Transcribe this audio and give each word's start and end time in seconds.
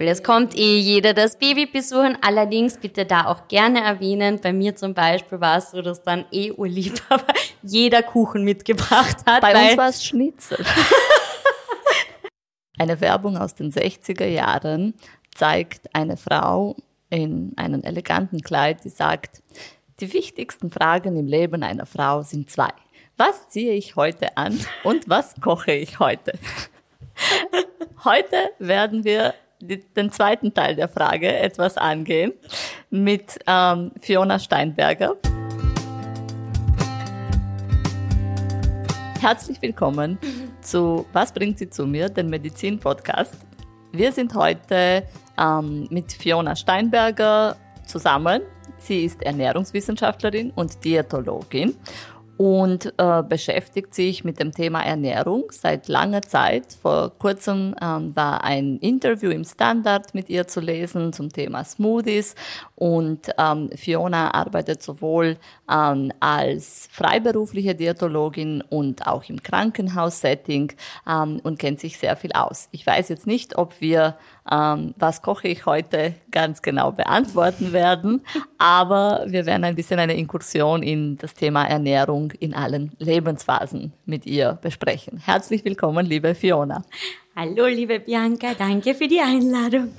Weil 0.00 0.08
es 0.08 0.22
kommt 0.22 0.56
eh 0.56 0.78
jeder 0.78 1.12
das 1.12 1.38
Baby 1.38 1.66
besuchen. 1.66 2.16
Allerdings 2.22 2.78
bitte 2.78 3.04
da 3.04 3.26
auch 3.26 3.48
gerne 3.48 3.82
erwähnen. 3.82 4.40
Bei 4.40 4.50
mir 4.50 4.74
zum 4.74 4.94
Beispiel 4.94 5.42
war 5.42 5.58
es 5.58 5.72
so, 5.72 5.82
dass 5.82 6.02
dann 6.02 6.24
eh 6.32 6.52
Urliebhaber 6.52 7.34
jeder 7.62 8.02
Kuchen 8.02 8.42
mitgebracht 8.42 9.18
hat. 9.26 9.42
Bei 9.42 9.52
uns 9.52 9.76
war 9.76 9.90
es 9.90 10.02
Schnitzel. 10.02 10.56
Eine 12.78 12.98
Werbung 13.02 13.36
aus 13.36 13.54
den 13.54 13.70
60er 13.70 14.24
Jahren 14.24 14.94
zeigt 15.34 15.94
eine 15.94 16.16
Frau 16.16 16.76
in 17.10 17.52
einem 17.56 17.82
eleganten 17.82 18.40
Kleid, 18.40 18.84
die 18.84 18.88
sagt, 18.88 19.42
die 20.00 20.14
wichtigsten 20.14 20.70
Fragen 20.70 21.18
im 21.18 21.26
Leben 21.26 21.62
einer 21.62 21.84
Frau 21.84 22.22
sind 22.22 22.50
zwei. 22.50 22.70
Was 23.18 23.50
ziehe 23.50 23.74
ich 23.74 23.96
heute 23.96 24.38
an 24.38 24.58
und 24.82 25.10
was 25.10 25.38
koche 25.42 25.72
ich 25.72 25.98
heute? 25.98 26.32
Heute 28.02 28.48
werden 28.58 29.04
wir 29.04 29.34
den 29.60 30.10
zweiten 30.10 30.54
Teil 30.54 30.74
der 30.74 30.88
Frage 30.88 31.36
etwas 31.36 31.76
angehen 31.76 32.32
mit 32.88 33.38
ähm, 33.46 33.92
Fiona 34.00 34.38
Steinberger. 34.38 35.16
Herzlich 39.20 39.60
willkommen 39.60 40.18
zu 40.62 41.04
Was 41.12 41.32
bringt 41.32 41.58
sie 41.58 41.68
zu 41.68 41.86
mir, 41.86 42.08
den 42.08 42.30
Medizin-Podcast. 42.30 43.36
Wir 43.92 44.12
sind 44.12 44.34
heute 44.34 45.02
ähm, 45.38 45.86
mit 45.90 46.12
Fiona 46.12 46.56
Steinberger 46.56 47.56
zusammen. 47.84 48.42
Sie 48.78 49.04
ist 49.04 49.22
Ernährungswissenschaftlerin 49.22 50.52
und 50.54 50.82
Diätologin 50.82 51.76
und 52.40 52.94
äh, 52.96 53.22
beschäftigt 53.22 53.92
sich 53.92 54.24
mit 54.24 54.40
dem 54.40 54.52
Thema 54.52 54.82
Ernährung 54.82 55.44
seit 55.50 55.88
langer 55.88 56.22
Zeit. 56.22 56.72
Vor 56.72 57.12
kurzem 57.18 57.74
ähm, 57.82 58.16
war 58.16 58.42
ein 58.44 58.78
Interview 58.78 59.28
im 59.28 59.44
Standard 59.44 60.14
mit 60.14 60.30
ihr 60.30 60.48
zu 60.48 60.60
lesen 60.60 61.12
zum 61.12 61.28
Thema 61.28 61.64
Smoothies 61.64 62.34
und 62.76 63.30
ähm, 63.36 63.68
Fiona 63.76 64.32
arbeitet 64.32 64.82
sowohl 64.82 65.36
ähm, 65.70 66.12
als 66.20 66.88
freiberufliche 66.90 67.74
Diätologin 67.74 68.62
und 68.68 69.06
auch 69.06 69.24
im 69.28 69.42
Krankenhaussetting 69.42 70.72
ähm, 71.08 71.40
und 71.42 71.58
kennt 71.58 71.80
sich 71.80 71.98
sehr 71.98 72.16
viel 72.16 72.32
aus. 72.32 72.68
Ich 72.72 72.86
weiß 72.86 73.08
jetzt 73.08 73.26
nicht, 73.26 73.56
ob 73.56 73.80
wir 73.80 74.16
ähm, 74.50 74.94
was 74.96 75.22
koche 75.22 75.48
ich 75.48 75.66
heute 75.66 76.14
ganz 76.30 76.62
genau 76.62 76.92
beantworten 76.92 77.72
werden, 77.72 78.22
aber 78.58 79.24
wir 79.26 79.46
werden 79.46 79.64
ein 79.64 79.76
bisschen 79.76 80.00
eine 80.00 80.14
Inkursion 80.14 80.82
in 80.82 81.16
das 81.18 81.34
Thema 81.34 81.64
Ernährung 81.64 82.32
in 82.32 82.54
allen 82.54 82.92
Lebensphasen 82.98 83.92
mit 84.06 84.26
ihr 84.26 84.58
besprechen. 84.60 85.22
Herzlich 85.24 85.64
willkommen, 85.64 86.06
liebe 86.06 86.34
Fiona. 86.34 86.82
Hallo, 87.36 87.66
liebe 87.66 88.00
Bianca, 88.00 88.54
danke 88.58 88.94
für 88.94 89.06
die 89.06 89.20
Einladung. 89.20 89.92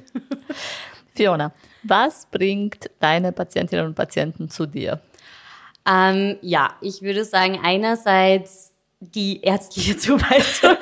Fiona, 1.14 1.54
was 1.84 2.28
bringt 2.30 2.90
deine 3.00 3.32
Patientinnen 3.32 3.86
und 3.86 3.96
Patienten 3.96 4.50
zu 4.50 4.66
dir? 4.66 5.02
Ähm, 5.88 6.38
ja, 6.42 6.76
ich 6.82 7.02
würde 7.02 7.26
sagen, 7.26 7.60
einerseits 7.64 8.74
die 9.00 9.42
ärztliche 9.42 9.98
Zuweisung. 9.98 10.78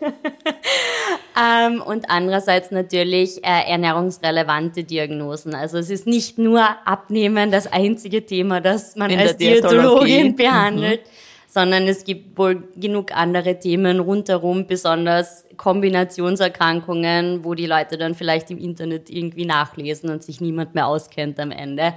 ähm, 1.40 1.82
und 1.82 2.10
andererseits 2.10 2.70
natürlich 2.70 3.44
äh, 3.44 3.70
ernährungsrelevante 3.70 4.84
Diagnosen. 4.84 5.54
Also 5.54 5.78
es 5.78 5.90
ist 5.90 6.06
nicht 6.06 6.38
nur 6.38 6.62
Abnehmen 6.84 7.50
das 7.50 7.66
einzige 7.66 8.26
Thema, 8.26 8.60
das 8.60 8.96
man 8.96 9.10
In 9.10 9.20
als 9.20 9.36
Diätologin 9.36 10.36
behandelt. 10.36 11.06
Mhm 11.06 11.10
sondern 11.50 11.88
es 11.88 12.04
gibt 12.04 12.38
wohl 12.38 12.62
genug 12.76 13.10
andere 13.12 13.58
Themen 13.58 13.98
rundherum, 13.98 14.68
besonders 14.68 15.44
Kombinationserkrankungen, 15.56 17.44
wo 17.44 17.54
die 17.54 17.66
Leute 17.66 17.98
dann 17.98 18.14
vielleicht 18.14 18.52
im 18.52 18.58
Internet 18.58 19.10
irgendwie 19.10 19.46
nachlesen 19.46 20.10
und 20.10 20.22
sich 20.22 20.40
niemand 20.40 20.76
mehr 20.76 20.86
auskennt 20.86 21.40
am 21.40 21.50
Ende. 21.50 21.94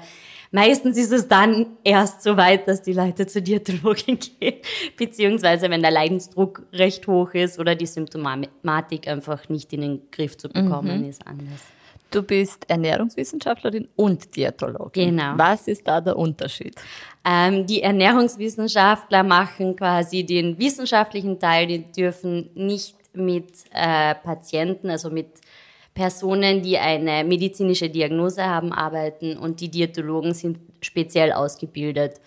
Meistens 0.56 1.00
ist 1.00 1.12
es 1.12 1.28
dann 1.28 1.66
erst 1.84 2.22
so 2.22 2.38
weit, 2.38 2.68
dass 2.68 2.84
die 2.84 2.94
Leute 2.94 3.25
zur 3.25 3.41
Diätologin 3.41 4.19
gehen, 4.40 4.58
beziehungsweise 4.96 5.68
wenn 5.72 5.81
der 5.81 5.90
Leidensdruck 5.90 6.68
recht 6.72 7.08
hoch 7.08 7.34
ist 7.34 7.58
oder 7.58 7.74
die 7.74 7.88
Symptomatik 7.88 9.08
einfach 9.08 9.50
nicht 9.50 9.74
in 9.74 9.81
den 9.81 10.02
Griff 10.12 10.38
zu 10.38 10.50
bekommen 10.50 11.02
mhm. 11.02 11.09
ist 11.09 11.25
anders. 11.25 11.59
Du 12.12 12.22
bist 12.22 12.69
Ernährungswissenschaftlerin 12.69 13.88
und 13.96 14.36
Diätologin. 14.36 15.18
Genau. 15.18 15.34
Was 15.38 15.68
ist 15.68 15.88
da 15.88 16.00
der 16.00 16.16
Unterschied? 16.16 16.75
Ähm, 17.25 17.66
die 17.66 17.81
Ernährungswissenschaftler 17.81 19.24
machen 19.24 19.75
quasi 19.75 20.24
den 20.24 20.59
wissenschaftlichen 20.59 21.40
Teil, 21.40 21.66
die 21.66 21.92
dürfen 21.92 22.52
nicht 22.53 22.96
mit 23.16 23.52
äh, 23.74 24.13
Patienten, 24.13 24.92
also 24.92 25.09
mit 25.09 25.30
Personen, 25.94 26.62
die 26.62 26.78
eine 26.78 27.24
medizinische 27.24 27.90
Diagnose 27.90 28.44
haben, 28.44 28.74
arbeiten 28.74 29.38
und 29.38 29.62
die 29.62 29.70
Diätologen 29.70 30.34
sind 30.34 30.58
speziell 30.81 31.31
ausgebildet, 31.31 32.20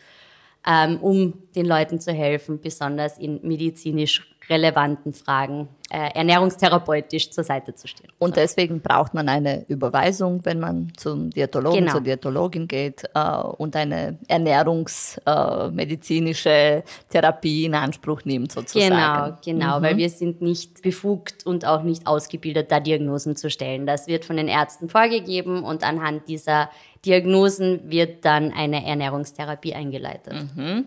ähm, 0.67 0.99
um 1.01 1.35
den 1.55 1.67
Leuten 1.67 2.01
zu 2.01 2.13
helfen, 2.13 2.61
besonders 2.61 3.19
in 3.19 3.41
medizinisch 3.43 4.36
relevanten 4.49 5.13
Fragen 5.13 5.69
äh, 5.91 6.11
ernährungstherapeutisch 6.15 7.31
zur 7.31 7.45
Seite 7.45 7.75
zu 7.75 7.87
stehen. 7.87 8.09
Und 8.19 8.37
deswegen 8.37 8.81
braucht 8.81 9.13
man 9.15 9.29
eine 9.29 9.65
Überweisung, 9.69 10.41
wenn 10.45 10.59
man 10.59 10.93
zum 10.97 11.31
Diätologen, 11.31 11.81
genau. 11.81 11.93
zur 11.93 12.01
Diätologin 12.01 12.67
geht 12.67 13.05
äh, 13.15 13.39
und 13.39 13.77
eine 13.77 14.19
ernährungsmedizinische 14.27 16.49
äh, 16.49 16.83
Therapie 17.09 17.67
in 17.67 17.75
Anspruch 17.75 18.25
nimmt 18.25 18.53
sozusagen. 18.53 18.95
Genau, 18.95 19.37
genau, 19.45 19.79
mhm. 19.79 19.85
weil 19.85 19.97
wir 19.97 20.11
sind 20.11 20.43
nicht 20.43 20.83
befugt 20.83 21.47
und 21.47 21.65
auch 21.65 21.83
nicht 21.83 22.07
ausgebildet, 22.07 22.73
da 22.73 22.81
Diagnosen 22.81 23.37
zu 23.37 23.49
stellen. 23.51 23.87
Das 23.87 24.09
wird 24.09 24.25
von 24.25 24.37
den 24.37 24.49
Ärzten 24.49 24.89
vorgegeben 24.89 25.63
und 25.63 25.85
anhand 25.85 26.29
dieser 26.29 26.71
Diagnosen 27.05 27.91
wird 27.91 28.25
dann 28.25 28.53
eine 28.53 28.85
Ernährungstherapie 28.85 29.75
eingeleitet. 29.75 30.47
Mhm. 30.57 30.87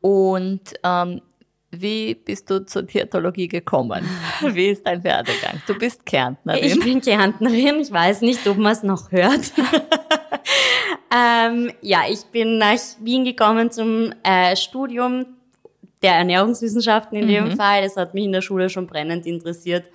Und 0.00 0.74
ähm, 0.82 1.20
wie 1.74 2.14
bist 2.14 2.50
du 2.50 2.64
zur 2.66 2.82
Diätologie 2.82 3.48
gekommen? 3.48 4.06
Wie 4.42 4.68
ist 4.68 4.86
dein 4.86 5.02
Werdegang? 5.02 5.62
Du 5.66 5.74
bist 5.74 6.04
Kärntnerin. 6.04 6.64
Ich 6.64 6.78
bin 6.78 7.00
Kärntnerin. 7.00 7.80
Ich 7.80 7.90
weiß 7.90 8.20
nicht, 8.20 8.46
ob 8.46 8.58
man 8.58 8.72
es 8.72 8.82
noch 8.82 9.10
hört. 9.10 9.52
ähm, 11.10 11.72
ja, 11.80 12.02
ich 12.10 12.24
bin 12.26 12.58
nach 12.58 12.78
Wien 13.00 13.24
gekommen 13.24 13.70
zum 13.70 14.12
äh, 14.22 14.54
Studium 14.54 15.24
der 16.02 16.16
Ernährungswissenschaften 16.16 17.16
in 17.16 17.28
dem 17.28 17.48
mhm. 17.48 17.56
Fall. 17.56 17.82
Das 17.82 17.96
hat 17.96 18.12
mich 18.12 18.24
in 18.24 18.32
der 18.32 18.42
Schule 18.42 18.68
schon 18.68 18.86
brennend 18.86 19.24
interessiert. 19.24 19.86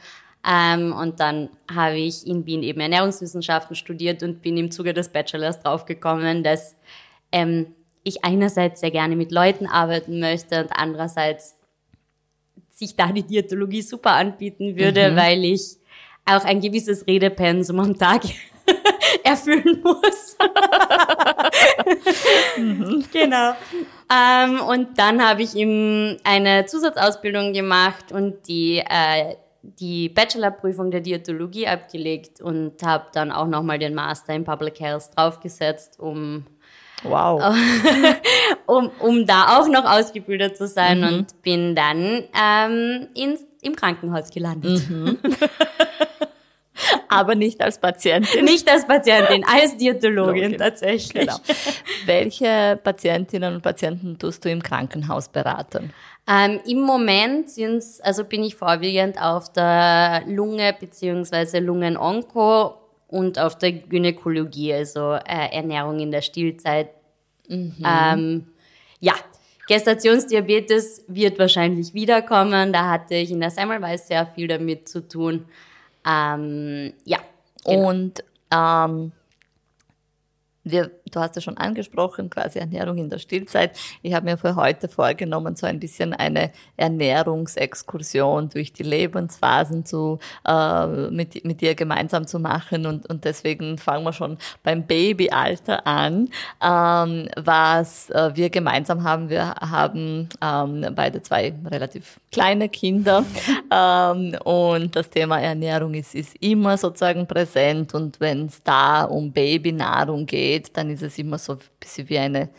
Ähm, 0.49 0.93
und 0.93 1.19
dann 1.19 1.49
habe 1.71 1.97
ich 1.97 2.25
in 2.25 2.45
Wien 2.47 2.63
eben 2.63 2.79
Ernährungswissenschaften 2.79 3.75
studiert 3.75 4.23
und 4.23 4.41
bin 4.41 4.57
im 4.57 4.71
Zuge 4.71 4.95
des 4.95 5.09
Bachelors 5.09 5.61
draufgekommen, 5.61 6.43
dass 6.43 6.75
ähm, 7.31 7.67
ich 8.03 8.23
einerseits 8.23 8.79
sehr 8.79 8.91
gerne 8.91 9.15
mit 9.15 9.31
Leuten 9.31 9.67
arbeiten 9.67 10.19
möchte 10.19 10.61
und 10.61 10.71
andererseits 10.73 11.56
sich 12.77 12.95
da 12.95 13.11
die 13.11 13.23
Diätologie 13.23 13.81
super 13.81 14.11
anbieten 14.11 14.77
würde, 14.77 15.11
mhm. 15.11 15.15
weil 15.15 15.45
ich 15.45 15.77
auch 16.25 16.43
ein 16.43 16.61
gewisses 16.61 17.07
Redepensum 17.07 17.79
am 17.79 17.97
Tag 17.97 18.21
erfüllen 19.23 19.81
muss. 19.83 20.37
mhm. 22.57 23.05
Genau. 23.11 23.53
Ähm, 24.13 24.61
und 24.61 24.97
dann 24.97 25.25
habe 25.25 25.41
ich 25.41 25.55
ihm 25.55 26.17
eine 26.23 26.65
Zusatzausbildung 26.65 27.53
gemacht 27.53 28.11
und 28.11 28.47
die 28.47 28.77
äh, 28.77 29.35
die 29.61 30.07
Bachelorprüfung 30.07 30.91
der 30.91 31.01
Diätologie 31.01 31.67
abgelegt 31.67 32.41
und 32.41 32.81
habe 32.83 33.07
dann 33.11 33.31
auch 33.31 33.47
nochmal 33.47 33.79
den 33.79 33.93
Master 33.93 34.33
in 34.33 34.45
Public 34.45 34.79
Health 34.79 35.09
draufgesetzt, 35.15 35.99
um 35.99 36.45
Wow. 37.03 37.55
um, 38.65 38.89
um 38.99 39.25
da 39.25 39.57
auch 39.57 39.67
noch 39.67 39.85
ausgebildet 39.85 40.57
zu 40.57 40.67
sein 40.67 41.01
mhm. 41.01 41.07
und 41.07 41.41
bin 41.41 41.75
dann 41.75 42.23
ähm, 42.33 43.07
ins, 43.13 43.41
im 43.61 43.75
Krankenhaus 43.75 44.29
gelandet. 44.31 44.89
Mhm. 44.89 45.17
Aber 47.09 47.35
nicht 47.35 47.61
als 47.61 47.79
Patientin. 47.79 48.45
Nicht 48.45 48.69
als 48.69 48.85
Patientin, 48.85 49.43
als 49.45 49.77
Diätologin 49.77 50.43
Login. 50.43 50.57
tatsächlich. 50.57 51.25
Genau. 51.25 51.37
Welche 52.05 52.79
Patientinnen 52.83 53.55
und 53.55 53.61
Patienten 53.61 54.19
tust 54.19 54.45
du 54.45 54.49
im 54.49 54.61
Krankenhaus 54.61 55.29
beraten? 55.29 55.91
Ähm, 56.29 56.59
Im 56.67 56.81
Moment 56.81 57.49
sind's, 57.49 58.01
also 58.01 58.25
bin 58.25 58.43
ich 58.43 58.55
vorwiegend 58.55 59.21
auf 59.21 59.51
der 59.53 60.23
Lunge 60.27 60.75
bzw. 60.77 61.59
Lungen-Onko 61.59 62.75
und 63.07 63.39
auf 63.39 63.57
der 63.57 63.71
Gynäkologie, 63.71 64.73
also 64.73 65.13
äh, 65.13 65.55
Ernährung 65.55 65.99
in 65.99 66.11
der 66.11 66.21
Stillzeit. 66.21 66.89
Mhm. 67.47 67.75
Ähm, 67.85 68.47
ja, 68.99 69.13
Gestationsdiabetes 69.67 71.05
wird 71.07 71.37
wahrscheinlich 71.39 71.93
wiederkommen. 71.93 72.73
Da 72.73 72.89
hatte 72.89 73.15
ich 73.15 73.31
in 73.31 73.41
der 73.41 73.51
Semmelweis 73.51 74.07
sehr 74.07 74.25
viel 74.25 74.47
damit 74.47 74.87
zu 74.87 75.07
tun. 75.07 75.45
Ähm, 76.05 76.93
ja. 77.03 77.19
Genau. 77.65 77.89
Und 77.89 78.23
ähm, 78.51 79.11
wir 80.63 80.91
du 81.11 81.19
hast 81.19 81.35
ja 81.35 81.41
schon 81.41 81.57
angesprochen, 81.57 82.29
quasi 82.29 82.59
Ernährung 82.59 82.97
in 82.97 83.09
der 83.09 83.19
Stillzeit. 83.19 83.77
Ich 84.01 84.13
habe 84.13 84.25
mir 84.25 84.37
für 84.37 84.55
heute 84.55 84.87
vorgenommen, 84.87 85.55
so 85.55 85.65
ein 85.65 85.79
bisschen 85.79 86.13
eine 86.13 86.51
Ernährungsexkursion 86.75 88.49
durch 88.49 88.73
die 88.73 88.83
Lebensphasen 88.83 89.85
zu, 89.85 90.19
äh, 90.47 90.87
mit, 91.09 91.43
mit 91.45 91.61
dir 91.61 91.75
gemeinsam 91.75 92.27
zu 92.27 92.39
machen. 92.39 92.85
Und, 92.85 93.07
und 93.09 93.25
deswegen 93.25 93.77
fangen 93.77 94.03
wir 94.03 94.13
schon 94.13 94.37
beim 94.63 94.83
Babyalter 94.83 95.85
an. 95.85 96.29
Ähm, 96.61 97.29
was 97.35 98.09
äh, 98.09 98.31
wir 98.35 98.49
gemeinsam 98.49 99.03
haben, 99.03 99.29
wir 99.29 99.55
haben 99.55 100.29
ähm, 100.41 100.85
beide 100.95 101.21
zwei 101.21 101.53
relativ 101.65 102.19
kleine 102.31 102.69
Kinder. 102.69 103.23
ähm, 103.71 104.35
und 104.43 104.95
das 104.95 105.09
Thema 105.09 105.39
Ernährung 105.39 105.93
ist, 105.93 106.15
ist 106.15 106.35
immer 106.41 106.77
sozusagen 106.77 107.27
präsent. 107.27 107.93
Und 107.93 108.19
wenn 108.19 108.47
es 108.47 108.61
da 108.63 109.03
um 109.03 109.31
Babynahrung 109.31 110.25
geht, 110.25 110.75
dann 110.77 110.89
ist 110.89 110.96
es 111.01 111.17
immer 111.17 111.37
so 111.37 111.53
ein 111.53 111.59
bisschen 111.79 112.09
wie 112.09 112.17
eine 112.17 112.49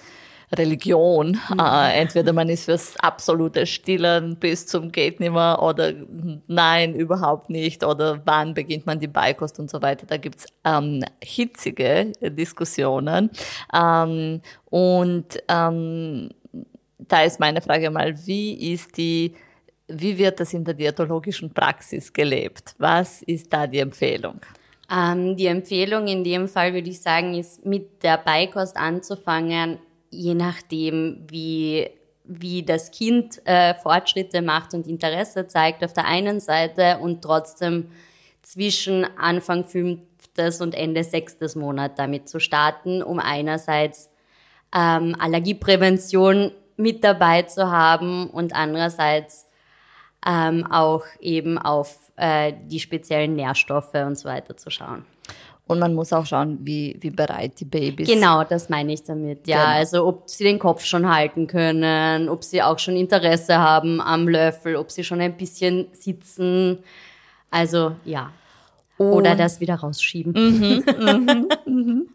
Religion. 0.52 1.38
Mhm. 1.50 1.58
Äh, 1.60 2.00
entweder 2.00 2.32
man 2.32 2.48
ist 2.48 2.64
fürs 2.64 2.98
absolute 3.00 3.66
Stillen 3.66 4.36
bis 4.36 4.66
zum 4.66 4.90
geht 4.90 5.20
nimmer 5.20 5.62
oder 5.62 5.92
nein, 6.46 6.94
überhaupt 6.94 7.50
nicht 7.50 7.84
oder 7.84 8.22
wann 8.24 8.54
beginnt 8.54 8.86
man 8.86 8.98
die 8.98 9.08
Beikost 9.08 9.58
und 9.58 9.70
so 9.70 9.82
weiter. 9.82 10.06
Da 10.06 10.16
gibt's 10.16 10.46
ähm, 10.64 11.04
hitzige 11.22 12.12
Diskussionen. 12.22 13.30
Ähm, 13.74 14.40
und 14.66 15.38
ähm, 15.48 16.30
da 16.98 17.22
ist 17.22 17.40
meine 17.40 17.60
Frage 17.60 17.90
mal, 17.90 18.14
wie 18.26 18.72
ist 18.72 18.96
die 18.96 19.34
wie 19.90 20.18
wird 20.18 20.38
das 20.38 20.52
in 20.52 20.64
der 20.64 20.74
diätologischen 20.74 21.52
Praxis 21.52 22.12
gelebt? 22.12 22.74
Was 22.76 23.22
ist 23.22 23.50
da 23.50 23.66
die 23.66 23.78
Empfehlung? 23.78 24.40
Ähm, 24.90 25.36
die 25.36 25.46
Empfehlung 25.46 26.06
in 26.06 26.24
dem 26.24 26.48
Fall 26.48 26.72
würde 26.72 26.88
ich 26.88 27.00
sagen, 27.00 27.34
ist 27.34 27.66
mit 27.66 28.02
der 28.02 28.16
Beikost 28.18 28.76
anzufangen, 28.76 29.78
je 30.10 30.34
nachdem, 30.34 31.26
wie, 31.28 31.90
wie 32.24 32.62
das 32.62 32.90
Kind 32.90 33.40
äh, 33.44 33.74
Fortschritte 33.74 34.40
macht 34.40 34.72
und 34.74 34.86
Interesse 34.86 35.46
zeigt 35.46 35.84
auf 35.84 35.92
der 35.92 36.06
einen 36.06 36.40
Seite 36.40 36.98
und 36.98 37.22
trotzdem 37.22 37.90
zwischen 38.42 39.04
Anfang 39.18 39.64
fünftes 39.64 40.62
und 40.62 40.74
Ende 40.74 41.04
sechstes 41.04 41.54
Monat 41.54 41.98
damit 41.98 42.28
zu 42.28 42.40
starten, 42.40 43.02
um 43.02 43.18
einerseits 43.18 44.10
ähm, 44.74 45.14
Allergieprävention 45.18 46.52
mit 46.76 47.04
dabei 47.04 47.42
zu 47.42 47.70
haben 47.70 48.30
und 48.30 48.54
andererseits 48.54 49.46
ähm, 50.26 50.66
auch 50.70 51.04
eben 51.20 51.58
auf 51.58 51.98
äh, 52.18 52.52
die 52.66 52.80
speziellen 52.80 53.34
Nährstoffe 53.34 53.94
und 53.94 54.18
so 54.18 54.28
weiter 54.28 54.56
zu 54.56 54.70
schauen. 54.70 55.04
Und 55.68 55.78
man 55.78 55.94
muss 55.94 56.12
auch 56.14 56.24
schauen, 56.24 56.58
wie, 56.62 56.96
wie 57.00 57.10
bereit 57.10 57.60
die 57.60 57.66
Babys 57.66 58.08
sind. 58.08 58.20
Genau, 58.20 58.42
das 58.42 58.70
meine 58.70 58.92
ich 58.92 59.02
damit. 59.02 59.46
Ja, 59.46 59.64
genau. 59.64 59.76
also 59.76 60.06
ob 60.06 60.28
sie 60.28 60.44
den 60.44 60.58
Kopf 60.58 60.84
schon 60.84 61.08
halten 61.14 61.46
können, 61.46 62.30
ob 62.30 62.42
sie 62.42 62.62
auch 62.62 62.78
schon 62.78 62.96
Interesse 62.96 63.58
haben 63.58 64.00
am 64.00 64.26
Löffel, 64.26 64.76
ob 64.76 64.90
sie 64.90 65.04
schon 65.04 65.20
ein 65.20 65.36
bisschen 65.36 65.88
sitzen. 65.92 66.78
Also 67.50 67.92
ja. 68.04 68.32
Und 68.96 69.12
Oder 69.12 69.36
das 69.36 69.60
wieder 69.60 69.76
rausschieben. 69.76 70.32
Mhm, 70.32 70.84
mhm, 70.98 71.48
mhm. 71.66 72.08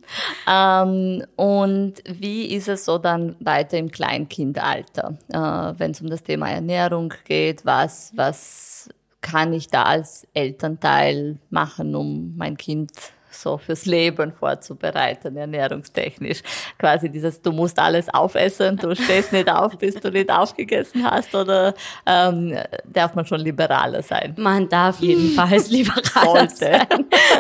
ähm, 0.50 1.24
und 1.38 1.94
wie 2.10 2.48
ist 2.48 2.68
es 2.68 2.84
so 2.84 2.98
dann 2.98 3.38
weiter 3.40 3.78
im 3.78 3.90
Kleinkindalter, 3.90 5.18
äh, 5.30 5.80
wenn 5.80 5.92
es 5.92 6.02
um 6.02 6.10
das 6.10 6.24
Thema 6.24 6.50
Ernährung 6.50 7.14
geht? 7.24 7.66
Was, 7.66 8.12
was 8.16 8.90
kann 9.24 9.54
ich 9.54 9.70
da 9.70 9.84
als 9.84 10.28
Elternteil 10.36 11.40
machen, 11.50 11.96
um 11.96 12.36
mein 12.38 12.58
Kind 12.58 12.92
so 13.32 13.58
fürs 13.58 13.86
Leben 13.88 14.32
vorzubereiten, 14.32 15.36
ernährungstechnisch. 15.36 16.44
Quasi 16.78 17.10
dieses, 17.10 17.42
du 17.42 17.52
musst 17.52 17.80
alles 17.80 18.14
aufessen, 18.14 18.78
du 18.78 18.96
stehst 18.96 19.34
nicht 19.34 19.50
auf, 19.50 19.76
bis 19.78 19.96
du 19.96 20.12
nicht 20.12 20.30
aufgegessen 20.30 21.04
hast 21.10 21.34
oder 21.34 21.74
ähm, 22.06 22.56
darf 22.86 23.16
man 23.16 23.26
schon 23.26 23.40
liberaler 23.40 24.04
sein? 24.04 24.36
Man 24.38 24.70
darf 24.70 25.00
jedenfalls 25.00 25.70
liberaler 25.72 26.50
sein. 26.50 26.86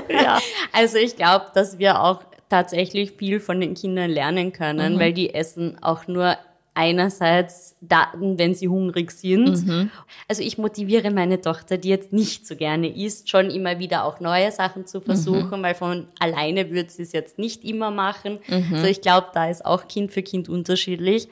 ja. 0.09 0.39
Also 0.71 0.97
ich 0.97 1.15
glaube, 1.15 1.45
dass 1.53 1.77
wir 1.77 2.01
auch 2.01 2.21
tatsächlich 2.49 3.11
viel 3.11 3.39
von 3.39 3.59
den 3.59 3.75
Kindern 3.75 4.09
lernen 4.09 4.51
können, 4.51 4.95
mhm. 4.95 4.99
weil 4.99 5.13
die 5.13 5.33
essen 5.33 5.77
auch 5.81 6.07
nur 6.07 6.35
einerseits 6.75 7.75
Daten, 7.81 8.39
wenn 8.39 8.53
sie 8.55 8.67
hungrig 8.67 9.11
sind. 9.11 9.65
Mhm. 9.65 9.91
Also 10.27 10.41
ich 10.41 10.57
motiviere 10.57 11.11
meine 11.11 11.39
Tochter, 11.39 11.77
die 11.77 11.89
jetzt 11.89 12.13
nicht 12.13 12.47
so 12.47 12.55
gerne 12.55 12.87
isst, 12.87 13.29
schon 13.29 13.49
immer 13.49 13.79
wieder 13.79 14.05
auch 14.05 14.19
neue 14.19 14.51
Sachen 14.51 14.87
zu 14.87 14.99
versuchen, 14.99 15.59
mhm. 15.59 15.63
weil 15.63 15.75
von 15.75 16.07
alleine 16.19 16.71
wird 16.71 16.91
sie 16.91 17.03
es 17.03 17.11
jetzt 17.11 17.37
nicht 17.37 17.63
immer 17.63 17.91
machen. 17.91 18.39
Mhm. 18.47 18.79
So 18.79 18.85
ich 18.85 19.01
glaube, 19.01 19.27
da 19.33 19.49
ist 19.49 19.65
auch 19.65 19.87
Kind 19.87 20.11
für 20.11 20.23
Kind 20.23 20.49
unterschiedlich. 20.49 21.27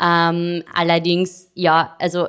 Ähm, 0.00 0.62
allerdings, 0.74 1.50
ja, 1.54 1.94
also 1.98 2.28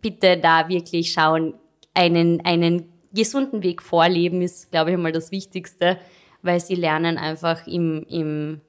bitte 0.00 0.38
da 0.38 0.68
wirklich 0.68 1.12
schauen, 1.12 1.54
einen, 1.92 2.40
einen 2.44 2.88
gesunden 3.12 3.62
Weg 3.62 3.82
vorleben 3.82 4.42
ist, 4.42 4.70
glaube 4.70 4.90
ich, 4.90 4.96
mal 4.96 5.12
das 5.12 5.30
Wichtigste, 5.30 5.98
weil 6.42 6.60
sie 6.60 6.74
lernen 6.74 7.16
einfach 7.18 7.66
im, 7.66 8.04
im 8.08 8.60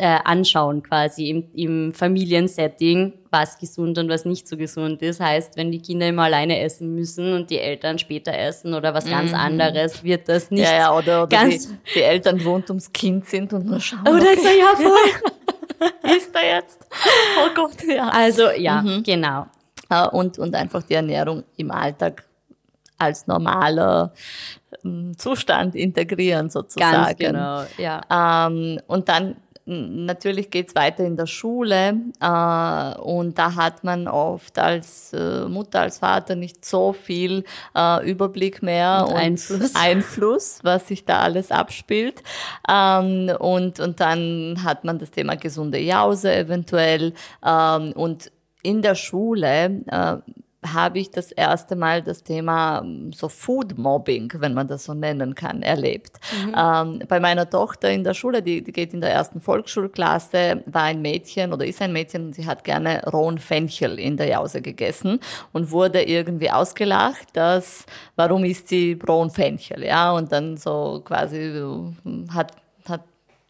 äh, 0.00 0.18
anschauen 0.24 0.82
quasi 0.82 1.28
im, 1.28 1.44
im 1.54 1.92
Familiensetting, 1.92 3.12
was 3.30 3.58
gesund 3.58 3.98
und 3.98 4.08
was 4.08 4.24
nicht 4.24 4.48
so 4.48 4.56
gesund 4.56 5.02
ist. 5.02 5.20
Heißt, 5.20 5.58
wenn 5.58 5.70
die 5.70 5.80
Kinder 5.82 6.08
immer 6.08 6.22
alleine 6.22 6.58
essen 6.60 6.94
müssen 6.94 7.34
und 7.34 7.50
die 7.50 7.58
Eltern 7.58 7.98
später 7.98 8.32
essen 8.32 8.72
oder 8.72 8.94
was 8.94 9.04
ganz 9.04 9.32
mhm. 9.32 9.36
anderes, 9.36 10.02
wird 10.02 10.26
das 10.28 10.50
nicht 10.50 10.64
ja, 10.64 10.74
ja, 10.74 10.96
oder, 10.96 11.24
oder 11.24 11.36
ganz... 11.36 11.68
Die, 11.68 11.74
die, 11.96 12.02
Eltern 12.02 12.40
rund 12.40 12.70
ums 12.70 12.90
Kind 12.90 13.28
sind 13.28 13.52
und 13.52 13.66
nur 13.66 13.78
schauen. 13.78 14.00
Oder 14.00 14.22
okay. 14.22 14.36
so, 14.36 14.48
ja, 14.48 14.74
voll. 14.76 16.10
ist 16.16 16.34
da 16.34 16.40
jetzt? 16.40 16.86
Oh 17.44 17.54
Gott, 17.54 17.84
ja. 17.86 18.08
Also, 18.08 18.50
ja, 18.56 18.80
mhm. 18.80 19.02
genau. 19.02 19.46
Und, 20.12 20.38
und 20.38 20.54
einfach 20.54 20.82
die 20.84 20.94
Ernährung 20.94 21.44
im 21.56 21.70
Alltag 21.70 22.24
als 22.96 23.26
normaler 23.26 24.12
hm, 24.82 25.18
Zustand 25.18 25.74
integrieren 25.74 26.48
sozusagen. 26.48 27.04
Ganz 27.04 27.18
genau, 27.18 27.64
ja. 27.76 28.00
Ähm, 28.48 28.80
und 28.86 29.08
dann 29.08 29.36
Natürlich 29.66 30.50
geht's 30.50 30.74
weiter 30.74 31.04
in 31.04 31.16
der 31.16 31.26
Schule 31.26 31.94
äh, 32.20 32.98
und 33.00 33.38
da 33.38 33.54
hat 33.54 33.84
man 33.84 34.08
oft 34.08 34.58
als 34.58 35.12
äh, 35.12 35.44
Mutter, 35.44 35.82
als 35.82 35.98
Vater 35.98 36.34
nicht 36.34 36.64
so 36.64 36.92
viel 36.92 37.44
äh, 37.76 38.10
Überblick 38.10 38.62
mehr 38.62 39.04
und, 39.06 39.12
und 39.12 39.18
Einfluss. 39.18 39.74
Einfluss. 39.74 40.58
was 40.62 40.88
sich 40.88 41.04
da 41.04 41.20
alles 41.20 41.50
abspielt. 41.50 42.22
Ähm, 42.68 43.30
und, 43.38 43.80
und 43.80 44.00
dann 44.00 44.60
hat 44.64 44.84
man 44.84 44.98
das 44.98 45.10
Thema 45.10 45.36
gesunde 45.36 45.78
Jause 45.78 46.34
eventuell 46.34 47.12
ähm, 47.44 47.92
und 47.92 48.32
in 48.62 48.82
der 48.82 48.94
Schule 48.94 49.82
äh, 49.86 50.16
habe 50.64 50.98
ich 50.98 51.10
das 51.10 51.32
erste 51.32 51.74
Mal 51.74 52.02
das 52.02 52.22
Thema 52.22 52.82
ähm, 52.82 53.12
so 53.12 53.28
Food 53.28 53.78
Mobbing, 53.78 54.32
wenn 54.36 54.52
man 54.52 54.68
das 54.68 54.84
so 54.84 54.94
nennen 54.94 55.34
kann, 55.34 55.62
erlebt. 55.62 56.18
Mhm. 56.44 56.54
Ähm, 56.56 57.02
bei 57.08 57.18
meiner 57.18 57.48
Tochter 57.48 57.90
in 57.90 58.04
der 58.04 58.14
Schule, 58.14 58.42
die, 58.42 58.62
die 58.62 58.72
geht 58.72 58.92
in 58.92 59.00
der 59.00 59.10
ersten 59.10 59.40
Volksschulklasse, 59.40 60.62
war 60.66 60.82
ein 60.82 61.00
Mädchen 61.00 61.52
oder 61.52 61.64
ist 61.64 61.80
ein 61.80 61.92
Mädchen 61.92 62.26
und 62.26 62.34
sie 62.34 62.46
hat 62.46 62.64
gerne 62.64 63.02
rohen 63.10 63.38
Fenchel 63.38 63.98
in 63.98 64.16
der 64.16 64.28
Jause 64.28 64.60
gegessen 64.60 65.20
und 65.52 65.70
wurde 65.70 66.02
irgendwie 66.02 66.50
ausgelacht, 66.50 67.28
dass, 67.32 67.86
warum 68.16 68.44
isst 68.44 68.68
sie 68.68 68.98
rohen 69.08 69.30
Fenchel, 69.30 69.84
ja, 69.84 70.12
und 70.12 70.30
dann 70.32 70.56
so 70.56 71.02
quasi 71.04 71.62
hat 72.32 72.50
hat 72.50 72.59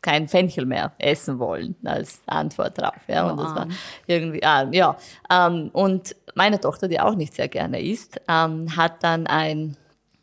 kein 0.02 0.28
Fenchel 0.28 0.66
mehr 0.66 0.92
essen 0.98 1.38
wollen 1.38 1.76
als 1.84 2.22
Antwort 2.26 2.80
drauf. 2.80 2.96
Ja, 3.06 3.30
und 3.30 3.38
das 3.38 3.54
war 3.54 3.66
irgendwie, 4.06 4.42
ah, 4.42 4.68
ja. 4.70 4.96
Ähm, 5.30 5.70
und 5.72 6.16
meine 6.34 6.60
Tochter, 6.60 6.88
die 6.88 7.00
auch 7.00 7.14
nicht 7.14 7.34
sehr 7.34 7.48
gerne 7.48 7.82
isst, 7.82 8.20
ähm, 8.28 8.76
hat 8.76 9.02
dann 9.02 9.26
ein 9.26 9.76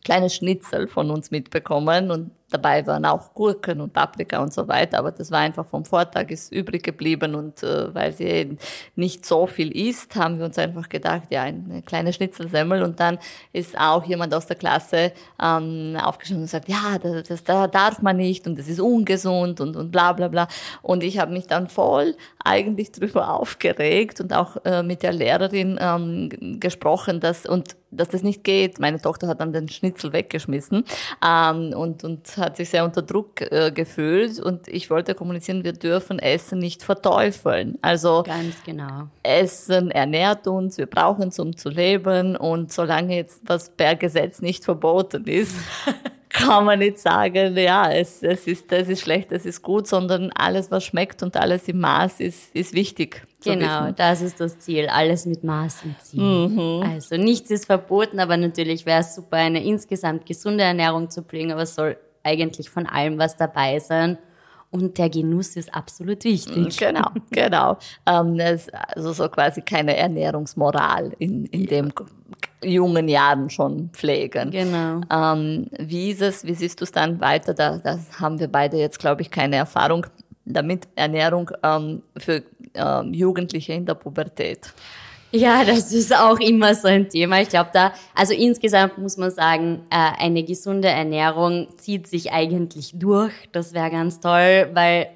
kleines 0.03 0.35
Schnitzel 0.35 0.87
von 0.87 1.11
uns 1.11 1.31
mitbekommen 1.31 2.11
und 2.11 2.31
Dabei 2.49 2.87
waren 2.87 3.05
auch 3.05 3.33
Gurken 3.33 3.81
und 3.81 3.91
Paprika 3.91 4.41
und 4.41 4.53
so 4.53 4.69
weiter, 4.69 4.99
aber 4.99 5.11
das 5.11 5.31
war 5.31 5.39
einfach 5.39 5.65
vom 5.65 5.83
Vortag 5.83 6.29
ist 6.29 6.53
übrig 6.53 6.81
geblieben 6.81 7.35
und 7.35 7.61
äh, 7.61 7.93
weil 7.93 8.13
sie 8.13 8.57
nicht 8.95 9.25
so 9.25 9.47
viel 9.47 9.69
isst, 9.75 10.15
haben 10.15 10.39
wir 10.39 10.45
uns 10.45 10.57
einfach 10.57 10.87
gedacht, 10.87 11.23
ja, 11.29 11.43
eine 11.43 11.81
kleine 11.81 12.13
Schnitzelsemmel 12.13 12.83
und 12.83 13.01
dann 13.01 13.19
ist 13.51 13.77
auch 13.77 14.05
jemand 14.05 14.33
aus 14.33 14.45
der 14.45 14.55
Klasse 14.55 15.11
ähm, 15.43 15.97
aufgestanden 16.01 16.43
und 16.43 16.49
sagt, 16.49 16.69
ja, 16.69 16.97
das, 17.01 17.27
das, 17.27 17.43
das 17.43 17.71
darf 17.71 18.01
man 18.01 18.15
nicht 18.15 18.47
und 18.47 18.57
das 18.57 18.69
ist 18.69 18.79
ungesund 18.79 19.59
und, 19.59 19.75
und 19.75 19.91
bla 19.91 20.13
bla 20.13 20.29
bla. 20.29 20.47
Und 20.81 21.03
ich 21.03 21.19
habe 21.19 21.33
mich 21.33 21.47
dann 21.47 21.67
voll 21.67 22.15
eigentlich 22.45 22.93
drüber 22.93 23.33
aufgeregt 23.33 24.21
und 24.21 24.31
auch 24.31 24.55
äh, 24.63 24.83
mit 24.83 25.03
der 25.03 25.11
Lehrerin 25.11 25.77
ähm, 25.81 26.59
gesprochen, 26.61 27.19
dass 27.19 27.45
und 27.45 27.75
dass 27.91 28.09
das 28.09 28.23
nicht 28.23 28.43
geht. 28.43 28.79
Meine 28.79 29.01
Tochter 29.01 29.27
hat 29.27 29.39
dann 29.39 29.53
den 29.53 29.69
Schnitzel 29.69 30.13
weggeschmissen 30.13 30.83
ähm, 31.25 31.73
und, 31.73 32.03
und 32.03 32.36
hat 32.37 32.57
sich 32.57 32.69
sehr 32.69 32.83
unter 32.83 33.01
Druck 33.01 33.41
äh, 33.41 33.71
gefühlt 33.71 34.39
und 34.39 34.67
ich 34.67 34.89
wollte 34.89 35.15
kommunizieren, 35.15 35.63
wir 35.63 35.73
dürfen 35.73 36.19
Essen 36.19 36.59
nicht 36.59 36.83
verteufeln. 36.83 37.77
Also 37.81 38.23
ganz 38.23 38.55
genau. 38.63 39.07
Essen 39.23 39.91
ernährt 39.91 40.47
uns, 40.47 40.77
wir 40.77 40.87
brauchen 40.87 41.29
es, 41.29 41.39
um 41.39 41.55
zu 41.55 41.69
leben 41.69 42.35
und 42.35 42.71
solange 42.71 43.15
jetzt 43.15 43.41
was 43.45 43.69
per 43.69 43.95
Gesetz 43.95 44.41
nicht 44.41 44.65
verboten 44.65 45.25
ist, 45.25 45.55
kann 46.29 46.65
man 46.65 46.79
nicht 46.79 46.99
sagen, 46.99 47.57
ja, 47.57 47.91
es, 47.91 48.21
es, 48.21 48.47
ist, 48.47 48.71
es 48.71 48.89
ist 48.89 49.01
schlecht, 49.01 49.31
es 49.31 49.45
ist 49.45 49.61
gut, 49.61 49.87
sondern 49.87 50.31
alles, 50.33 50.71
was 50.71 50.83
schmeckt 50.83 51.23
und 51.23 51.35
alles 51.35 51.67
im 51.67 51.79
Maß 51.79 52.19
ist, 52.19 52.55
ist 52.55 52.73
wichtig. 52.73 53.23
Genau, 53.43 53.91
das 53.91 54.21
ist 54.21 54.39
das 54.39 54.59
Ziel. 54.59 54.87
Alles 54.87 55.25
mit 55.25 55.43
Maß 55.43 55.83
und 55.83 56.01
Ziel. 56.01 56.21
Mhm. 56.21 56.83
Also 56.83 57.17
nichts 57.17 57.49
ist 57.51 57.65
verboten, 57.65 58.19
aber 58.19 58.35
natürlich 58.35 58.85
wäre 58.85 59.01
es 59.01 59.15
super, 59.15 59.37
eine 59.37 59.63
insgesamt 59.63 60.25
gesunde 60.25 60.63
Ernährung 60.63 61.09
zu 61.09 61.21
pflegen, 61.23 61.51
aber 61.51 61.61
es 61.61 61.75
soll 61.75 61.97
eigentlich 62.27 62.69
von 62.69 62.85
allem 62.85 63.17
was 63.17 63.35
dabei 63.37 63.79
sein. 63.79 64.17
Und 64.69 64.97
der 64.97 65.09
Genuss 65.09 65.55
ist 65.55 65.73
absolut 65.73 66.25
wichtig. 66.25 66.77
Genau, 66.77 67.09
genau. 67.31 67.77
Ähm, 68.05 68.37
also 68.95 69.13
so 69.13 69.29
quasi 69.29 69.61
keine 69.61 69.95
Ernährungsmoral 69.95 71.13
in, 71.19 71.45
in 71.45 71.61
ja. 71.61 71.67
dem 71.67 71.93
jungen 72.61 73.07
Jahren 73.07 73.49
schon 73.49 73.89
pflegen. 73.93 74.51
Genau. 74.51 75.01
Ähm, 75.09 75.67
wie 75.79 76.11
ist 76.11 76.21
es, 76.21 76.43
wie 76.43 76.53
siehst 76.53 76.81
du 76.81 76.83
es 76.83 76.91
dann 76.91 77.21
weiter? 77.21 77.53
Da, 77.53 77.77
da 77.77 77.97
haben 78.19 78.39
wir 78.39 78.49
beide 78.49 78.77
jetzt, 78.77 78.99
glaube 78.99 79.21
ich, 79.21 79.31
keine 79.31 79.55
Erfahrung 79.55 80.05
damit. 80.43 80.87
Ernährung 80.95 81.49
ähm, 81.63 82.01
für 82.17 82.43
ähm, 82.73 83.13
Jugendliche 83.13 83.73
in 83.73 83.85
der 83.85 83.95
Pubertät. 83.95 84.73
Ja, 85.31 85.65
das 85.65 85.91
ist 85.91 86.15
auch 86.15 86.39
immer 86.39 86.73
so 86.73 86.87
ein 86.87 87.09
Thema. 87.09 87.41
Ich 87.41 87.49
glaube, 87.49 87.69
da, 87.73 87.93
also 88.15 88.33
insgesamt 88.33 88.97
muss 88.97 89.17
man 89.17 89.29
sagen, 89.29 89.81
äh, 89.89 90.23
eine 90.23 90.43
gesunde 90.43 90.87
Ernährung 90.87 91.67
zieht 91.77 92.07
sich 92.07 92.31
eigentlich 92.31 92.91
durch. 92.95 93.33
Das 93.51 93.73
wäre 93.73 93.91
ganz 93.91 94.19
toll, 94.21 94.69
weil 94.73 95.09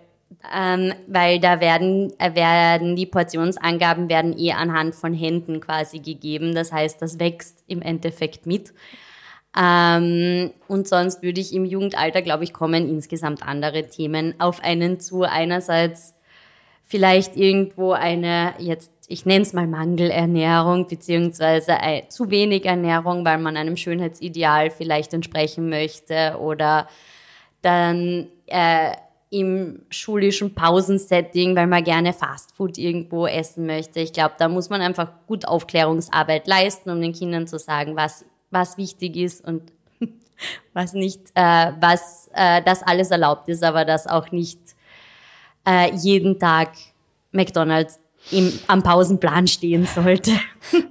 ähm, 0.53 0.94
weil 1.08 1.39
da 1.39 1.60
werden, 1.60 2.13
äh, 2.20 2.34
werden 2.36 2.96
die 2.96 3.06
Portionsangaben 3.06 4.10
werden 4.10 4.38
eh 4.38 4.53
anhand 4.53 4.96
von 4.96 5.13
Händen 5.13 5.60
quasi 5.60 6.00
gegeben. 6.00 6.56
Das 6.56 6.72
heißt, 6.72 7.01
das 7.01 7.20
wächst 7.20 7.63
im 7.68 7.82
Endeffekt 7.82 8.46
mit. 8.46 8.74
Ähm, 9.58 10.51
und 10.68 10.88
sonst 10.88 11.22
würde 11.22 11.41
ich 11.41 11.53
im 11.53 11.65
Jugendalter, 11.65 12.22
glaube 12.22 12.44
ich, 12.44 12.53
kommen 12.53 12.89
insgesamt 12.89 13.44
andere 13.44 13.88
Themen 13.88 14.34
auf 14.39 14.63
einen 14.63 15.00
zu. 15.00 15.24
Einerseits 15.24 16.15
vielleicht 16.86 17.36
irgendwo 17.36 17.91
eine 17.91 18.53
jetzt 18.60 19.00
ich 19.12 19.25
nenne 19.25 19.41
es 19.41 19.51
mal 19.51 19.68
Mangelernährung 19.68 20.88
beziehungsweise 20.88 21.77
zu 22.08 22.30
wenig 22.32 22.65
Ernährung, 22.65 23.25
weil 23.25 23.39
man 23.39 23.58
einem 23.58 23.75
Schönheitsideal 23.75 24.72
vielleicht 24.72 25.13
entsprechen 25.13 25.70
möchte 25.70 26.38
oder 26.39 26.88
dann 27.62 28.27
äh, 28.48 28.91
im 29.30 29.82
schulischen 29.89 30.56
Pausensetting, 30.56 31.56
weil 31.56 31.68
man 31.68 31.84
gerne 31.84 32.13
Fastfood 32.13 32.77
irgendwo 32.77 33.27
essen 33.27 33.65
möchte. 33.65 34.00
Ich 34.00 34.13
glaube, 34.13 34.36
da 34.38 34.48
muss 34.48 34.70
man 34.70 34.82
einfach 34.82 35.10
gut 35.27 35.46
Aufklärungsarbeit 35.46 36.48
leisten, 36.48 36.89
um 36.89 37.01
den 37.01 37.13
Kindern 37.13 37.48
zu 37.48 37.60
sagen, 37.60 37.96
was, 37.96 38.25
was 38.50 38.77
wichtig 38.77 39.18
ist 39.18 39.46
und 39.46 39.72
was 40.74 40.94
nicht, 40.94 41.22
äh, 41.36 41.72
was 41.80 42.30
äh, 42.34 42.62
das 42.63 42.82
alles 42.84 43.12
erlaubt 43.12 43.50
ist, 43.50 43.63
aber 43.63 43.84
dass 43.84 44.08
auch 44.08 44.32
nicht 44.32 44.60
äh, 45.68 45.94
jeden 45.96 46.39
Tag 46.39 46.72
McDonald's 47.32 48.00
im, 48.30 48.51
am 48.68 48.84
Pausenplan 48.84 49.48
stehen 49.48 49.86
sollte. 49.86 50.32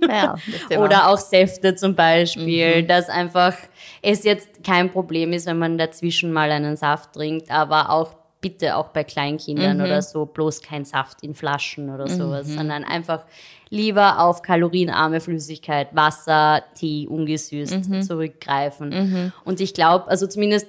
Ja, 0.08 0.37
Oder 0.78 1.08
auch 1.08 1.18
Säfte 1.18 1.75
zum 1.75 1.94
Beispiel, 1.94 2.82
mhm. 2.82 2.87
dass 2.88 3.08
einfach 3.08 3.56
es 4.02 4.25
jetzt 4.25 4.64
kein 4.64 4.90
Problem 4.90 5.32
ist, 5.32 5.46
wenn 5.46 5.58
man 5.58 5.78
dazwischen 5.78 6.32
mal 6.32 6.50
einen 6.50 6.76
Saft 6.76 7.12
trinkt, 7.12 7.50
aber 7.50 7.90
auch 7.90 8.14
bitte 8.40 8.76
auch 8.76 8.88
bei 8.88 9.04
Kleinkindern 9.04 9.78
mhm. 9.78 9.84
oder 9.84 10.02
so, 10.02 10.25
bloß 10.26 10.62
kein 10.62 10.84
Saft 10.84 11.22
in 11.22 11.34
Flaschen 11.34 11.90
oder 11.90 12.08
sowas, 12.08 12.49
mhm. 12.49 12.56
sondern 12.56 12.84
einfach 12.84 13.25
lieber 13.68 14.20
auf 14.20 14.42
kalorienarme 14.42 15.20
Flüssigkeit, 15.20 15.94
Wasser, 15.94 16.62
Tee, 16.75 17.06
ungesüßt 17.06 17.88
mhm. 17.88 18.02
zurückgreifen. 18.02 18.88
Mhm. 18.88 19.32
Und 19.44 19.60
ich 19.60 19.75
glaube, 19.75 20.08
also 20.08 20.26
zumindest 20.26 20.66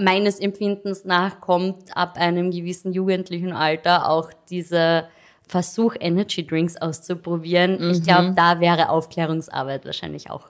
meines 0.00 0.38
Empfindens 0.38 1.04
nach 1.04 1.40
kommt 1.40 1.96
ab 1.96 2.16
einem 2.16 2.50
gewissen 2.50 2.92
jugendlichen 2.92 3.52
Alter 3.52 4.08
auch 4.10 4.30
diese 4.50 5.08
Versuch, 5.48 5.94
Energy 5.98 6.46
Drinks 6.46 6.76
auszuprobieren. 6.76 7.78
Mhm. 7.80 7.90
Ich 7.90 8.02
glaube, 8.02 8.34
da 8.36 8.60
wäre 8.60 8.90
Aufklärungsarbeit 8.90 9.84
wahrscheinlich 9.86 10.30
auch 10.30 10.48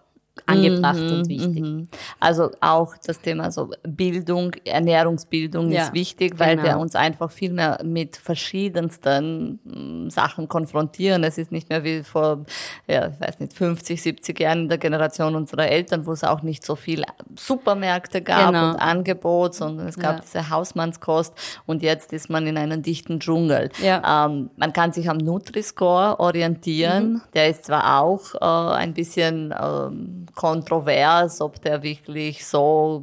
angebracht 0.48 0.98
mhm, 0.98 1.12
und 1.12 1.28
wichtig. 1.28 1.62
Mhm. 1.62 1.88
Also 2.18 2.50
auch 2.60 2.94
das 3.04 3.20
Thema 3.20 3.50
so 3.50 3.70
Bildung, 3.82 4.52
Ernährungsbildung 4.64 5.70
ja, 5.70 5.84
ist 5.84 5.94
wichtig, 5.94 6.38
weil 6.38 6.56
genau. 6.56 6.68
wir 6.68 6.78
uns 6.78 6.94
einfach 6.94 7.30
viel 7.30 7.52
mehr 7.52 7.80
mit 7.84 8.16
verschiedensten 8.16 9.60
hm, 9.64 10.10
Sachen 10.10 10.48
konfrontieren. 10.48 11.22
Es 11.24 11.38
ist 11.38 11.52
nicht 11.52 11.68
mehr 11.68 11.84
wie 11.84 12.02
vor, 12.02 12.44
ja, 12.86 13.08
ich 13.08 13.20
weiß 13.20 13.40
nicht, 13.40 13.52
50, 13.52 14.00
70 14.00 14.40
Jahren 14.40 14.62
in 14.62 14.68
der 14.68 14.78
Generation 14.78 15.36
unserer 15.36 15.68
Eltern, 15.68 16.06
wo 16.06 16.12
es 16.12 16.24
auch 16.24 16.42
nicht 16.42 16.64
so 16.64 16.76
viel 16.76 17.04
Supermärkte 17.36 18.22
gab 18.22 18.52
genau. 18.52 18.70
und 18.70 18.76
Angebot, 18.76 19.54
sondern 19.54 19.86
es 19.86 19.96
gab 19.96 20.16
ja. 20.16 20.22
diese 20.22 20.50
Hausmannskost 20.50 21.34
und 21.66 21.82
jetzt 21.82 22.12
ist 22.12 22.30
man 22.30 22.46
in 22.46 22.56
einem 22.56 22.82
dichten 22.82 23.20
Dschungel. 23.20 23.68
Ja. 23.82 24.26
Ähm, 24.26 24.50
man 24.56 24.72
kann 24.72 24.92
sich 24.92 25.10
am 25.10 25.18
Nutri-Score 25.18 26.20
orientieren. 26.20 27.12
Mhm. 27.12 27.22
Der 27.34 27.48
ist 27.48 27.66
zwar 27.66 28.00
auch 28.00 28.34
äh, 28.34 28.74
ein 28.74 28.94
bisschen 28.94 29.54
ähm, 29.60 30.26
kontrovers, 30.38 31.40
ob 31.40 31.60
der 31.60 31.82
wirklich 31.82 32.46
so 32.46 33.02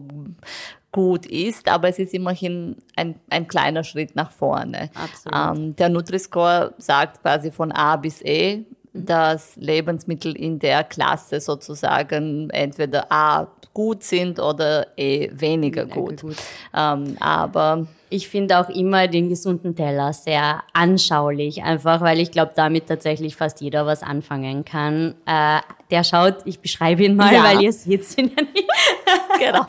gut 0.93 1.25
ist, 1.25 1.67
aber 1.67 1.89
es 1.89 1.99
ist 1.99 2.13
immerhin 2.13 2.77
ein, 2.95 3.15
ein 3.29 3.45
kleiner 3.49 3.83
Schritt 3.83 4.15
nach 4.15 4.31
vorne. 4.31 4.89
Ähm, 5.33 5.75
der 5.75 5.89
Nutri-Score 5.89 6.73
sagt 6.77 7.21
quasi 7.21 7.51
von 7.51 7.73
A 7.73 7.97
bis 7.97 8.21
E, 8.21 8.63
dass 8.93 9.57
Lebensmittel 9.57 10.33
in 10.37 10.57
der 10.59 10.85
Klasse 10.85 11.41
sozusagen 11.41 12.49
entweder 12.51 13.11
A 13.11 13.47
gut 13.73 14.03
sind 14.03 14.39
oder 14.39 14.87
E 14.95 15.29
weniger 15.33 15.85
gut. 15.85 16.21
gut. 16.21 16.37
Ähm, 16.73 17.17
aber 17.19 17.85
ich 18.09 18.29
finde 18.29 18.57
auch 18.57 18.69
immer 18.69 19.09
den 19.09 19.27
gesunden 19.27 19.75
Teller 19.75 20.13
sehr 20.13 20.63
anschaulich, 20.71 21.61
einfach 21.61 21.99
weil 21.99 22.21
ich 22.21 22.31
glaube, 22.31 22.53
damit 22.55 22.87
tatsächlich 22.87 23.35
fast 23.35 23.59
jeder 23.59 23.85
was 23.85 24.01
anfangen 24.01 24.63
kann. 24.63 25.15
Äh, 25.25 25.59
der 25.91 26.03
schaut, 26.03 26.37
ich 26.45 26.59
beschreibe 26.59 27.03
ihn 27.03 27.15
mal, 27.15 27.33
ja. 27.33 27.43
weil 27.43 27.61
ihr 27.61 27.73
seht 27.73 28.17
ihn 28.17 28.31
ja 28.35 28.43
nicht. 28.43 28.69
genau. 29.39 29.65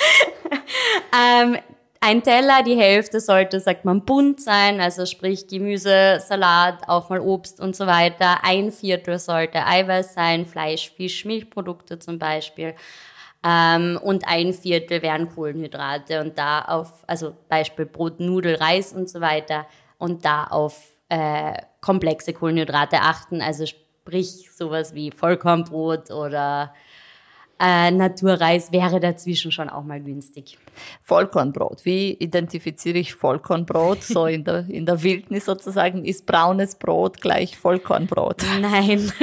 ähm, 1.16 1.58
ein 2.00 2.22
Teller, 2.22 2.62
die 2.62 2.76
Hälfte 2.76 3.20
sollte, 3.20 3.58
sagt 3.58 3.84
man, 3.84 4.04
bunt 4.04 4.40
sein, 4.40 4.80
also 4.80 5.06
sprich 5.06 5.48
Gemüse, 5.48 6.20
Salat, 6.24 6.88
auch 6.88 7.08
mal 7.08 7.20
Obst 7.20 7.58
und 7.60 7.74
so 7.74 7.86
weiter. 7.86 8.44
Ein 8.44 8.70
Viertel 8.70 9.18
sollte 9.18 9.66
Eiweiß 9.66 10.14
sein, 10.14 10.46
Fleisch, 10.46 10.92
Fisch, 10.96 11.24
Milchprodukte 11.24 11.98
zum 11.98 12.18
Beispiel. 12.18 12.74
Ähm, 13.44 13.98
und 14.02 14.26
ein 14.28 14.52
Viertel 14.52 15.02
wären 15.02 15.34
Kohlenhydrate 15.34 16.20
und 16.20 16.38
da 16.38 16.62
auf, 16.62 17.04
also 17.06 17.34
Beispiel 17.48 17.86
Brot, 17.86 18.20
Nudel, 18.20 18.56
Reis 18.56 18.92
und 18.92 19.08
so 19.08 19.20
weiter 19.20 19.66
und 19.98 20.24
da 20.24 20.44
auf 20.44 20.92
äh, 21.08 21.54
komplexe 21.80 22.32
Kohlenhydrate 22.32 23.00
achten, 23.00 23.40
also 23.40 23.64
sprich 24.06 24.50
sowas 24.56 24.94
wie 24.94 25.10
Vollkornbrot 25.10 26.12
oder 26.12 26.72
äh, 27.58 27.90
Naturreis 27.90 28.70
wäre 28.70 29.00
dazwischen 29.00 29.50
schon 29.50 29.68
auch 29.68 29.82
mal 29.82 30.00
günstig. 30.00 30.58
Vollkornbrot. 31.02 31.84
Wie 31.84 32.12
identifiziere 32.12 32.98
ich 32.98 33.14
Vollkornbrot? 33.14 34.04
So 34.04 34.26
in 34.26 34.44
der, 34.44 34.68
in 34.68 34.86
der 34.86 35.02
Wildnis 35.02 35.46
sozusagen. 35.46 36.04
Ist 36.04 36.24
braunes 36.26 36.76
Brot 36.76 37.20
gleich 37.20 37.56
Vollkornbrot? 37.56 38.44
Nein. 38.60 39.12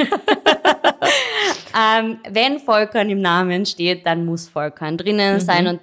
Ähm, 1.76 2.18
wenn 2.30 2.60
Vollkorn 2.60 3.10
im 3.10 3.20
Namen 3.20 3.66
steht, 3.66 4.06
dann 4.06 4.24
muss 4.24 4.48
Vollkorn 4.48 4.96
drinnen 4.96 5.34
mhm. 5.34 5.40
sein 5.40 5.66
und 5.66 5.80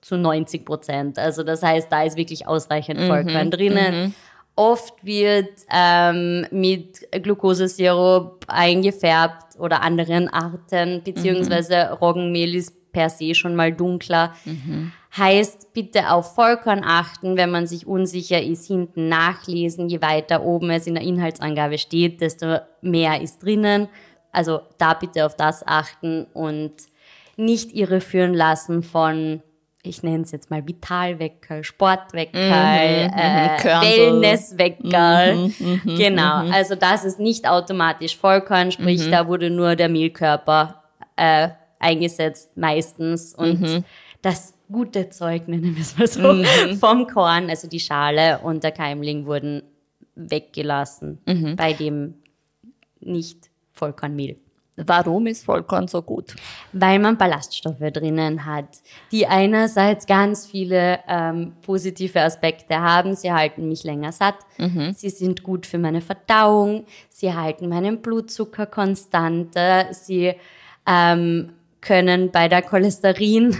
zu 0.00 0.16
90 0.16 0.64
Prozent. 0.64 1.18
Also 1.18 1.42
das 1.42 1.62
heißt, 1.62 1.92
da 1.92 2.04
ist 2.04 2.16
wirklich 2.16 2.48
ausreichend 2.48 3.00
mhm. 3.00 3.06
Vollkorn 3.06 3.50
drinnen. 3.50 4.04
Mhm. 4.06 4.14
Oft 4.56 5.04
wird 5.04 5.50
ähm, 5.70 6.46
mit 6.50 7.06
Glukosesirup 7.22 8.44
eingefärbt 8.48 9.58
oder 9.58 9.82
anderen 9.82 10.28
Arten, 10.28 11.02
beziehungsweise 11.04 11.88
mhm. 11.90 11.96
Roggenmehl 11.98 12.54
ist 12.54 12.74
per 12.90 13.10
se 13.10 13.34
schon 13.34 13.54
mal 13.54 13.70
dunkler. 13.70 14.32
Mhm. 14.46 14.92
Heißt, 15.14 15.74
bitte 15.74 16.10
auf 16.10 16.34
Vollkorn 16.34 16.82
achten, 16.84 17.36
wenn 17.36 17.50
man 17.50 17.66
sich 17.66 17.86
unsicher 17.86 18.42
ist, 18.42 18.66
hinten 18.66 19.08
nachlesen. 19.08 19.90
Je 19.90 20.00
weiter 20.00 20.42
oben 20.42 20.70
es 20.70 20.86
in 20.86 20.94
der 20.94 21.04
Inhaltsangabe 21.04 21.76
steht, 21.76 22.22
desto 22.22 22.58
mehr 22.80 23.20
ist 23.20 23.42
drinnen. 23.42 23.88
Also 24.32 24.60
da 24.78 24.94
bitte 24.94 25.26
auf 25.26 25.36
das 25.36 25.66
achten 25.66 26.26
und 26.32 26.72
nicht 27.36 27.74
irreführen 27.74 28.32
lassen 28.32 28.82
von, 28.82 29.42
ich 29.86 30.02
nenne 30.02 30.24
es 30.24 30.32
jetzt 30.32 30.50
mal 30.50 30.66
Vitalwecker, 30.66 31.62
Sportwecker, 31.64 32.38
mhm, 32.38 32.46
mhm 32.46 33.18
äh, 33.18 33.64
Wellnesswecker. 33.64 35.34
Mhm, 35.34 35.54
mhm, 35.84 35.96
genau, 35.96 36.44
mhm. 36.44 36.52
also 36.52 36.74
das 36.74 37.04
ist 37.04 37.18
nicht 37.18 37.48
automatisch 37.48 38.16
Vollkorn, 38.16 38.72
sprich 38.72 39.08
da 39.10 39.26
wurde 39.26 39.50
nur 39.50 39.76
der 39.76 39.88
Mehlkörper 39.88 40.82
äh, 41.16 41.48
eingesetzt 41.78 42.56
meistens 42.56 43.34
und 43.34 43.84
das 44.22 44.54
gute 44.70 45.10
Zeug, 45.10 45.46
nennen 45.46 45.76
wir 45.76 45.82
es 45.82 45.96
mal 45.96 46.06
so, 46.06 46.78
vom 46.78 47.06
Korn, 47.06 47.48
also 47.48 47.68
die 47.68 47.80
Schale 47.80 48.40
und 48.42 48.64
der 48.64 48.72
Keimling 48.72 49.26
wurden 49.26 49.62
weggelassen 50.14 51.18
bei 51.56 51.72
dem 51.72 52.14
nicht 53.00 53.50
Vollkornmehl. 53.72 54.36
Warum 54.76 55.26
ist 55.26 55.44
Vollkorn 55.44 55.88
so 55.88 56.02
gut? 56.02 56.36
Weil 56.72 56.98
man 56.98 57.16
Ballaststoffe 57.16 57.78
drinnen 57.78 58.44
hat, 58.44 58.68
die 59.10 59.26
einerseits 59.26 60.06
ganz 60.06 60.46
viele 60.46 61.00
ähm, 61.08 61.54
positive 61.62 62.20
Aspekte 62.20 62.78
haben. 62.78 63.14
Sie 63.14 63.32
halten 63.32 63.68
mich 63.68 63.84
länger 63.84 64.12
satt, 64.12 64.36
mhm. 64.58 64.92
sie 64.94 65.10
sind 65.10 65.42
gut 65.42 65.64
für 65.64 65.78
meine 65.78 66.02
Verdauung, 66.02 66.84
sie 67.08 67.32
halten 67.32 67.68
meinen 67.68 68.02
Blutzucker 68.02 68.66
konstanter, 68.66 69.94
sie 69.94 70.34
ähm, 70.86 71.52
können 71.86 72.30
bei 72.30 72.48
der 72.48 72.62
Cholesterin, 72.62 73.56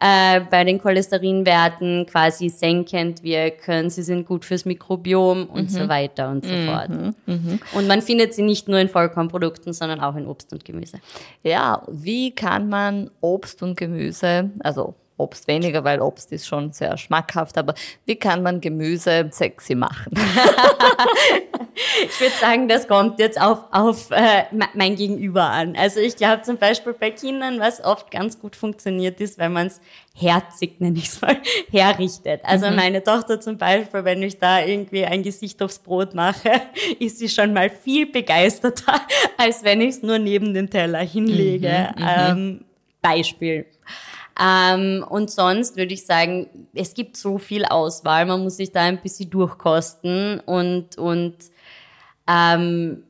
äh, 0.00 0.40
bei 0.48 0.64
den 0.64 0.80
Cholesterinwerten 0.80 2.06
quasi 2.06 2.48
senkend 2.48 3.22
wirken. 3.22 3.90
Sie 3.90 4.02
sind 4.02 4.26
gut 4.26 4.44
fürs 4.44 4.64
Mikrobiom 4.64 5.46
und 5.46 5.64
mhm. 5.64 5.68
so 5.68 5.88
weiter 5.88 6.30
und 6.30 6.44
so 6.44 6.52
mhm. 6.52 6.66
fort. 6.66 6.90
Mhm. 7.26 7.60
Und 7.74 7.88
man 7.88 8.00
findet 8.00 8.34
sie 8.34 8.42
nicht 8.42 8.68
nur 8.68 8.78
in 8.78 8.88
Vollkornprodukten, 8.88 9.72
sondern 9.72 10.00
auch 10.00 10.14
in 10.14 10.26
Obst 10.26 10.52
und 10.52 10.64
Gemüse. 10.64 11.00
Ja, 11.42 11.82
wie 11.88 12.30
kann 12.30 12.68
man 12.68 13.10
Obst 13.20 13.62
und 13.62 13.76
Gemüse, 13.76 14.50
also 14.60 14.94
Obst 15.16 15.46
weniger, 15.46 15.84
weil 15.84 16.00
Obst 16.00 16.32
ist 16.32 16.46
schon 16.46 16.72
sehr 16.72 16.96
schmackhaft, 16.96 17.56
aber 17.56 17.74
wie 18.04 18.16
kann 18.16 18.42
man 18.42 18.60
Gemüse 18.60 19.28
sexy 19.30 19.74
machen? 19.74 20.12
ich 22.04 22.20
würde 22.20 22.34
sagen, 22.34 22.68
das 22.68 22.86
kommt 22.88 23.18
jetzt 23.18 23.40
auf, 23.40 23.64
auf 23.70 24.10
äh, 24.10 24.44
mein 24.74 24.96
Gegenüber 24.96 25.44
an. 25.44 25.76
Also 25.76 26.00
ich 26.00 26.16
glaube 26.16 26.42
zum 26.42 26.58
Beispiel 26.58 26.92
bei 26.92 27.10
Kindern, 27.10 27.60
was 27.60 27.82
oft 27.82 28.10
ganz 28.10 28.38
gut 28.38 28.56
funktioniert 28.56 29.20
ist, 29.20 29.38
wenn 29.38 29.52
man 29.52 29.68
es 29.68 29.80
herzig, 30.16 30.80
nenne 30.80 30.98
ich 30.98 31.06
es 31.06 31.20
mal, 31.20 31.36
herrichtet. 31.70 32.40
Also 32.44 32.68
mhm. 32.68 32.76
meine 32.76 33.02
Tochter 33.02 33.40
zum 33.40 33.58
Beispiel, 33.58 34.04
wenn 34.04 34.22
ich 34.22 34.38
da 34.38 34.64
irgendwie 34.64 35.04
ein 35.04 35.22
Gesicht 35.22 35.62
aufs 35.62 35.78
Brot 35.78 36.14
mache, 36.14 36.50
ist 36.98 37.18
sie 37.18 37.28
schon 37.28 37.52
mal 37.52 37.70
viel 37.70 38.06
begeisterter, 38.06 39.00
als 39.36 39.64
wenn 39.64 39.80
ich 39.80 39.90
es 39.90 40.02
nur 40.02 40.18
neben 40.18 40.54
den 40.54 40.70
Teller 40.70 41.00
hinlege. 41.00 41.90
Mhm, 41.96 42.02
mhm. 42.02 42.08
ähm, 42.16 42.64
Beispiel. 43.00 43.66
Ähm, 44.40 45.04
und 45.08 45.30
sonst 45.30 45.76
würde 45.76 45.94
ich 45.94 46.06
sagen, 46.06 46.68
es 46.74 46.94
gibt 46.94 47.16
so 47.16 47.38
viel 47.38 47.64
Auswahl, 47.64 48.26
man 48.26 48.42
muss 48.42 48.56
sich 48.56 48.72
da 48.72 48.80
ein 48.80 49.00
bisschen 49.00 49.30
durchkosten 49.30 50.40
und, 50.40 50.98
und 50.98 51.36
ähm, 52.26 53.04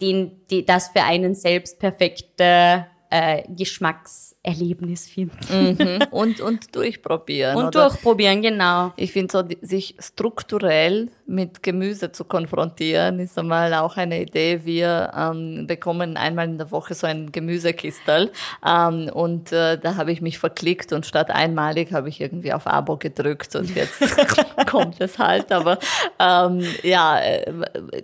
den, 0.00 0.46
die, 0.48 0.64
das 0.64 0.88
für 0.88 1.02
einen 1.02 1.34
selbst 1.34 1.78
perfekte 1.78 2.86
äh, 3.10 3.42
Geschmackserlebnis 3.48 5.08
finden. 5.08 5.76
Mhm. 5.78 5.98
Und, 6.10 6.40
und 6.40 6.74
durchprobieren. 6.74 7.56
Und 7.56 7.66
oder? 7.66 7.88
durchprobieren, 7.88 8.42
genau. 8.42 8.92
Ich 8.96 9.12
finde 9.12 9.32
so, 9.32 9.44
sich 9.62 9.94
strukturell 9.98 11.10
mit 11.26 11.62
Gemüse 11.62 12.12
zu 12.12 12.24
konfrontieren, 12.24 13.18
ist 13.20 13.38
einmal 13.38 13.72
auch 13.74 13.96
eine 13.96 14.22
Idee. 14.22 14.60
Wir 14.64 15.12
ähm, 15.16 15.66
bekommen 15.66 16.16
einmal 16.16 16.46
in 16.46 16.58
der 16.58 16.70
Woche 16.70 16.94
so 16.94 17.06
ein 17.06 17.30
Gemüsekistel 17.32 18.30
ähm, 18.66 19.10
und 19.12 19.52
äh, 19.52 19.78
da 19.78 19.96
habe 19.96 20.12
ich 20.12 20.20
mich 20.20 20.38
verklickt 20.38 20.92
und 20.92 21.06
statt 21.06 21.30
einmalig 21.30 21.92
habe 21.92 22.08
ich 22.08 22.20
irgendwie 22.20 22.52
auf 22.52 22.66
Abo 22.66 22.96
gedrückt 22.96 23.54
und 23.56 23.74
jetzt 23.74 24.00
kommt 24.66 25.00
es 25.00 25.18
halt. 25.18 25.52
Aber 25.52 25.78
ähm, 26.18 26.62
ja, 26.82 27.20
äh, 27.20 27.52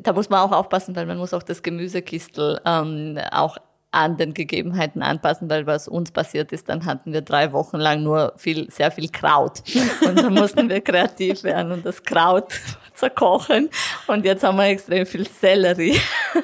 da 0.02 0.12
muss 0.12 0.28
man 0.28 0.40
auch 0.40 0.52
aufpassen, 0.52 0.94
weil 0.94 1.06
man 1.06 1.18
muss 1.18 1.34
auch 1.34 1.42
das 1.42 1.62
Gemüsekistel 1.62 2.60
ähm, 2.64 3.18
auch 3.32 3.58
an 3.94 4.16
den 4.16 4.34
Gegebenheiten 4.34 5.02
anpassen, 5.02 5.48
weil 5.48 5.66
was 5.66 5.88
uns 5.88 6.10
passiert 6.10 6.52
ist, 6.52 6.68
dann 6.68 6.84
hatten 6.84 7.12
wir 7.12 7.22
drei 7.22 7.52
Wochen 7.52 7.76
lang 7.76 8.02
nur 8.02 8.32
viel, 8.36 8.70
sehr 8.70 8.90
viel 8.90 9.08
Kraut. 9.08 9.62
Und 10.06 10.22
da 10.22 10.30
mussten 10.30 10.68
wir 10.68 10.80
kreativ 10.80 11.44
werden 11.44 11.72
und 11.72 11.86
das 11.86 12.02
Kraut 12.02 12.52
zerkochen. 12.94 13.70
Und 14.06 14.24
jetzt 14.24 14.44
haben 14.44 14.56
wir 14.56 14.66
extrem 14.66 15.06
viel 15.06 15.26
Sellerie. 15.28 15.98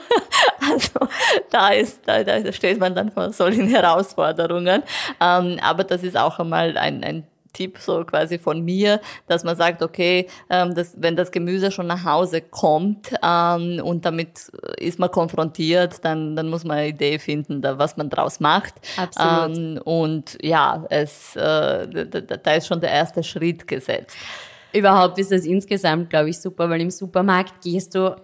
Also 0.62 1.08
da 1.50 1.70
ist, 1.70 2.02
da, 2.06 2.22
da 2.22 2.52
steht 2.52 2.78
man 2.78 2.94
dann 2.94 3.10
vor 3.10 3.32
solchen 3.32 3.66
Herausforderungen. 3.66 4.82
Ähm, 5.18 5.58
aber 5.62 5.84
das 5.84 6.02
ist 6.02 6.16
auch 6.16 6.38
einmal 6.38 6.76
ein, 6.76 7.02
ein 7.02 7.26
Tipp 7.52 7.78
so 7.78 8.04
quasi 8.04 8.38
von 8.38 8.62
mir, 8.62 9.00
dass 9.26 9.44
man 9.44 9.56
sagt, 9.56 9.82
okay, 9.82 10.26
ähm, 10.48 10.74
das, 10.74 10.94
wenn 10.96 11.16
das 11.16 11.30
Gemüse 11.30 11.70
schon 11.70 11.86
nach 11.86 12.04
Hause 12.04 12.40
kommt 12.40 13.12
ähm, 13.22 13.80
und 13.82 14.04
damit 14.04 14.50
ist 14.78 14.98
man 14.98 15.10
konfrontiert, 15.10 16.04
dann, 16.04 16.36
dann 16.36 16.48
muss 16.48 16.64
man 16.64 16.78
eine 16.78 16.88
Idee 16.88 17.18
finden, 17.18 17.62
da, 17.62 17.78
was 17.78 17.96
man 17.96 18.10
draus 18.10 18.40
macht. 18.40 18.74
Absolut. 18.96 19.56
Ähm, 19.56 19.80
und 19.84 20.38
ja, 20.42 20.84
es, 20.90 21.36
äh, 21.36 21.88
da, 21.88 22.20
da 22.20 22.54
ist 22.54 22.66
schon 22.66 22.80
der 22.80 22.90
erste 22.90 23.22
Schritt 23.22 23.66
gesetzt. 23.66 24.16
Überhaupt 24.72 25.18
ist 25.18 25.32
das 25.32 25.44
insgesamt, 25.44 26.10
glaube 26.10 26.30
ich, 26.30 26.40
super, 26.40 26.70
weil 26.70 26.80
im 26.80 26.90
Supermarkt 26.90 27.62
gehst 27.62 27.94
du 27.94 28.14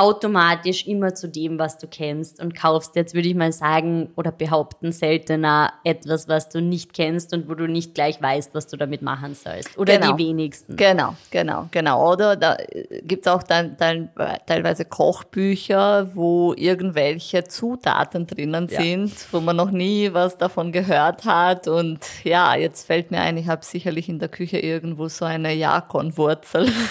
automatisch 0.00 0.86
immer 0.86 1.14
zu 1.14 1.28
dem, 1.28 1.58
was 1.58 1.76
du 1.76 1.86
kennst 1.86 2.40
und 2.42 2.54
kaufst 2.54 2.96
jetzt, 2.96 3.14
würde 3.14 3.28
ich 3.28 3.34
mal 3.34 3.52
sagen, 3.52 4.08
oder 4.16 4.32
behaupten, 4.32 4.92
seltener 4.92 5.74
etwas, 5.84 6.26
was 6.26 6.48
du 6.48 6.62
nicht 6.62 6.94
kennst 6.94 7.34
und 7.34 7.50
wo 7.50 7.54
du 7.54 7.66
nicht 7.66 7.94
gleich 7.94 8.20
weißt, 8.20 8.54
was 8.54 8.66
du 8.66 8.78
damit 8.78 9.02
machen 9.02 9.34
sollst. 9.34 9.76
Oder 9.76 9.98
genau. 9.98 10.16
die 10.16 10.28
wenigsten. 10.28 10.76
Genau, 10.76 11.16
genau, 11.30 11.68
genau. 11.70 12.12
Oder 12.12 12.36
da 12.36 12.56
gibt 13.02 13.26
es 13.26 13.32
auch 13.32 13.42
dann, 13.42 13.76
dann 13.76 14.08
teilweise 14.46 14.86
Kochbücher, 14.86 16.10
wo 16.14 16.54
irgendwelche 16.56 17.44
Zutaten 17.44 18.26
drinnen 18.26 18.68
ja. 18.70 18.80
sind, 18.80 19.12
wo 19.32 19.40
man 19.40 19.56
noch 19.56 19.70
nie 19.70 20.14
was 20.14 20.38
davon 20.38 20.72
gehört 20.72 21.26
hat. 21.26 21.68
Und 21.68 21.98
ja, 22.24 22.54
jetzt 22.54 22.86
fällt 22.86 23.10
mir 23.10 23.20
ein, 23.20 23.36
ich 23.36 23.48
habe 23.48 23.62
sicherlich 23.66 24.08
in 24.08 24.18
der 24.18 24.30
Küche 24.30 24.58
irgendwo 24.58 25.08
so 25.08 25.26
eine 25.26 25.52
Jakonwurzel. 25.52 26.72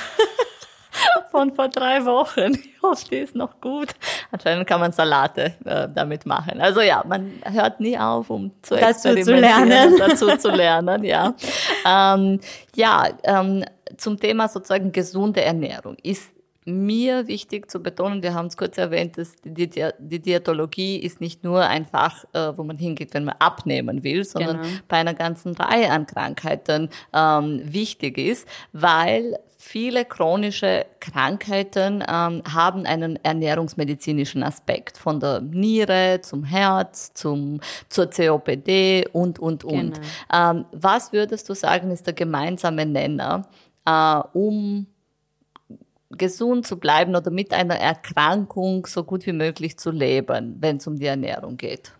von 1.31 1.53
vor 1.53 1.69
drei 1.69 2.05
Wochen. 2.05 2.57
Ich 2.79 2.83
hoffe, 2.83 3.05
die 3.11 3.17
ist 3.17 3.35
noch 3.35 3.59
gut. 3.59 3.89
Anscheinend 4.31 4.65
kann 4.65 4.79
man 4.79 4.93
Salate 4.93 5.53
äh, 5.65 5.89
damit 5.93 6.25
machen. 6.25 6.61
Also 6.61 6.79
ja, 6.79 7.03
man 7.05 7.33
hört 7.43 7.81
nie 7.81 7.97
auf, 7.99 8.29
um 8.29 8.51
zu 8.61 8.77
dazu 8.77 9.13
zu 9.15 9.35
lernen. 9.35 9.95
dazu 9.99 10.37
zu 10.37 10.49
lernen, 10.49 11.03
ja. 11.03 11.33
Ähm, 11.85 12.39
ja, 12.75 13.09
ähm, 13.23 13.65
zum 13.97 14.17
Thema 14.17 14.47
sozusagen 14.47 14.93
gesunde 14.93 15.41
Ernährung 15.41 15.97
ist 16.03 16.31
mir 16.69 17.27
wichtig 17.27 17.69
zu 17.69 17.81
betonen, 17.81 18.21
wir 18.23 18.33
haben 18.33 18.47
es 18.47 18.57
kurz 18.57 18.77
erwähnt, 18.77 19.17
dass 19.17 19.35
die, 19.43 19.69
die 19.69 20.19
Diätologie 20.19 20.97
ist 20.97 21.19
nicht 21.19 21.43
nur 21.43 21.65
ein 21.65 21.85
Fach, 21.85 22.23
äh, 22.33 22.57
wo 22.57 22.63
man 22.63 22.77
hingeht, 22.77 23.13
wenn 23.13 23.25
man 23.25 23.35
abnehmen 23.39 24.03
will, 24.03 24.23
sondern 24.23 24.61
genau. 24.61 24.73
bei 24.87 24.97
einer 24.97 25.13
ganzen 25.13 25.55
Reihe 25.55 25.91
an 25.91 26.05
Krankheiten 26.05 26.89
ähm, 27.13 27.61
wichtig 27.63 28.17
ist, 28.17 28.47
weil 28.71 29.37
viele 29.61 30.05
chronische 30.05 30.85
Krankheiten 31.01 32.01
ähm, 32.07 32.41
haben 32.49 32.85
einen 32.85 33.17
ernährungsmedizinischen 33.23 34.41
Aspekt, 34.41 34.97
von 34.97 35.19
der 35.19 35.41
Niere 35.41 36.21
zum 36.21 36.45
Herz, 36.45 37.13
zum, 37.13 37.59
zur 37.89 38.09
COPD 38.09 39.09
und, 39.11 39.37
und, 39.37 39.65
und. 39.65 39.95
Genau. 39.95 40.07
Ähm, 40.33 40.65
was 40.71 41.11
würdest 41.11 41.49
du 41.49 41.53
sagen, 41.53 41.91
ist 41.91 42.07
der 42.07 42.13
gemeinsame 42.13 42.85
Nenner, 42.85 43.47
äh, 43.85 44.21
um 44.31 44.87
gesund 46.11 46.65
zu 46.65 46.79
bleiben 46.79 47.15
oder 47.15 47.29
mit 47.29 47.53
einer 47.53 47.75
Erkrankung 47.75 48.85
so 48.85 49.03
gut 49.03 49.25
wie 49.25 49.33
möglich 49.33 49.77
zu 49.77 49.91
leben, 49.91 50.55
wenn 50.61 50.77
es 50.77 50.87
um 50.87 50.95
die 50.95 51.05
Ernährung 51.05 51.57
geht? 51.57 51.91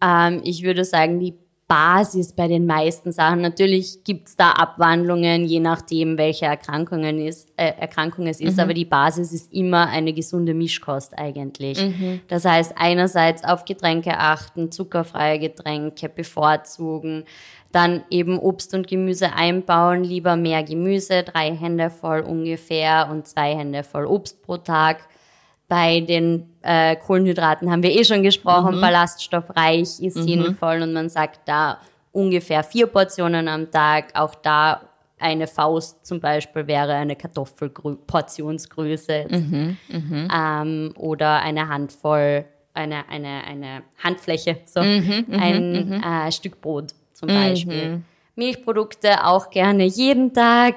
Ähm, 0.00 0.40
ich 0.44 0.62
würde 0.62 0.84
sagen, 0.84 1.18
die 1.18 1.34
Basis 1.66 2.32
bei 2.32 2.46
den 2.46 2.66
meisten 2.66 3.10
Sachen. 3.10 3.40
Natürlich 3.40 4.04
gibt's 4.04 4.36
da 4.36 4.52
Abwandlungen, 4.52 5.44
je 5.44 5.60
nachdem, 5.60 6.18
welche 6.18 6.44
Erkrankungen 6.44 7.18
ist, 7.18 7.48
äh, 7.56 7.72
Erkrankung 7.78 8.26
es 8.26 8.40
ist, 8.40 8.56
mhm. 8.56 8.60
aber 8.60 8.74
die 8.74 8.84
Basis 8.84 9.32
ist 9.32 9.52
immer 9.52 9.88
eine 9.88 10.12
gesunde 10.12 10.52
Mischkost 10.52 11.18
eigentlich. 11.18 11.80
Mhm. 11.82 12.20
Das 12.28 12.44
heißt, 12.44 12.74
einerseits 12.76 13.44
auf 13.44 13.64
Getränke 13.64 14.18
achten, 14.18 14.70
zuckerfreie 14.70 15.38
Getränke 15.38 16.10
bevorzugen, 16.10 17.24
dann 17.72 18.04
eben 18.10 18.38
Obst 18.38 18.74
und 18.74 18.86
Gemüse 18.86 19.32
einbauen, 19.32 20.04
lieber 20.04 20.36
mehr 20.36 20.62
Gemüse, 20.62 21.22
drei 21.22 21.56
Hände 21.56 21.90
voll 21.90 22.20
ungefähr 22.20 23.08
und 23.10 23.26
zwei 23.26 23.56
Hände 23.56 23.82
voll 23.82 24.06
Obst 24.06 24.42
pro 24.42 24.58
Tag 24.58 25.08
bei 25.68 26.00
den 26.00 26.48
äh, 26.62 26.96
Kohlenhydraten 26.96 27.70
haben 27.70 27.82
wir 27.82 27.90
eh 27.90 28.04
schon 28.04 28.22
gesprochen, 28.22 28.76
mhm. 28.76 28.80
ballaststoffreich 28.80 30.00
ist 30.00 30.16
mhm. 30.16 30.22
sinnvoll 30.22 30.82
und 30.82 30.92
man 30.92 31.08
sagt 31.08 31.40
da 31.46 31.78
ungefähr 32.12 32.62
vier 32.62 32.86
Portionen 32.86 33.48
am 33.48 33.70
Tag. 33.70 34.12
Auch 34.14 34.34
da 34.34 34.82
eine 35.18 35.46
Faust 35.46 36.04
zum 36.04 36.20
Beispiel 36.20 36.66
wäre 36.66 36.94
eine 36.94 37.16
Kartoffelportionsgröße 37.16 39.26
mhm. 39.30 39.76
mhm. 39.88 40.28
ähm, 40.32 40.92
oder 40.96 41.40
eine 41.40 41.68
Handvoll, 41.68 42.44
eine, 42.74 43.08
eine, 43.08 43.44
eine 43.44 43.82
Handfläche, 44.02 44.58
so 44.66 44.82
mhm, 44.82 45.24
mhm, 45.28 45.40
ein 45.40 46.02
äh, 46.02 46.32
Stück 46.32 46.60
Brot 46.60 46.92
zum 47.14 47.28
Beispiel. 47.28 48.02
Milchprodukte 48.36 49.24
auch 49.24 49.50
gerne 49.50 49.84
jeden 49.84 50.34
Tag. 50.34 50.74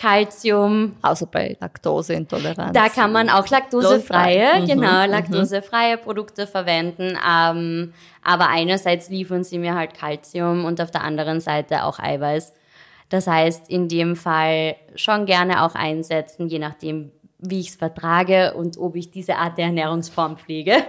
Calcium. 0.00 0.96
Außer 1.02 1.26
bei 1.26 1.56
Laktoseintoleranz. 1.60 2.72
Da 2.72 2.88
kann 2.88 3.12
man 3.12 3.28
auch 3.28 3.46
laktosefreie, 3.48 4.60
mhm, 4.60 4.66
genau, 4.66 5.04
mhm. 5.04 5.10
laktosefreie 5.10 5.96
mhm. 5.98 6.00
Produkte 6.00 6.46
verwenden. 6.46 7.18
Ähm, 7.28 7.92
aber 8.22 8.48
einerseits 8.48 9.10
liefern 9.10 9.44
sie 9.44 9.58
mir 9.58 9.74
halt 9.74 9.94
Calcium 9.94 10.64
und 10.64 10.80
auf 10.80 10.90
der 10.90 11.04
anderen 11.04 11.40
Seite 11.40 11.84
auch 11.84 11.98
Eiweiß. 11.98 12.54
Das 13.10 13.26
heißt, 13.26 13.68
in 13.68 13.88
dem 13.88 14.16
Fall 14.16 14.76
schon 14.94 15.26
gerne 15.26 15.64
auch 15.64 15.74
einsetzen, 15.74 16.48
je 16.48 16.60
nachdem, 16.60 17.10
wie 17.38 17.60
ich 17.60 17.68
es 17.68 17.76
vertrage 17.76 18.54
und 18.54 18.78
ob 18.78 18.96
ich 18.96 19.10
diese 19.10 19.36
Art 19.36 19.58
der 19.58 19.66
Ernährungsform 19.66 20.38
pflege. 20.38 20.84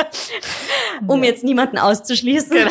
um 1.06 1.22
ja. 1.22 1.30
jetzt 1.30 1.44
niemanden 1.44 1.78
auszuschließen. 1.78 2.56
Genau. 2.56 2.70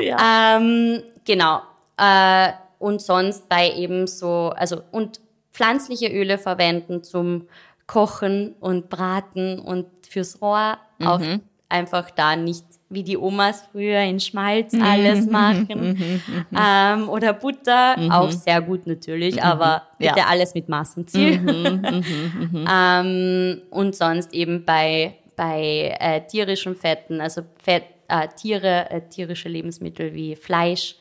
ja. 0.00 0.56
ähm, 0.56 1.02
genau. 1.24 1.60
Äh, 1.98 2.52
und 2.80 3.00
sonst 3.00 3.48
bei 3.48 3.72
eben 3.72 4.08
so, 4.08 4.52
also 4.56 4.80
und 4.90 5.20
pflanzliche 5.52 6.08
Öle 6.08 6.38
verwenden 6.38 7.04
zum 7.04 7.46
Kochen 7.86 8.54
und 8.58 8.88
Braten 8.88 9.60
und 9.60 9.86
fürs 10.08 10.40
Rohr. 10.42 10.78
Mhm. 10.98 11.06
Auch 11.06 11.20
einfach 11.68 12.10
da 12.10 12.34
nicht 12.34 12.64
wie 12.88 13.04
die 13.04 13.16
Omas 13.16 13.62
früher 13.70 14.00
in 14.00 14.18
Schmalz 14.18 14.72
mhm. 14.72 14.82
alles 14.82 15.26
machen. 15.26 15.96
Mhm. 15.96 16.46
ähm, 16.58 17.08
oder 17.08 17.34
Butter, 17.34 17.96
auch 18.10 18.32
sehr 18.32 18.60
gut 18.62 18.86
natürlich, 18.86 19.40
aber 19.42 19.82
bitte 19.98 20.18
ja. 20.18 20.26
alles 20.26 20.54
mit 20.54 20.68
Maß 20.68 20.96
und 20.96 21.10
Ziel. 21.10 21.40
ähm, 22.68 23.62
und 23.70 23.94
sonst 23.94 24.32
eben 24.32 24.64
bei, 24.64 25.16
bei 25.36 25.96
äh, 26.00 26.26
tierischen 26.26 26.74
Fetten, 26.74 27.20
also 27.20 27.42
Fett, 27.62 27.84
äh, 28.08 28.26
Tiere, 28.28 28.90
äh, 28.90 29.02
tierische 29.08 29.48
Lebensmittel 29.48 30.14
wie 30.14 30.34
Fleisch 30.34 30.96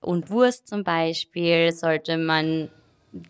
und 0.00 0.30
Wurst 0.30 0.68
zum 0.68 0.84
Beispiel, 0.84 1.72
sollte 1.72 2.16
man 2.16 2.68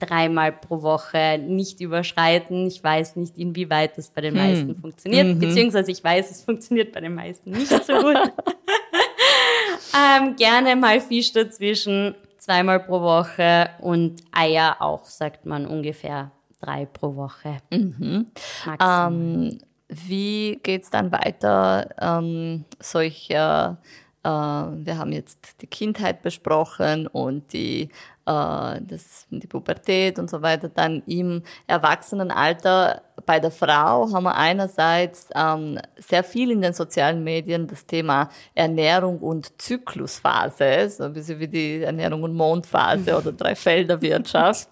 dreimal 0.01 0.53
pro 0.53 0.83
Woche 0.83 1.39
nicht 1.39 1.81
überschreiten. 1.81 2.67
Ich 2.67 2.83
weiß 2.83 3.17
nicht, 3.17 3.39
inwieweit 3.39 3.97
das 3.97 4.11
bei 4.11 4.21
den 4.21 4.35
hm. 4.35 4.43
meisten 4.43 4.77
funktioniert, 4.81 5.27
mhm. 5.27 5.39
beziehungsweise 5.39 5.91
ich 5.91 6.03
weiß, 6.03 6.31
es 6.31 6.43
funktioniert 6.43 6.93
bei 6.93 7.01
den 7.01 7.15
meisten 7.15 7.51
nicht 7.51 7.69
so 7.69 7.93
gut. 7.95 8.17
ähm, 9.95 10.37
gerne 10.37 10.77
mal 10.77 11.01
Fisch 11.01 11.33
dazwischen, 11.33 12.15
zweimal 12.39 12.81
pro 12.81 13.01
Woche 13.01 13.71
und 13.81 14.23
Eier 14.33 14.77
auch, 14.81 15.05
sagt 15.05 15.47
man 15.47 15.67
ungefähr 15.67 16.33
drei 16.61 16.87
pro 16.87 17.15
Woche. 17.17 17.59
Mhm. 17.71 18.27
Ähm, 18.81 19.59
wie 19.89 20.59
geht's 20.63 20.91
dann 20.91 21.13
weiter? 21.13 21.89
Ähm, 22.01 22.65
solche, 22.81 23.35
äh, 23.35 23.75
wir 24.27 24.99
haben 24.99 25.13
jetzt 25.13 25.63
die 25.63 25.67
Kindheit 25.67 26.23
besprochen 26.23 27.07
und 27.07 27.53
die 27.53 27.91
äh, 28.27 28.81
das, 28.83 29.27
die 29.31 29.47
Pubertät 29.47 30.19
und 30.19 30.29
so 30.29 30.43
weiter, 30.43 30.69
dann 30.69 31.03
im 31.07 31.43
Erwachsenenalter 31.67 33.03
bei 33.25 33.41
der 33.41 33.51
Frau 33.51 34.13
haben 34.13 34.25
wir 34.25 34.37
einerseits 34.37 35.29
ähm, 35.35 35.79
sehr 35.97 36.23
viel 36.23 36.51
in 36.51 36.61
den 36.61 36.75
sozialen 36.75 37.25
Medien 37.25 37.67
das 37.67 37.87
Thema 37.87 38.29
Ernährung 38.55 39.19
und 39.21 39.61
Zyklusphase, 39.61 40.91
so 40.91 41.05
ein 41.05 41.13
bisschen 41.13 41.41
wie 41.41 41.49
die 41.49 41.83
Ernährung 41.83 42.23
und 42.25 42.35
Mondphase 42.35 43.17
oder 43.17 43.33
Dreifelderwirtschaft. 43.37 44.69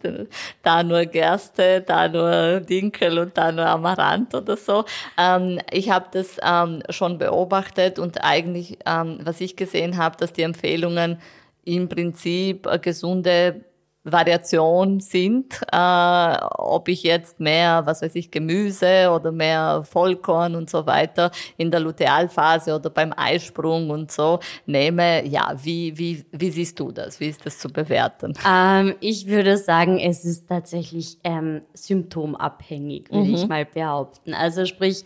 da 0.62 0.82
nur 0.82 1.06
Gerste, 1.06 1.80
da 1.80 2.08
nur 2.08 2.60
Dinkel 2.60 3.18
und 3.18 3.36
da 3.36 3.50
nur 3.50 3.66
Amaranth 3.66 4.34
oder 4.34 4.56
so. 4.56 4.84
Ähm, 5.16 5.60
ich 5.70 5.90
habe 5.90 6.06
das 6.12 6.36
ähm, 6.42 6.82
schon 6.90 7.18
beobachtet 7.18 7.98
und 7.98 8.22
eigentlich, 8.22 8.78
ähm, 8.84 9.20
was 9.22 9.40
ich 9.40 9.56
gesehen 9.56 9.96
habe, 9.96 10.16
dass 10.16 10.32
die 10.32 10.42
Empfehlungen 10.42 11.18
im 11.64 11.88
Prinzip 11.88 12.66
eine 12.66 12.80
gesunde 12.80 13.64
Variation 14.04 15.00
sind, 15.00 15.62
äh, 15.72 16.36
ob 16.58 16.88
ich 16.88 17.02
jetzt 17.04 17.40
mehr, 17.40 17.82
was 17.86 18.02
weiß 18.02 18.14
ich, 18.16 18.30
Gemüse 18.30 19.10
oder 19.10 19.32
mehr 19.32 19.82
Vollkorn 19.82 20.54
und 20.54 20.68
so 20.68 20.86
weiter 20.86 21.30
in 21.56 21.70
der 21.70 21.80
Lutealphase 21.80 22.74
oder 22.74 22.90
beim 22.90 23.14
Eisprung 23.16 23.88
und 23.88 24.12
so 24.12 24.40
nehme. 24.66 25.26
Ja, 25.26 25.54
wie, 25.62 25.96
wie, 25.96 26.22
wie 26.32 26.50
siehst 26.50 26.78
du 26.78 26.92
das? 26.92 27.18
Wie 27.18 27.28
ist 27.28 27.46
das 27.46 27.58
zu 27.58 27.70
bewerten? 27.70 28.34
Ähm, 28.46 28.94
ich 29.00 29.26
würde 29.26 29.56
sagen, 29.56 29.98
es 29.98 30.26
ist 30.26 30.48
tatsächlich 30.48 31.16
ähm, 31.24 31.62
symptomabhängig, 31.72 33.10
würde 33.10 33.28
mhm. 33.28 33.34
ich 33.34 33.48
mal 33.48 33.64
behaupten. 33.64 34.34
Also 34.34 34.66
sprich, 34.66 35.04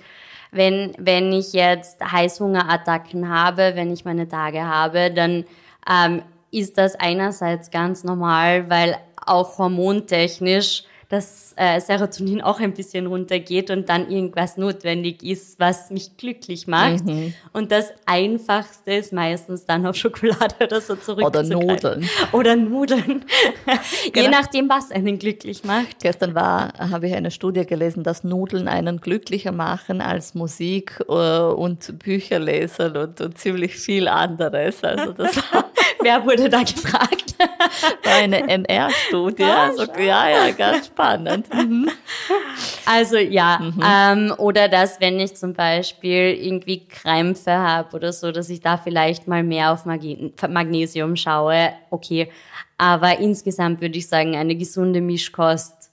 wenn, 0.51 0.93
wenn 0.99 1.33
ich 1.33 1.53
jetzt 1.53 2.01
Heißhungerattacken 2.01 3.29
habe, 3.29 3.73
wenn 3.77 3.93
ich 3.93 4.05
meine 4.05 4.29
Tage 4.29 4.65
habe, 4.65 5.13
dann 5.13 5.45
ähm, 5.89 6.23
ist 6.51 6.79
das 6.79 6.95
einerseits 6.95 7.71
ganz 7.71 8.05
normal, 8.05 8.69
weil 8.71 8.97
auch 9.27 9.59
hormontechnisch 9.59 10.85
das 11.09 11.55
äh, 11.57 11.81
Serotonin 11.81 12.43
auch 12.43 12.61
ein 12.61 12.75
bisschen 12.75 13.07
runtergeht 13.07 13.71
und 13.71 13.89
dann 13.89 14.11
irgendwas 14.11 14.59
notwendig 14.59 15.23
ist, 15.23 15.59
was 15.59 15.89
mich 15.89 16.19
glücklich 16.19 16.67
macht. 16.67 17.07
Mhm. 17.07 17.33
Und 17.55 17.73
das 17.73 17.93
Einfachste 18.05 18.93
ist 18.93 19.15
meistens 19.15 19.65
dann 19.65 19.87
auf 19.87 19.97
Schokolade 19.97 20.55
oder 20.63 20.83
so 20.83 20.97
zurückzugreifen. 20.97 21.55
Oder 21.55 21.97
Nudeln. 21.97 22.11
Oder 22.33 22.57
Nudeln. 22.57 23.25
genau. 24.13 24.27
Je 24.27 24.29
nachdem, 24.29 24.69
was 24.69 24.91
einen 24.91 25.19
glücklich 25.19 25.65
macht. 25.65 26.01
Gestern 26.01 26.35
war, 26.35 26.75
habe 26.79 27.09
ich 27.09 27.15
eine 27.15 27.31
Studie 27.31 27.65
gelesen, 27.65 28.03
dass 28.03 28.23
Nudeln 28.23 28.69
einen 28.69 29.01
glücklicher 29.01 29.53
machen 29.53 30.03
als 30.03 30.35
Musik 30.35 31.03
äh, 31.09 31.13
und 31.13 31.99
Bücher 32.01 32.39
lesen 32.39 32.95
und, 32.99 33.19
und 33.23 33.39
ziemlich 33.39 33.77
viel 33.77 34.09
anderes. 34.09 34.85
Also 34.85 35.13
das 35.13 35.37
war 35.37 35.65
Wer 36.01 36.25
wurde 36.25 36.49
da 36.49 36.63
gefragt? 36.63 37.35
War 38.05 38.15
eine 38.15 38.49
NR-Studie. 38.49 39.45
Ah, 39.45 39.67
also, 39.67 39.83
ja, 39.99 40.29
ja, 40.29 40.51
ganz 40.53 40.87
spannend. 40.87 41.53
Mhm. 41.53 41.91
Also 42.85 43.17
ja, 43.17 43.59
mhm. 43.61 43.83
ähm, 43.85 44.35
oder 44.39 44.69
dass, 44.69 45.01
wenn 45.01 45.21
ich 45.21 45.37
zum 45.37 45.53
Beispiel 45.55 46.37
irgendwie 46.41 46.87
Krämpfe 46.87 47.53
habe 47.53 47.97
oder 47.97 48.13
so, 48.13 48.33
dass 48.33 48.49
ich 48.49 48.61
da 48.61 48.77
vielleicht 48.77 49.29
mal 49.29 49.43
mehr 49.43 49.73
auf 49.73 49.85
Magnesium 49.85 51.17
schaue. 51.17 51.73
Okay, 51.91 52.31
aber 52.77 53.19
insgesamt 53.19 53.81
würde 53.81 53.99
ich 53.99 54.09
sagen, 54.09 54.37
eine 54.37 54.57
gesunde 54.57 55.01
Mischkost 55.01 55.91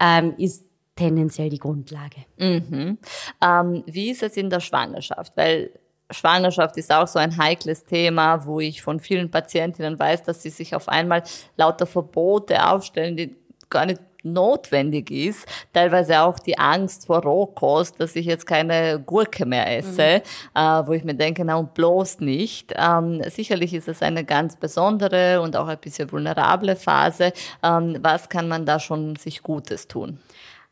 ähm, 0.00 0.34
ist 0.38 0.64
tendenziell 0.94 1.48
die 1.48 1.58
Grundlage. 1.58 2.24
Mhm. 2.38 2.98
Ähm, 3.42 3.84
wie 3.86 4.10
ist 4.10 4.22
es 4.22 4.36
in 4.36 4.50
der 4.50 4.60
Schwangerschaft? 4.60 5.36
Weil 5.36 5.70
Schwangerschaft 6.10 6.76
ist 6.76 6.92
auch 6.92 7.06
so 7.06 7.18
ein 7.18 7.36
heikles 7.36 7.84
Thema, 7.84 8.46
wo 8.46 8.60
ich 8.60 8.82
von 8.82 9.00
vielen 9.00 9.30
Patientinnen 9.30 9.98
weiß, 9.98 10.22
dass 10.22 10.42
sie 10.42 10.50
sich 10.50 10.74
auf 10.74 10.88
einmal 10.88 11.22
lauter 11.56 11.86
Verbote 11.86 12.66
aufstellen, 12.66 13.16
die 13.16 13.36
gar 13.68 13.86
nicht 13.86 14.00
notwendig 14.22 15.10
ist. 15.10 15.46
Teilweise 15.72 16.20
auch 16.20 16.38
die 16.38 16.58
Angst 16.58 17.06
vor 17.06 17.22
Rohkost, 17.22 18.00
dass 18.00 18.16
ich 18.16 18.26
jetzt 18.26 18.46
keine 18.46 19.00
Gurke 19.04 19.46
mehr 19.46 19.78
esse, 19.78 20.22
mhm. 20.54 20.60
äh, 20.60 20.86
wo 20.86 20.92
ich 20.92 21.04
mir 21.04 21.14
denke, 21.14 21.44
na 21.44 21.56
und 21.56 21.74
bloß 21.74 22.20
nicht. 22.20 22.74
Ähm, 22.76 23.22
sicherlich 23.28 23.74
ist 23.74 23.88
es 23.88 24.02
eine 24.02 24.24
ganz 24.24 24.56
besondere 24.56 25.40
und 25.40 25.56
auch 25.56 25.68
ein 25.68 25.78
bisschen 25.78 26.10
vulnerable 26.10 26.76
Phase. 26.76 27.32
Ähm, 27.62 27.98
was 28.00 28.28
kann 28.28 28.48
man 28.48 28.66
da 28.66 28.80
schon 28.80 29.16
sich 29.16 29.42
Gutes 29.42 29.88
tun? 29.88 30.18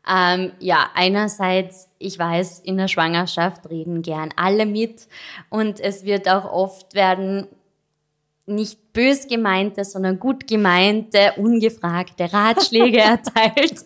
Ähm, 0.09 0.53
ja, 0.59 0.89
einerseits, 0.93 1.89
ich 1.99 2.17
weiß, 2.17 2.59
in 2.59 2.77
der 2.77 2.87
Schwangerschaft 2.87 3.69
reden 3.69 4.01
gern 4.01 4.29
alle 4.35 4.65
mit 4.65 5.07
und 5.49 5.79
es 5.79 6.05
wird 6.05 6.29
auch 6.29 6.45
oft 6.45 6.93
werden 6.93 7.47
nicht 8.45 8.93
bös 8.93 9.27
gemeinte, 9.27 9.83
sondern 9.83 10.19
gut 10.19 10.47
gemeinte, 10.47 11.33
ungefragte 11.35 12.31
Ratschläge 12.31 12.99
erteilt. 13.01 13.85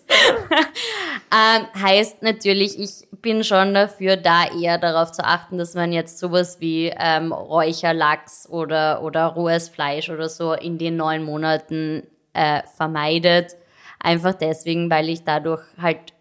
ähm, 1.32 1.66
heißt 1.82 2.22
natürlich, 2.22 2.78
ich 2.78 3.08
bin 3.20 3.42
schon 3.42 3.74
dafür, 3.74 4.16
da 4.16 4.44
eher 4.44 4.78
darauf 4.78 5.10
zu 5.10 5.24
achten, 5.24 5.58
dass 5.58 5.74
man 5.74 5.92
jetzt 5.92 6.20
sowas 6.20 6.60
wie 6.60 6.92
ähm, 6.96 7.32
Räucherlachs 7.32 8.48
oder, 8.48 9.02
oder 9.02 9.26
rohes 9.26 9.68
Fleisch 9.68 10.08
oder 10.10 10.28
so 10.28 10.52
in 10.52 10.78
den 10.78 10.96
neun 10.96 11.24
Monaten 11.24 12.04
äh, 12.32 12.62
vermeidet 12.76 13.56
Einfach 14.02 14.34
deswegen, 14.34 14.90
weil 14.90 15.08
ich 15.08 15.22
dadurch 15.22 15.62
halt 15.80 16.12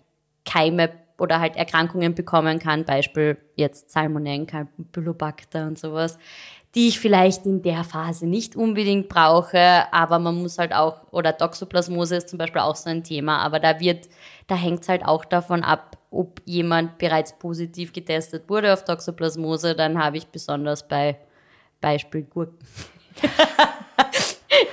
Keime 0.46 0.91
oder 1.17 1.39
halt 1.39 1.56
Erkrankungen 1.56 2.13
bekommen 2.15 2.60
kann, 2.60 2.86
Beispiel 2.86 3.38
jetzt 3.56 3.91
Salmonellen, 3.91 4.46
Campylobacter 4.46 5.67
und 5.67 5.78
sowas, 5.78 6.17
die 6.74 6.88
ich 6.88 7.00
vielleicht 7.00 7.46
in 7.46 7.62
der 7.62 7.84
Phase 7.84 8.28
nicht 8.28 8.56
unbedingt 8.56 9.10
brauche, 9.10 9.91
aber 9.91 10.20
man 10.20 10.41
muss 10.41 10.58
halt 10.58 10.74
auch, 10.74 11.12
oder 11.12 11.38
Toxoplasmose 11.38 12.15
ist 12.15 12.30
zum 12.30 12.39
Beispiel 12.39 12.62
auch 12.62 12.76
so 12.76 12.89
ein 12.89 13.04
Thema, 13.04 13.39
aber 13.39 13.60
da 13.60 13.80
wird, 13.80 14.10
da 14.48 14.56
hängt 14.56 14.82
es 14.82 14.89
halt 14.89 15.04
auch 15.04 15.26
davon 15.26 15.63
ab, 15.63 15.98
ob 16.12 16.41
jemand 16.46 16.98
bereits 16.98 17.38
positiv 17.38 17.94
getestet 17.94 18.50
wurde 18.50 18.74
auf 18.74 18.86
Toxoplasmose, 18.86 19.76
dann 19.76 20.02
habe 20.02 20.17
ich 20.17 20.28
besonders 20.28 20.88
bei 20.88 21.17
Beispiel 21.82 22.24
Gurken. 22.24 22.58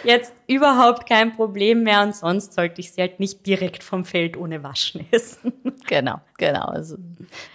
jetzt 0.04 0.32
überhaupt 0.46 1.08
kein 1.08 1.34
Problem 1.34 1.82
mehr 1.82 2.02
und 2.02 2.14
sonst 2.14 2.54
sollte 2.54 2.80
ich 2.80 2.92
sie 2.92 3.00
halt 3.00 3.20
nicht 3.20 3.46
direkt 3.46 3.82
vom 3.82 4.04
Feld 4.04 4.36
ohne 4.36 4.62
Waschen 4.62 5.06
essen. 5.10 5.52
Genau, 5.86 6.20
genau. 6.36 6.66
Also 6.66 6.96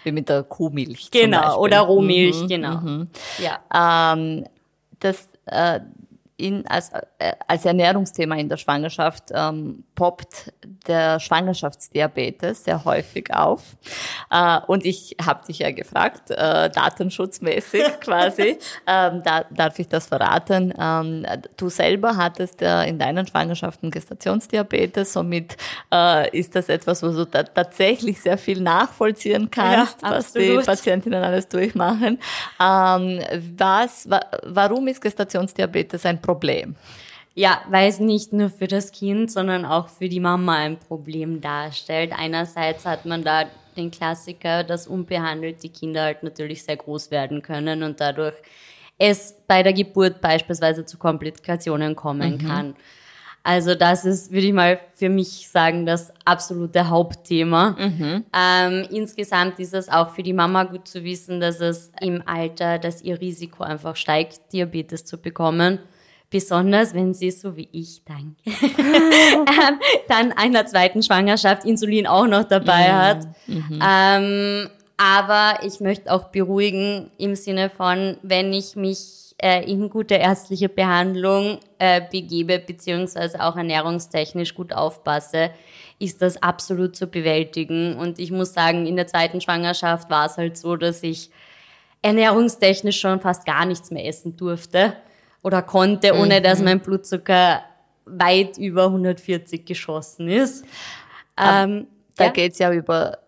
wie 0.04 0.12
mit 0.12 0.30
der 0.30 0.44
Kuhmilch. 0.44 1.12
Genau, 1.12 1.60
oder 1.60 1.82
Rohmilch, 1.82 2.42
mhm, 2.42 2.48
genau. 2.48 2.78
Mhm. 2.78 3.08
Ja. 3.40 4.14
Ähm, 4.14 4.46
das, 5.00 5.30
äh, 5.46 5.82
in, 6.38 6.68
als, 6.68 6.92
äh, 7.20 7.34
als 7.48 7.66
Ernährungsthema 7.66 8.36
in 8.36 8.50
der 8.50 8.58
Schwangerschaft 8.58 9.26
ähm, 9.34 9.84
poppt 9.96 10.52
der 10.88 11.20
Schwangerschaftsdiabetes 11.20 12.66
sehr 12.66 12.84
häufig 12.86 13.34
auf. 13.34 13.62
Äh, 14.30 14.60
und 14.68 14.86
ich 14.86 15.16
habe 15.24 15.46
dich 15.46 15.60
ja 15.60 15.72
gefragt, 15.72 16.32
äh, 16.32 16.70
datenschutzmäßig 16.70 17.84
quasi, 18.02 18.58
ähm, 18.88 19.22
da, 19.24 19.46
darf 19.52 19.80
ich 19.80 19.88
das 19.88 20.08
verraten? 20.08 20.74
Ähm, 20.78 21.26
du 21.56 21.70
selber 21.70 22.18
hattest 22.18 22.62
äh, 22.62 22.86
in 22.86 22.98
deinen 23.00 23.28
Schwangerschaften 23.28 23.92
Gestationsdiabetes, 23.92 25.14
somit 25.14 25.56
äh, 25.94 26.36
ist 26.38 26.56
das 26.56 26.68
etwas, 26.68 27.04
wo 27.04 27.10
du 27.10 27.26
da 27.26 27.44
tatsächlich 27.44 28.22
sehr 28.22 28.38
viel 28.38 28.60
nachvollziehen 28.60 29.50
kannst, 29.52 30.02
ja, 30.02 30.12
was 30.12 30.34
die 30.34 30.60
Patientinnen 30.66 31.24
alles 31.24 31.48
durchmachen. 31.48 32.20
Ähm, 32.60 33.22
was, 33.56 34.10
wa 34.10 34.20
warum 34.44 34.88
ist 34.88 35.02
Gestationsdiabetes 35.02 36.06
ein 36.06 36.22
Problem? 36.22 36.33
Ja, 37.36 37.62
weil 37.70 37.90
es 37.90 38.00
nicht 38.00 38.32
nur 38.32 38.50
für 38.50 38.68
das 38.68 38.92
Kind, 38.92 39.32
sondern 39.32 39.66
auch 39.66 39.88
für 39.90 40.08
die 40.08 40.20
Mama 40.20 40.56
ein 40.56 40.78
Problem 40.78 41.42
darstellt. 41.42 42.12
Einerseits 42.16 42.86
hat 42.86 43.06
man 43.06 43.24
da 43.24 43.46
den 43.76 43.90
Klassiker, 43.90 44.64
dass 44.64 44.88
unbehandelte 44.88 45.70
Kinder 45.70 46.04
halt 46.04 46.22
natürlich 46.22 46.64
sehr 46.64 46.78
groß 46.78 47.10
werden 47.10 47.42
können 47.42 47.82
und 47.82 48.00
dadurch 48.00 48.36
es 49.00 49.36
bei 49.48 49.64
der 49.64 49.74
Geburt 49.74 50.22
beispielsweise 50.22 50.86
zu 50.86 50.98
Komplikationen 50.98 51.96
kommen 51.96 52.34
mhm. 52.34 52.48
kann. 52.48 52.76
Also 53.46 53.76
das 53.76 54.06
ist, 54.06 54.32
würde 54.32 54.48
ich 54.48 54.54
mal 54.54 54.80
für 54.94 55.10
mich 55.10 55.50
sagen, 55.50 55.86
das 55.86 56.14
absolute 56.24 56.88
Hauptthema. 56.88 57.72
Mhm. 57.72 58.24
Ähm, 58.34 58.88
insgesamt 58.90 59.60
ist 59.60 59.74
es 59.74 59.90
auch 59.90 60.12
für 60.12 60.24
die 60.24 60.32
Mama 60.32 60.64
gut 60.64 60.88
zu 60.88 61.04
wissen, 61.04 61.42
dass 61.42 61.60
es 61.60 61.92
im 62.00 62.24
Alter, 62.26 62.80
dass 62.80 63.02
ihr 63.02 63.20
Risiko 63.20 63.64
einfach 63.64 63.98
steigt, 63.98 64.54
Diabetes 64.54 65.04
zu 65.04 65.18
bekommen. 65.18 65.80
Besonders 66.34 66.96
wenn 66.96 67.14
sie, 67.14 67.30
so 67.30 67.56
wie 67.56 67.70
ich, 67.72 68.02
danke, 68.06 68.34
ähm, 68.48 69.80
dann 70.08 70.32
einer 70.32 70.66
zweiten 70.66 71.04
Schwangerschaft 71.04 71.64
Insulin 71.64 72.08
auch 72.08 72.26
noch 72.26 72.44
dabei 72.44 72.88
mhm. 72.88 72.96
hat. 72.96 73.28
Mhm. 73.46 73.80
Ähm, 73.88 74.70
aber 74.98 75.64
ich 75.64 75.80
möchte 75.80 76.12
auch 76.12 76.30
beruhigen 76.30 77.12
im 77.20 77.36
Sinne 77.36 77.70
von, 77.70 78.18
wenn 78.24 78.52
ich 78.52 78.76
mich 78.76 79.36
äh, 79.38 79.64
in 79.72 79.92
gute 79.92 80.16
ärztliche 80.16 80.70
Behandlung 80.70 81.60
äh, 81.78 82.02
begebe, 82.12 82.58
beziehungsweise 82.58 83.40
auch 83.40 83.56
ernährungstechnisch 83.56 84.56
gut 84.56 84.74
aufpasse, 84.74 85.52
ist 86.00 86.24
das 86.24 86.42
absolut 86.42 86.96
zu 86.96 87.06
bewältigen. 87.06 87.96
Und 87.96 88.18
ich 88.18 88.32
muss 88.32 88.56
sagen, 88.56 88.88
in 88.88 88.96
der 88.96 89.06
zweiten 89.06 89.40
Schwangerschaft 89.40 90.10
war 90.10 90.26
es 90.26 90.38
halt 90.38 90.58
so, 90.58 90.78
dass 90.78 91.04
ich 91.04 91.30
ernährungstechnisch 92.02 93.00
schon 93.00 93.20
fast 93.20 93.46
gar 93.46 93.68
nichts 93.68 93.92
mehr 93.92 94.08
essen 94.08 94.36
durfte 94.36 94.96
oder 95.44 95.62
konnte, 95.62 96.16
ohne 96.16 96.40
mhm. 96.40 96.44
dass 96.44 96.62
mein 96.62 96.80
Blutzucker 96.80 97.62
weit 98.06 98.58
über 98.58 98.86
140 98.86 99.66
geschossen 99.66 100.28
ist. 100.28 100.66
Ähm, 101.38 101.88
da 102.16 102.26
ja. 102.26 102.32
geht's 102.32 102.60
ja 102.60 102.74
über 102.74 103.20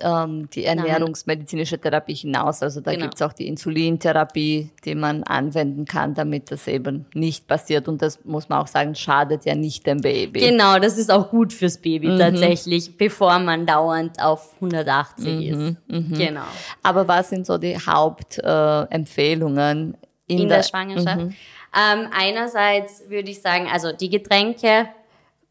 ähm, 0.00 0.48
die 0.50 0.64
ernährungsmedizinische 0.64 1.78
Therapie 1.78 2.14
hinaus. 2.14 2.60
Also 2.62 2.80
da 2.80 2.92
genau. 2.92 3.04
gibt's 3.04 3.20
auch 3.22 3.32
die 3.32 3.46
Insulintherapie, 3.48 4.70
die 4.84 4.94
man 4.94 5.24
anwenden 5.24 5.84
kann, 5.84 6.14
damit 6.14 6.50
das 6.50 6.66
eben 6.68 7.04
nicht 7.14 7.46
passiert. 7.46 7.88
Und 7.88 8.02
das 8.02 8.24
muss 8.24 8.48
man 8.48 8.60
auch 8.60 8.66
sagen, 8.66 8.94
schadet 8.94 9.44
ja 9.44 9.54
nicht 9.54 9.86
dem 9.86 10.00
Baby. 10.00 10.40
Genau, 10.40 10.78
das 10.78 10.96
ist 10.98 11.10
auch 11.10 11.30
gut 11.30 11.52
fürs 11.52 11.76
Baby 11.78 12.08
mhm. 12.08 12.18
tatsächlich, 12.18 12.96
bevor 12.96 13.38
man 13.38 13.66
dauernd 13.66 14.22
auf 14.22 14.54
180 14.54 15.26
mhm. 15.26 15.42
ist. 15.42 15.76
Mhm. 15.88 16.18
Genau. 16.18 16.46
Aber 16.82 17.06
was 17.08 17.30
sind 17.30 17.46
so 17.46 17.56
die 17.58 17.78
Hauptempfehlungen 17.78 19.94
äh, 19.94 19.98
in, 20.26 20.40
in, 20.40 20.48
der, 20.48 20.58
der 20.58 20.64
Schwangerschaft? 20.64 21.28
Ähm, 21.76 22.08
einerseits 22.12 23.08
würde 23.08 23.30
ich 23.30 23.40
sagen, 23.40 23.68
also 23.70 23.92
die 23.92 24.10
Getränke, 24.10 24.88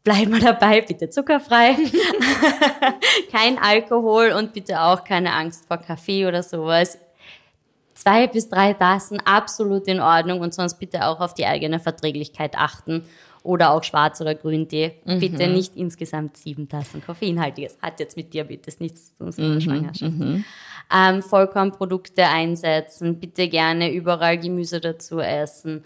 bleiben 0.04 0.32
wir 0.32 0.40
dabei, 0.40 0.80
bitte 0.82 1.10
zuckerfrei, 1.10 1.76
kein 3.32 3.58
Alkohol 3.58 4.32
und 4.32 4.52
bitte 4.52 4.80
auch 4.80 5.04
keine 5.04 5.32
Angst 5.32 5.66
vor 5.66 5.78
Kaffee 5.78 6.26
oder 6.26 6.42
sowas. 6.42 6.98
Zwei 7.94 8.26
bis 8.26 8.48
drei 8.48 8.72
Tassen 8.72 9.20
absolut 9.20 9.86
in 9.86 10.00
Ordnung 10.00 10.40
und 10.40 10.54
sonst 10.54 10.78
bitte 10.78 11.06
auch 11.06 11.20
auf 11.20 11.34
die 11.34 11.44
eigene 11.44 11.80
Verträglichkeit 11.80 12.56
achten 12.56 13.04
oder 13.42 13.72
auch 13.72 13.84
Schwarz- 13.84 14.20
oder 14.20 14.34
Grüntee. 14.34 14.94
Mhm. 15.04 15.20
Bitte 15.20 15.48
nicht 15.48 15.76
insgesamt 15.76 16.36
sieben 16.36 16.68
Tassen 16.68 17.02
Koffeinhaltiges. 17.04 17.78
Hat 17.82 18.00
jetzt 18.00 18.16
mit 18.16 18.32
Diabetes 18.32 18.80
nichts 18.80 19.08
zu 19.08 19.16
tun, 19.18 19.32
sondern 19.32 19.54
mhm. 19.54 19.60
Schwangerschaft. 19.60 20.12
Mhm. 20.12 20.44
Ähm, 20.94 21.22
Vollkornprodukte 21.22 22.26
einsetzen, 22.26 23.20
bitte 23.20 23.48
gerne 23.48 23.92
überall 23.92 24.38
Gemüse 24.38 24.80
dazu 24.80 25.20
essen. 25.20 25.84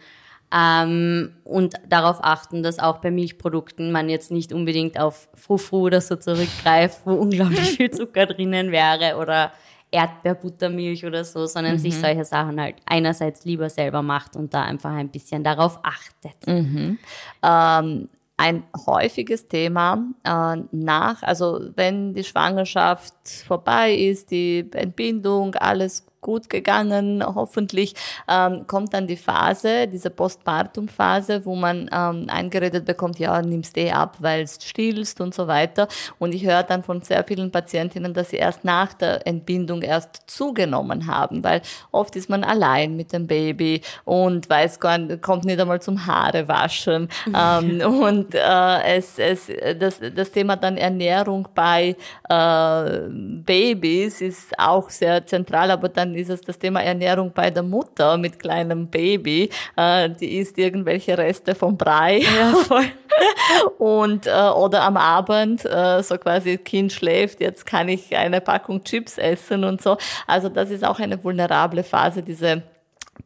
Ähm, 0.57 1.33
und 1.43 1.75
darauf 1.89 2.19
achten, 2.23 2.63
dass 2.63 2.79
auch 2.79 2.99
bei 2.99 3.11
Milchprodukten 3.11 3.91
man 3.91 4.09
jetzt 4.09 4.31
nicht 4.31 4.53
unbedingt 4.53 5.01
auf 5.01 5.29
Frufru 5.35 5.87
oder 5.87 6.01
so 6.01 6.15
zurückgreift, 6.15 7.01
wo 7.05 7.15
unglaublich 7.15 7.71
viel 7.77 7.91
Zucker 7.91 8.27
drinnen 8.27 8.71
wäre 8.71 9.17
oder 9.17 9.53
Erdbeerbuttermilch 9.91 11.05
oder 11.07 11.25
so, 11.25 11.47
sondern 11.47 11.75
mhm. 11.75 11.79
sich 11.79 11.97
solche 11.97 12.25
Sachen 12.25 12.61
halt 12.61 12.77
einerseits 12.87 13.45
lieber 13.45 13.69
selber 13.69 14.03
macht 14.03 14.37
und 14.37 14.55
da 14.55 14.63
einfach 14.63 14.93
ein 14.93 15.09
bisschen 15.09 15.43
darauf 15.43 15.81
achtet. 15.83 16.47
Mhm. 16.47 16.99
Ähm, 17.43 18.09
ein 18.37 18.65
häufiges 18.87 19.47
Thema 19.47 20.05
äh, 20.25 20.57
nach, 20.73 21.23
also 21.23 21.61
wenn 21.77 22.15
die 22.15 22.25
Schwangerschaft 22.25 23.15
vorbei 23.47 23.95
ist, 23.95 24.31
die 24.33 24.69
Entbindung, 24.73 25.55
alles 25.55 26.07
gut 26.25 26.49
gegangen, 26.49 27.23
hoffentlich 27.23 27.95
ähm, 28.29 28.67
kommt 28.67 28.95
dann 28.95 29.07
die 29.07 29.17
Phase, 29.17 29.87
diese 29.87 30.09
Postpartum-Phase, 30.09 31.45
wo 31.45 31.55
man 31.55 31.89
ähm, 31.93 32.27
eingeredet 32.29 32.87
bekommt, 32.87 33.19
ja, 33.19 33.43
nimmst 33.43 33.77
eh 33.77 33.93
ab, 33.93 34.17
weil 34.21 34.43
es 34.43 34.59
stillst 34.61 35.21
und 35.21 35.35
so 35.35 35.47
weiter. 35.47 35.87
Und 36.19 36.35
ich 36.35 36.45
höre 36.45 36.63
dann 36.63 36.83
von 36.83 37.03
sehr 37.03 37.23
vielen 37.25 37.51
Patientinnen, 37.51 38.15
dass 38.15 38.31
sie 38.31 38.39
erst 38.39 38.65
nach 38.65 38.95
der 38.95 39.27
Entbindung 39.27 39.83
erst 39.83 40.23
zugenommen 40.27 41.07
haben, 41.07 41.45
weil 41.45 41.61
oft 41.93 42.17
ist 42.17 42.31
man 42.31 42.43
allein 42.43 42.97
mit 42.97 43.13
dem 43.13 43.27
Baby 43.27 43.83
und 44.05 44.49
weiß 44.49 44.81
gar 44.81 44.97
nicht, 44.97 45.21
kommt 45.21 45.45
nicht 45.45 45.61
einmal 45.61 45.83
zum 45.83 46.07
Haare 46.07 46.49
waschen. 46.49 47.09
ähm, 47.27 47.83
und 48.01 48.35
äh, 48.35 48.97
es, 48.97 49.19
es, 49.19 49.53
das, 49.79 50.01
das 50.15 50.31
Thema 50.31 50.57
dann 50.57 50.79
Ernährung 50.79 51.49
bei 51.55 51.97
äh, 52.31 53.01
Babys 53.11 54.23
ist 54.23 54.59
auch 54.59 54.89
sehr 54.89 55.27
zentral, 55.27 55.71
aber 55.71 55.91
dann 55.91 56.14
ist 56.17 56.31
es 56.31 56.41
das 56.41 56.59
Thema 56.59 56.83
Ernährung 56.83 57.33
bei 57.35 57.51
der 57.51 57.63
Mutter 57.63 58.17
mit 58.17 58.39
kleinem 58.39 58.89
Baby. 58.89 59.51
Äh, 59.77 60.11
die 60.11 60.39
isst 60.39 60.59
irgendwelche 60.59 61.17
Reste 61.17 61.55
vom 61.55 61.77
Brei. 61.77 62.19
Ja, 62.19 62.53
voll. 62.53 62.85
und 63.79 64.27
äh, 64.27 64.31
oder 64.31 64.83
am 64.83 64.97
Abend 64.97 65.65
äh, 65.65 66.03
so 66.03 66.19
quasi 66.19 66.59
Kind 66.59 66.93
schläft, 66.93 67.41
jetzt 67.41 67.67
kann 67.67 67.89
ich 67.89 68.17
eine 68.17 68.41
Packung 68.41 68.83
Chips 68.85 69.19
essen 69.19 69.65
und 69.65 69.83
so. 69.83 69.97
Also 70.27 70.49
das 70.49 70.71
ist 70.71 70.85
auch 70.85 70.99
eine 70.99 71.23
vulnerable 71.23 71.83
Phase, 71.83 72.23
diese 72.23 72.63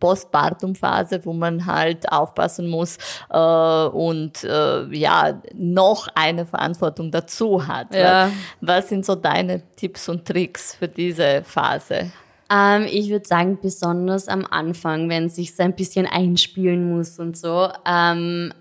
Postpartum-Phase, 0.01 1.25
wo 1.25 1.33
man 1.33 1.67
halt 1.67 2.11
aufpassen 2.11 2.69
muss 2.69 2.99
äh, 3.31 3.39
und 3.39 4.45
äh, 4.45 4.85
ja 4.95 5.41
noch 5.55 6.09
eine 6.15 6.47
Verantwortung 6.47 7.11
dazu 7.11 7.67
hat. 7.67 7.95
Ja. 7.95 8.31
Was 8.61 8.89
sind 8.89 9.05
so 9.05 9.15
deine 9.15 9.63
Tipps 9.77 10.09
und 10.09 10.27
Tricks 10.27 10.75
für 10.75 10.89
diese 10.89 11.43
Phase? 11.45 12.11
Ähm, 12.51 12.87
ich 12.91 13.11
würde 13.11 13.27
sagen, 13.27 13.59
besonders 13.61 14.29
am 14.29 14.47
Anfang, 14.47 15.09
wenn 15.09 15.27
es 15.27 15.37
sich 15.37 15.55
so 15.55 15.63
ein 15.63 15.75
bisschen 15.75 16.07
einspielen 16.07 16.89
muss 16.89 17.19
und 17.19 17.37
so, 17.37 17.69
ähm, 17.87 18.53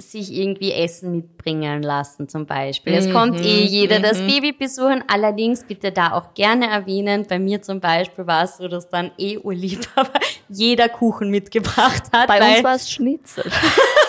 sich 0.00 0.32
irgendwie 0.32 0.72
Essen 0.72 1.16
mitbringen 1.16 1.82
lassen 1.82 2.28
zum 2.28 2.46
Beispiel. 2.46 2.94
Es 2.94 3.08
mhm, 3.08 3.12
kommt 3.12 3.40
eh 3.40 3.64
jeder 3.64 3.98
das 3.98 4.20
mhm. 4.20 4.28
Baby 4.28 4.52
besuchen, 4.52 5.02
allerdings 5.08 5.64
bitte 5.64 5.90
da 5.90 6.12
auch 6.12 6.34
gerne 6.34 6.68
erwähnen, 6.70 7.26
bei 7.28 7.40
mir 7.40 7.60
zum 7.62 7.80
Beispiel 7.80 8.26
war 8.26 8.44
es 8.44 8.58
so, 8.58 8.68
dass 8.68 8.88
dann 8.88 9.10
eh 9.18 9.38
urlieb 9.38 9.80
aber 9.96 10.20
jeder 10.48 10.88
Kuchen 10.88 11.30
mitgebracht 11.30 12.04
hat. 12.12 12.28
Bei 12.28 12.54
uns 12.54 12.64
war 12.64 12.76
es 12.76 12.90
Schnitzel. 12.90 13.44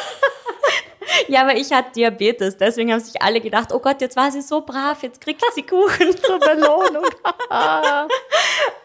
Ja, 1.28 1.42
aber 1.42 1.56
ich 1.56 1.72
hatte 1.72 1.92
Diabetes, 1.96 2.58
deswegen 2.58 2.92
haben 2.92 3.00
sich 3.00 3.22
alle 3.22 3.42
gedacht, 3.42 3.72
oh 3.74 3.80
Gott, 3.80 4.02
jetzt 4.02 4.16
war 4.16 4.32
sie 4.32 4.42
so 4.42 4.62
brav, 4.62 5.04
jetzt 5.04 5.22
kriegt 5.22 5.44
sie 5.54 5.64
Kuchen 5.64 6.16
zur 6.24 6.40
Belohnung. 6.40 7.06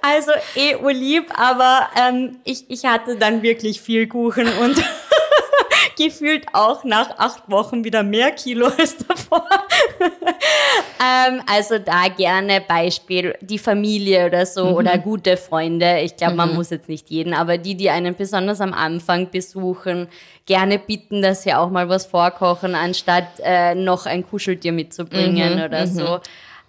also 0.03 0.33
eh 0.55 0.77
urlieb, 0.77 1.27
aber 1.39 1.89
ähm, 1.97 2.39
ich, 2.45 2.69
ich 2.69 2.85
hatte 2.85 3.17
dann 3.17 3.43
wirklich 3.43 3.81
viel 3.81 4.07
Kuchen 4.09 4.49
und 4.59 4.77
gefühlt 5.97 6.47
auch 6.53 6.85
nach 6.85 7.19
acht 7.19 7.51
Wochen 7.51 7.85
wieder 7.85 8.03
mehr 8.03 8.33
Kilo 8.33 8.67
als 8.79 8.97
davor. 8.99 9.47
ähm, 11.01 11.43
also 11.51 11.79
da 11.79 12.09
gerne 12.09 12.61
Beispiel 12.61 13.35
die 13.41 13.59
Familie 13.59 14.27
oder 14.27 14.47
so 14.47 14.67
mhm. 14.67 14.75
oder 14.75 14.99
gute 14.99 15.37
Freunde. 15.37 16.01
Ich 16.01 16.17
glaube, 16.17 16.35
man 16.35 16.51
mhm. 16.51 16.57
muss 16.57 16.71
jetzt 16.71 16.89
nicht 16.89 17.11
jeden, 17.11 17.35
aber 17.35 17.59
die, 17.59 17.77
die 17.77 17.91
einen 17.91 18.15
besonders 18.15 18.61
am 18.61 18.73
Anfang 18.73 19.31
besuchen, 19.31 20.09
gerne 20.47 20.79
bitten, 20.79 21.23
dass 21.23 21.43
sie 21.43 21.55
auch 21.55 21.71
mal 21.71 21.89
was 21.89 22.07
vorkochen, 22.07 22.75
anstatt 22.75 23.29
äh, 23.43 23.75
noch 23.75 24.07
ein 24.07 24.27
Kuscheltier 24.27 24.73
mitzubringen 24.73 25.59
mhm. 25.59 25.65
oder 25.65 25.87
mhm. 25.87 25.91
so. 25.91 26.21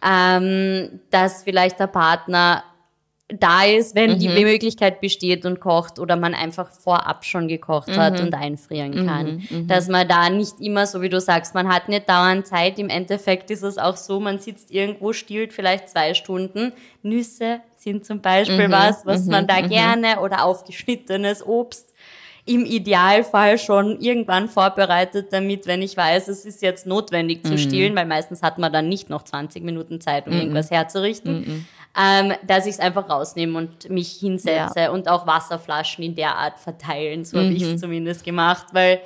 Ähm, 0.07 0.99
dass 1.09 1.43
vielleicht 1.43 1.79
der 1.79 1.87
Partner 1.87 2.63
da 3.27 3.63
ist, 3.63 3.95
wenn 3.95 4.13
mhm. 4.13 4.19
die 4.19 4.29
Möglichkeit 4.29 5.01
besteht 5.01 5.45
und 5.45 5.59
kocht 5.59 5.97
oder 5.97 6.15
man 6.15 6.35
einfach 6.35 6.69
vorab 6.71 7.25
schon 7.25 7.47
gekocht 7.47 7.87
mhm. 7.87 7.97
hat 7.97 8.21
und 8.21 8.35
einfrieren 8.35 9.07
kann. 9.07 9.25
Mhm. 9.25 9.47
mhm. 9.49 9.67
Dass 9.67 9.87
man 9.87 10.07
da 10.07 10.29
nicht 10.29 10.61
immer, 10.61 10.85
so 10.85 11.01
wie 11.01 11.09
du 11.09 11.19
sagst, 11.19 11.55
man 11.55 11.67
hat 11.67 11.89
nicht 11.89 12.07
dauernd 12.07 12.45
Zeit. 12.45 12.77
Im 12.77 12.89
Endeffekt 12.89 13.49
ist 13.49 13.63
es 13.63 13.79
auch 13.79 13.97
so, 13.97 14.19
man 14.19 14.37
sitzt 14.37 14.69
irgendwo, 14.69 15.11
stiehlt 15.11 15.53
vielleicht 15.53 15.89
zwei 15.89 16.13
Stunden. 16.13 16.71
Nüsse 17.01 17.61
sind 17.75 18.05
zum 18.05 18.21
Beispiel 18.21 18.67
mhm. 18.67 18.71
was, 18.71 19.07
was 19.07 19.25
man 19.25 19.47
da 19.47 19.59
mhm. 19.61 19.69
gerne 19.69 20.19
oder 20.19 20.45
aufgeschnittenes 20.45 21.43
Obst 21.43 21.93
im 22.47 22.63
Idealfall 22.63 23.57
schon 23.57 23.99
irgendwann 23.99 24.49
vorbereitet, 24.49 25.33
damit, 25.33 25.65
wenn 25.65 25.81
ich 25.81 25.97
weiß, 25.97 26.27
es 26.27 26.45
ist 26.45 26.61
jetzt 26.61 26.85
notwendig 26.85 27.43
zu 27.43 27.57
stillen, 27.57 27.95
weil 27.95 28.05
meistens 28.05 28.43
hat 28.43 28.59
man 28.59 28.71
dann 28.71 28.87
nicht 28.87 29.09
noch 29.09 29.23
20 29.23 29.63
Minuten 29.63 29.99
Zeit, 29.99 30.27
um 30.27 30.33
irgendwas 30.33 30.69
herzurichten 30.69 31.65
ähm, 31.97 32.33
dass 32.45 32.65
ich 32.65 32.73
es 32.73 32.79
einfach 32.79 33.09
rausnehme 33.09 33.57
und 33.57 33.89
mich 33.89 34.11
hinsetze 34.13 34.79
ja. 34.79 34.91
und 34.91 35.07
auch 35.07 35.25
Wasserflaschen 35.25 36.03
in 36.03 36.15
der 36.15 36.35
Art 36.35 36.59
verteilen. 36.59 37.23
So 37.23 37.37
mhm. 37.37 37.41
habe 37.43 37.53
ich 37.53 37.63
es 37.63 37.81
zumindest 37.81 38.23
gemacht, 38.23 38.67
weil 38.73 38.99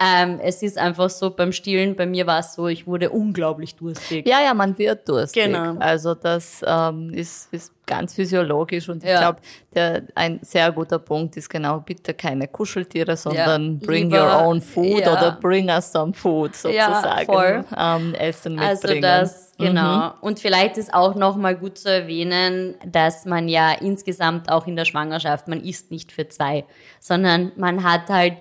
ähm, 0.00 0.38
es 0.40 0.62
ist 0.62 0.78
einfach 0.78 1.10
so, 1.10 1.30
beim 1.30 1.50
Stillen, 1.50 1.96
bei 1.96 2.06
mir 2.06 2.24
war 2.26 2.38
es 2.38 2.54
so, 2.54 2.68
ich 2.68 2.86
wurde 2.86 3.10
unglaublich 3.10 3.74
durstig. 3.74 4.28
Ja, 4.28 4.40
ja, 4.40 4.54
man 4.54 4.78
wird 4.78 5.08
durstig. 5.08 5.44
Genau. 5.44 5.74
Also 5.80 6.14
das 6.14 6.64
ähm, 6.64 7.10
ist, 7.12 7.52
ist 7.52 7.72
ganz 7.84 8.14
physiologisch 8.14 8.88
und 8.88 9.02
ich 9.02 9.10
ja. 9.10 9.18
glaube, 9.18 9.40
ein 10.14 10.38
sehr 10.42 10.70
guter 10.70 11.00
Punkt 11.00 11.36
ist 11.36 11.48
genau, 11.48 11.80
bitte 11.80 12.14
keine 12.14 12.46
Kuscheltiere, 12.46 13.16
sondern 13.16 13.80
ja, 13.80 13.86
bring 13.86 14.10
lieber, 14.10 14.36
your 14.36 14.46
own 14.46 14.60
food 14.60 15.00
ja. 15.00 15.12
oder 15.12 15.38
bring 15.40 15.68
us 15.68 15.90
some 15.90 16.14
food 16.14 16.54
sozusagen. 16.54 16.76
Ja, 16.76 17.24
voll. 17.24 17.64
Ähm, 17.76 18.14
Essen 18.14 18.54
mitbringen. 18.54 19.04
Also 19.04 19.22
das, 19.24 19.52
genau. 19.58 20.06
Mhm. 20.06 20.12
Und 20.20 20.38
vielleicht 20.38 20.76
ist 20.76 20.94
auch 20.94 21.16
nochmal 21.16 21.56
gut 21.56 21.76
zu 21.76 21.90
erwähnen, 21.90 22.76
dass 22.86 23.24
man 23.24 23.48
ja 23.48 23.72
insgesamt 23.72 24.48
auch 24.48 24.68
in 24.68 24.76
der 24.76 24.84
Schwangerschaft, 24.84 25.48
man 25.48 25.60
isst 25.60 25.90
nicht 25.90 26.12
für 26.12 26.28
zwei, 26.28 26.64
sondern 27.00 27.50
man 27.56 27.82
hat 27.82 28.08
halt 28.10 28.34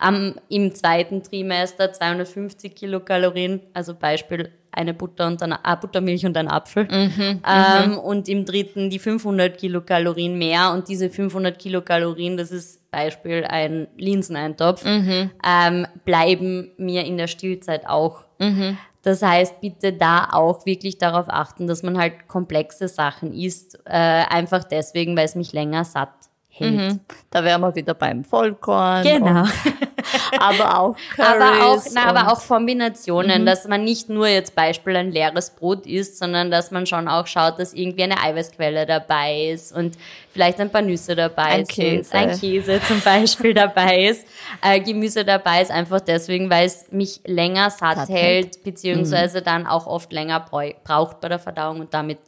am, 0.00 0.34
im 0.48 0.74
zweiten 0.74 1.22
Trimester 1.22 1.92
250 1.92 2.74
Kilokalorien, 2.74 3.60
also 3.74 3.94
Beispiel 3.94 4.50
eine 4.72 4.94
Butter 4.94 5.26
und 5.26 5.42
eine 5.42 5.58
äh, 5.64 5.76
Buttermilch 5.76 6.24
und 6.24 6.36
ein 6.36 6.48
Apfel. 6.48 6.84
Mhm, 6.84 7.42
ähm, 7.46 7.90
mhm. 7.90 7.98
und 7.98 8.28
im 8.28 8.44
dritten 8.44 8.88
die 8.88 8.98
500 8.98 9.58
Kilokalorien 9.58 10.38
mehr. 10.38 10.72
Und 10.72 10.88
diese 10.88 11.10
500 11.10 11.58
Kilokalorien, 11.58 12.36
das 12.36 12.50
ist 12.50 12.90
Beispiel 12.90 13.44
ein 13.44 13.88
Linseneintopf, 13.96 14.84
mhm. 14.84 15.30
ähm, 15.44 15.86
bleiben 16.04 16.70
mir 16.76 17.04
in 17.04 17.16
der 17.16 17.26
Stillzeit 17.26 17.86
auch. 17.88 18.24
Mhm. 18.38 18.78
Das 19.02 19.22
heißt, 19.22 19.60
bitte 19.60 19.92
da 19.92 20.28
auch 20.32 20.66
wirklich 20.66 20.98
darauf 20.98 21.26
achten, 21.28 21.66
dass 21.66 21.82
man 21.82 21.98
halt 21.98 22.28
komplexe 22.28 22.86
Sachen 22.86 23.32
isst, 23.32 23.78
äh, 23.86 23.90
einfach 23.90 24.62
deswegen, 24.64 25.16
weil 25.16 25.24
es 25.24 25.34
mich 25.34 25.52
länger 25.52 25.84
satt 25.84 26.29
hält. 26.60 26.92
Mhm. 26.92 27.00
Da 27.30 27.44
wären 27.44 27.60
wir 27.60 27.74
wieder 27.74 27.94
beim 27.94 28.24
Vollkorn. 28.24 29.02
Genau. 29.02 29.44
aber 30.38 30.78
auch 30.78 30.96
Currys 31.14 31.28
aber 31.28 31.66
auch, 31.66 31.82
na, 31.92 32.04
aber 32.06 32.32
auch 32.32 32.46
Kombinationen, 32.46 33.42
mhm. 33.42 33.46
dass 33.46 33.66
man 33.66 33.84
nicht 33.84 34.08
nur 34.08 34.28
jetzt 34.28 34.54
Beispiel 34.54 34.96
ein 34.96 35.10
leeres 35.10 35.50
Brot 35.50 35.86
isst, 35.86 36.18
sondern 36.18 36.50
dass 36.50 36.70
man 36.70 36.86
schon 36.86 37.08
auch 37.08 37.26
schaut, 37.26 37.58
dass 37.58 37.72
irgendwie 37.72 38.04
eine 38.04 38.20
Eiweißquelle 38.20 38.86
dabei 38.86 39.50
ist 39.50 39.72
und 39.72 39.96
vielleicht 40.32 40.60
ein 40.60 40.70
paar 40.70 40.82
Nüsse 40.82 41.16
dabei 41.16 41.44
ein 41.44 41.64
sind, 41.64 41.74
Käse. 41.74 42.14
ein 42.14 42.38
Käse 42.38 42.80
zum 42.86 43.00
Beispiel 43.00 43.54
dabei 43.54 44.04
ist, 44.04 44.26
äh, 44.62 44.80
Gemüse 44.80 45.24
dabei 45.24 45.62
ist, 45.62 45.70
einfach 45.70 46.00
deswegen, 46.00 46.50
weil 46.50 46.66
es 46.66 46.90
mich 46.92 47.20
länger 47.26 47.70
satt, 47.70 47.96
satt 47.96 48.08
hält, 48.08 48.62
beziehungsweise 48.64 49.40
mhm. 49.40 49.44
dann 49.44 49.66
auch 49.66 49.86
oft 49.86 50.12
länger 50.12 50.40
braucht 50.40 51.20
bei 51.20 51.28
der 51.28 51.38
Verdauung 51.38 51.80
und 51.80 51.94
damit 51.94 52.18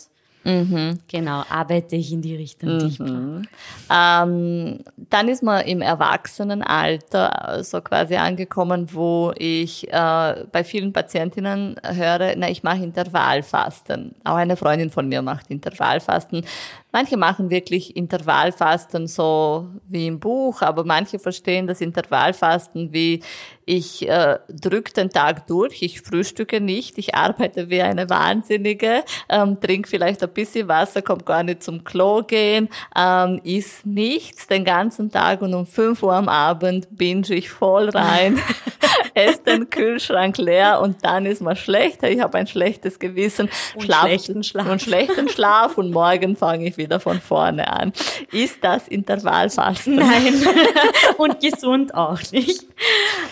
Mhm. 0.44 0.98
Genau, 1.09 1.44
arbeite 1.48 1.96
ich 1.96 2.12
in 2.12 2.22
die 2.22 2.37
Richtung, 2.37 2.78
die 2.78 2.87
ich 2.87 2.98
mhm. 2.98 3.42
ähm, 3.90 4.78
Dann 4.96 5.28
ist 5.28 5.42
man 5.42 5.64
im 5.64 5.83
Erwachsenenalter 5.83 7.62
so 7.62 7.81
quasi 7.81 8.16
angekommen, 8.16 8.88
wo 8.92 9.33
ich 9.37 9.88
äh, 9.92 10.44
bei 10.50 10.64
vielen 10.64 10.92
Patientinnen 10.92 11.76
höre, 11.83 12.35
na, 12.37 12.50
ich 12.50 12.62
mache 12.62 12.83
Intervallfasten. 12.83 14.16
Auch 14.24 14.37
eine 14.37 14.57
Freundin 14.57 14.90
von 14.90 15.09
mir 15.09 15.22
macht 15.22 15.50
Intervallfasten. 15.50 16.44
Manche 16.92 17.16
machen 17.16 17.50
wirklich 17.50 17.96
Intervallfasten 17.96 19.07
so 19.07 19.68
wie 19.88 20.07
im 20.07 20.20
Buch, 20.20 20.61
aber 20.61 20.85
manche 20.85 21.18
verstehen 21.18 21.66
das 21.66 21.81
Intervallfasten 21.81 22.92
wie 22.92 23.22
ich 23.64 24.09
äh, 24.09 24.38
drück 24.48 24.92
den 24.92 25.11
Tag 25.11 25.46
durch, 25.46 25.83
ich 25.83 26.00
frühstücke 26.00 26.61
nicht, 26.61 26.98
ich 26.98 27.14
arbeite 27.14 27.70
wie 27.70 27.81
eine 27.81 28.11
Wahnsinnige, 28.11 29.05
ähm, 29.28 29.61
trinke 29.61 29.88
vielleicht 29.88 30.22
ein 30.22 30.33
bisschen 30.33 30.68
Wasser, 30.68 31.00
kommt 31.00 31.24
gar 31.26 31.42
nicht 31.42 31.62
zum 31.62 31.85
Klo 31.85 32.22
gehen, 32.22 32.68
ähm, 32.96 33.40
isst 33.44 33.87
nichts 33.87 34.46
den 34.46 34.64
ganzen 34.64 35.11
Tag 35.11 35.42
und 35.42 35.55
um 35.55 35.64
5 35.64 36.02
Uhr 36.02 36.14
am 36.14 36.28
Abend 36.28 36.88
binge 36.90 37.31
ich 37.31 37.50
voll 37.50 37.88
rein, 37.88 38.38
esse 39.14 39.42
den 39.42 39.70
Kühlschrank 39.70 40.38
leer 40.38 40.81
und 40.81 41.05
dann 41.05 41.26
ist 41.26 41.40
man 41.40 41.57
schlechter, 41.57 42.11
ich 42.11 42.20
habe 42.20 42.38
ein 42.38 42.46
schlechtes 42.46 42.98
Gewissen, 42.98 43.48
und 43.74 43.85
Schlaf, 43.85 44.02
schlechten 44.02 44.42
Schlaf. 44.42 44.68
und 44.68 44.83
schlechten 44.83 45.28
Schlaf 45.28 45.78
und 45.78 45.92
morgen 45.92 46.37
fange 46.37 46.66
ich 46.66 46.76
wieder 46.76 46.82
von 47.01 47.21
vorne 47.21 47.71
an. 47.71 47.92
Ist 48.31 48.62
das 48.62 48.88
Intervallfasten? 48.88 49.97
Nein. 49.97 50.35
Und 51.18 51.40
gesund 51.40 51.95
auch 51.95 52.21
nicht. 52.33 52.66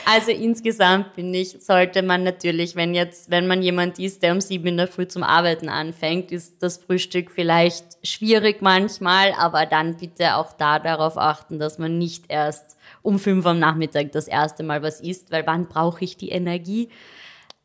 Also 0.05 0.31
insgesamt 0.31 1.15
finde 1.15 1.39
ich, 1.39 1.57
sollte 1.61 2.03
man 2.03 2.23
natürlich, 2.23 2.77
wenn 2.77 2.95
jetzt, 2.95 3.31
wenn 3.31 3.47
man 3.47 3.63
jemand 3.63 3.99
ist, 3.99 4.23
der 4.23 4.33
um 4.33 4.41
sieben 4.41 4.69
in 4.69 4.77
der 4.77 4.89
Früh 4.89 5.07
zum 5.07 5.23
Arbeiten 5.23 5.69
anfängt, 5.69 6.33
ist 6.33 6.63
das 6.63 6.79
Frühstück 6.79 7.31
vielleicht 7.31 7.85
schwierig 8.03 8.63
manchmal, 8.63 9.33
aber 9.39 9.67
dann 9.67 9.97
bitte 9.97 10.37
auch 10.37 10.53
da 10.53 10.79
darauf 10.79 11.17
achten, 11.17 11.59
dass 11.59 11.79
man 11.79 11.99
nicht 11.99 12.25
erst 12.29 12.77
um 13.03 13.19
fünf 13.19 13.47
am 13.47 13.59
Nachmittag 13.59 14.13
das 14.13 14.29
erste 14.29 14.63
Mal 14.63 14.83
was 14.83 15.01
isst, 15.01 15.31
weil 15.31 15.47
wann 15.47 15.69
brauche 15.69 16.05
ich 16.05 16.17
die 16.17 16.31
Energie? 16.31 16.89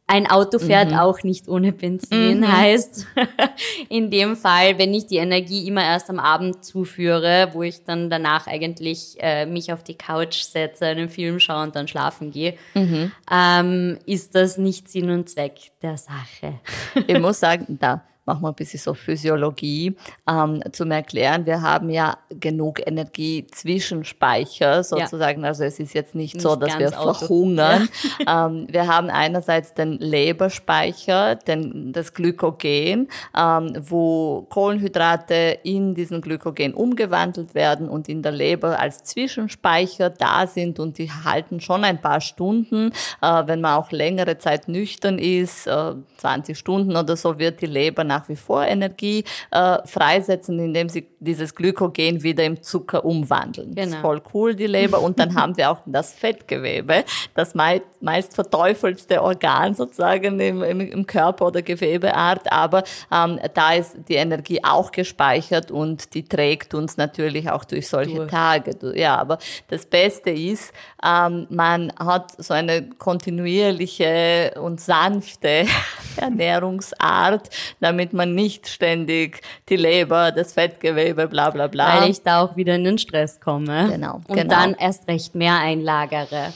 Ein 0.08 0.30
Auto 0.30 0.60
fährt 0.60 0.92
mhm. 0.92 0.98
auch 0.98 1.24
nicht 1.24 1.48
ohne 1.48 1.72
Benzin, 1.72 2.42
mhm. 2.42 2.52
heißt 2.52 3.08
in 3.90 4.12
dem 4.12 4.36
Fall, 4.36 4.78
wenn 4.78 4.94
ich 4.94 5.08
die 5.08 5.18
Energie 5.18 5.68
immer 5.68 5.84
erst 5.84 6.12
am 6.12 6.20
Abend 6.20 6.64
zuführe, 6.64 7.50
wo 7.54 7.64
ich 7.64 7.86
dann 7.86 8.12
danach 8.12 8.46
eigentlich 8.46 9.18
äh, 9.20 9.48
mich 9.48 9.74
auf 9.74 9.84
die 9.84 9.98
Couch 9.98 10.44
setze, 10.44 10.86
einen 10.86 11.10
Film 11.10 11.40
schaue 11.40 11.64
und 11.64 11.76
dann 11.76 11.88
schlafen 11.88 12.32
gehe, 12.32 12.54
mhm. 12.76 13.12
ähm, 13.32 13.98
ist 14.06 14.36
das 14.36 14.60
nicht 14.60 14.90
Sinn 14.90 15.10
und 15.10 15.28
Zweck 15.28 15.72
der 15.82 15.98
Sache. 15.98 16.60
ich 17.08 17.20
muss 17.20 17.40
sagen, 17.40 17.78
da 17.80 18.04
machen 18.26 18.42
wir 18.42 18.50
ein 18.50 18.56
bisschen 18.56 18.80
so 18.80 18.94
Physiologie, 18.94 19.96
ähm, 20.30 20.62
zum 20.72 20.92
Erklären. 20.92 21.46
Wir 21.46 21.62
haben 21.62 21.90
ja 21.90 22.18
genug 22.30 22.86
Energiezwischenspeicher 22.86 24.84
sozusagen. 24.84 25.44
Ja. 25.44 25.50
Also 25.50 25.64
es 25.64 25.80
ist 25.80 25.94
jetzt 25.94 26.16
nicht, 26.16 26.36
nicht 26.36 26.44
so, 26.44 26.56
dass 26.56 26.78
wir 26.80 26.92
verhungern. 26.92 27.88
Ja. 28.26 28.48
ähm, 28.48 28.68
wir 28.70 28.88
haben 28.88 29.10
einerseits 29.10 29.74
den 29.74 30.00
Leberspeicher, 30.00 31.36
den, 31.36 31.94
das 31.94 32.14
Glykogen, 32.14 33.10
ähm, 33.38 33.78
wo 33.80 34.48
Kohlenhydrate 34.50 35.60
in 35.64 35.94
diesen 35.94 36.22
Glykogen 36.22 36.74
umgewandelt 36.74 37.54
werden 37.54 37.88
und 37.90 38.10
in 38.10 38.22
der 38.22 38.32
Leber 38.32 38.80
als 38.80 39.04
Zwischenspeicher 39.04 40.10
da 40.10 40.48
sind 40.48 40.80
und 40.80 40.98
die 40.98 41.12
halten 41.12 41.60
schon 41.60 41.84
ein 41.84 42.02
paar 42.02 42.22
Stunden. 42.22 42.92
Äh, 43.22 43.44
wenn 43.46 43.62
man 43.62 43.76
auch 43.76 43.92
längere 43.92 44.38
Zeit 44.38 44.68
nüchtern 44.68 45.20
ist, 45.20 45.68
äh, 45.68 45.94
20 46.18 46.58
Stunden 46.58 46.96
oder 46.96 47.16
so, 47.16 47.38
wird 47.38 47.62
die 47.62 47.68
Leber 47.68 48.04
nach 48.04 48.15
wie 48.28 48.36
vor 48.36 48.66
Energie 48.66 49.24
äh, 49.52 49.78
freisetzen, 49.86 50.60
indem 50.60 50.90
sie 50.90 51.08
dieses 51.20 51.56
Glykogen 51.56 52.24
wieder 52.24 52.44
im 52.44 52.62
Zucker 52.62 53.04
umwandeln. 53.04 53.70
Genau. 53.70 53.76
Das 53.76 53.86
ist 53.86 53.92
genau. 53.92 54.08
voll 54.08 54.22
cool, 54.34 54.56
die 54.56 54.68
Leber. 54.68 55.02
Und 55.02 55.20
dann 55.20 55.36
haben 55.40 55.58
wir 55.58 55.72
auch 55.72 55.80
das 55.86 56.14
Fettgewebe, 56.14 57.04
das 57.34 57.56
meist, 57.56 57.84
meist 58.02 58.34
verteufelste 58.36 59.22
Organ 59.22 59.74
sozusagen 59.74 60.40
im, 60.40 60.64
im, 60.64 60.80
im 60.80 61.08
Körper 61.08 61.48
oder 61.48 61.62
Gewebeart. 61.62 62.52
Aber 62.52 62.84
ähm, 63.12 63.40
da 63.54 63.74
ist 63.74 63.96
die 64.08 64.16
Energie 64.16 64.64
auch 64.64 64.92
gespeichert 64.92 65.72
und 65.72 66.14
die 66.14 66.24
trägt 66.24 66.74
uns 66.74 66.98
natürlich 66.98 67.50
auch 67.50 67.66
durch 67.66 67.88
solche 67.88 68.16
durch. 68.16 68.32
Tage. 68.32 68.76
Ja, 68.96 69.18
aber 69.18 69.38
das 69.68 69.86
Beste 69.86 70.30
ist, 70.30 70.74
ähm, 71.04 71.48
man 71.50 71.92
hat 71.98 72.32
so 72.42 72.54
eine 72.54 72.90
kontinuierliche 72.98 74.54
und 74.62 74.80
sanfte 74.80 75.66
Ernährungsart, 76.18 77.50
damit 77.80 78.05
man 78.14 78.36
nicht 78.36 78.68
ständig 78.68 79.42
die 79.70 79.76
Leber, 79.76 80.32
das 80.32 80.54
Fettgewebe, 80.54 81.28
bla 81.28 81.50
bla 81.50 81.68
bla. 81.68 82.02
Weil 82.02 82.12
ich 82.12 82.22
da 82.22 82.42
auch 82.42 82.56
wieder 82.56 82.76
in 82.76 82.84
den 82.84 82.98
Stress 82.98 83.40
komme. 83.40 83.90
Genau. 83.90 84.22
Und 84.28 84.36
genau. 84.36 84.54
dann 84.54 84.74
erst 84.74 85.08
recht 85.08 85.36
mehr 85.36 85.60
einlagere. 85.60 86.54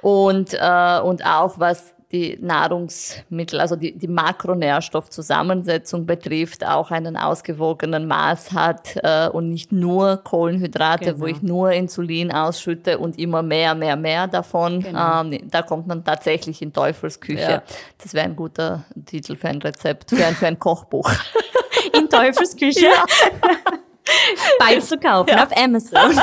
Und, 0.00 0.54
äh, 0.54 1.00
und 1.00 1.24
auch 1.24 1.58
was 1.58 1.94
die 2.14 2.38
Nahrungsmittel, 2.40 3.60
also 3.60 3.74
die, 3.74 3.98
die 3.98 4.06
Makronährstoffzusammensetzung 4.06 6.06
betrifft, 6.06 6.64
auch 6.64 6.92
einen 6.92 7.16
ausgewogenen 7.16 8.06
Maß 8.06 8.52
hat 8.52 8.96
äh, 9.02 9.28
und 9.28 9.50
nicht 9.50 9.72
nur 9.72 10.18
Kohlenhydrate, 10.18 11.06
genau. 11.06 11.20
wo 11.20 11.26
ich 11.26 11.42
nur 11.42 11.72
Insulin 11.72 12.32
ausschütte 12.32 12.98
und 12.98 13.18
immer 13.18 13.42
mehr, 13.42 13.74
mehr, 13.74 13.96
mehr 13.96 14.28
davon. 14.28 14.80
Genau. 14.80 15.22
Ähm, 15.22 15.50
da 15.50 15.62
kommt 15.62 15.88
man 15.88 16.04
tatsächlich 16.04 16.62
in 16.62 16.72
Teufelsküche. 16.72 17.50
Ja. 17.50 17.62
Das 18.00 18.14
wäre 18.14 18.26
ein 18.26 18.36
guter 18.36 18.84
Titel 19.06 19.34
für 19.34 19.48
ein 19.48 19.60
Rezept, 19.60 20.10
für 20.10 20.24
ein, 20.24 20.36
für 20.36 20.46
ein 20.46 20.58
Kochbuch. 20.58 21.10
In 21.92 22.08
Teufelsküche? 22.08 22.86
Ja. 22.86 23.04
Bald 24.58 24.84
zu 24.84 24.98
kaufen 24.98 25.30
ja. 25.30 25.44
auf 25.44 25.56
Amazon. 25.56 26.18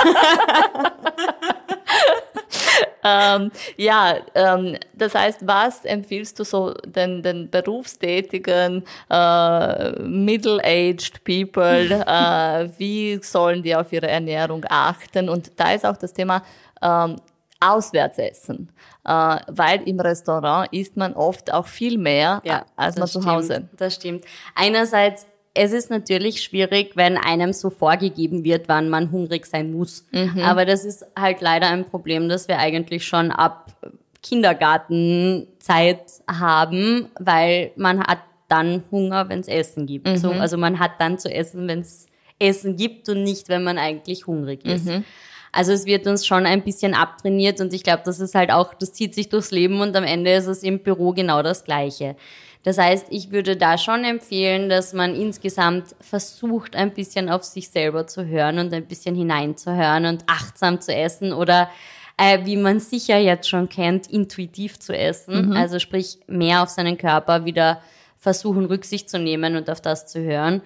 ähm, 3.03 3.51
ja, 3.77 4.15
ähm, 4.35 4.77
das 4.93 5.15
heißt, 5.15 5.47
was 5.47 5.85
empfiehlst 5.85 6.39
du 6.39 6.43
so 6.43 6.73
den, 6.85 7.21
den 7.21 7.49
berufstätigen, 7.49 8.83
äh, 9.09 9.91
middle-aged 10.01 11.23
people? 11.23 12.05
Äh, 12.11 12.69
wie 12.77 13.19
sollen 13.21 13.63
die 13.63 13.75
auf 13.75 13.91
ihre 13.93 14.07
Ernährung 14.07 14.65
achten? 14.67 15.29
Und 15.29 15.51
da 15.55 15.71
ist 15.73 15.85
auch 15.85 15.95
das 15.97 16.13
Thema 16.13 16.43
ähm, 16.81 17.15
Auswärtsessen, 17.61 18.69
äh, 19.05 19.37
weil 19.47 19.87
im 19.87 19.99
Restaurant 19.99 20.73
isst 20.73 20.97
man 20.97 21.13
oft 21.13 21.53
auch 21.53 21.67
viel 21.67 21.97
mehr 21.97 22.41
ja, 22.43 22.65
als 22.75 22.97
man 22.97 23.07
zu 23.07 23.23
Hause. 23.25 23.69
Das 23.77 23.95
stimmt. 23.95 24.25
Einerseits 24.55 25.25
es 25.53 25.73
ist 25.73 25.89
natürlich 25.89 26.43
schwierig, 26.43 26.91
wenn 26.95 27.17
einem 27.17 27.51
so 27.53 27.69
vorgegeben 27.69 28.43
wird, 28.43 28.69
wann 28.69 28.89
man 28.89 29.11
hungrig 29.11 29.45
sein 29.45 29.71
muss. 29.71 30.05
Mhm. 30.11 30.39
Aber 30.41 30.65
das 30.65 30.85
ist 30.85 31.05
halt 31.17 31.41
leider 31.41 31.67
ein 31.67 31.85
Problem, 31.85 32.29
das 32.29 32.47
wir 32.47 32.57
eigentlich 32.59 33.05
schon 33.05 33.31
ab 33.31 33.75
Kindergartenzeit 34.23 36.03
haben, 36.29 37.09
weil 37.19 37.71
man 37.75 38.01
hat 38.01 38.19
dann 38.47 38.83
Hunger, 38.91 39.29
wenn 39.29 39.39
es 39.39 39.47
Essen 39.47 39.87
gibt. 39.87 40.07
Mhm. 40.07 40.17
So, 40.17 40.31
also 40.31 40.57
man 40.57 40.79
hat 40.79 40.99
dann 40.99 41.19
zu 41.19 41.33
essen, 41.33 41.67
wenn 41.67 41.79
es 41.79 42.07
Essen 42.39 42.75
gibt 42.75 43.09
und 43.09 43.23
nicht, 43.23 43.49
wenn 43.49 43.63
man 43.63 43.77
eigentlich 43.77 44.27
hungrig 44.27 44.65
ist. 44.65 44.85
Mhm. 44.85 45.03
Also 45.51 45.73
es 45.73 45.85
wird 45.85 46.07
uns 46.07 46.25
schon 46.25 46.45
ein 46.45 46.63
bisschen 46.63 46.93
abtrainiert 46.93 47.59
und 47.59 47.73
ich 47.73 47.83
glaube, 47.83 48.03
das 48.05 48.21
ist 48.21 48.35
halt 48.35 48.51
auch, 48.51 48.73
das 48.73 48.93
zieht 48.93 49.13
sich 49.13 49.27
durchs 49.27 49.51
Leben 49.51 49.81
und 49.81 49.95
am 49.97 50.05
Ende 50.05 50.31
ist 50.31 50.47
es 50.47 50.63
im 50.63 50.79
Büro 50.79 51.11
genau 51.11 51.43
das 51.43 51.65
Gleiche. 51.65 52.15
Das 52.63 52.77
heißt, 52.77 53.07
ich 53.09 53.31
würde 53.31 53.57
da 53.57 53.77
schon 53.77 54.03
empfehlen, 54.03 54.69
dass 54.69 54.93
man 54.93 55.15
insgesamt 55.15 55.95
versucht, 55.99 56.75
ein 56.75 56.93
bisschen 56.93 57.29
auf 57.29 57.43
sich 57.43 57.69
selber 57.69 58.05
zu 58.05 58.25
hören 58.25 58.59
und 58.59 58.73
ein 58.73 58.85
bisschen 58.85 59.15
hineinzuhören 59.15 60.05
und 60.05 60.23
achtsam 60.27 60.79
zu 60.79 60.93
essen 60.93 61.33
oder 61.33 61.69
äh, 62.17 62.45
wie 62.45 62.57
man 62.57 62.79
sicher 62.79 63.17
jetzt 63.17 63.49
schon 63.49 63.67
kennt, 63.67 64.07
intuitiv 64.07 64.79
zu 64.79 64.95
essen. 64.95 65.49
Mhm. 65.49 65.53
Also 65.53 65.79
sprich, 65.79 66.19
mehr 66.27 66.61
auf 66.61 66.69
seinen 66.69 66.97
Körper 66.97 67.45
wieder 67.45 67.81
versuchen, 68.17 68.65
Rücksicht 68.65 69.09
zu 69.09 69.17
nehmen 69.17 69.55
und 69.55 69.69
auf 69.69 69.81
das 69.81 70.05
zu 70.05 70.21
hören. 70.21 70.61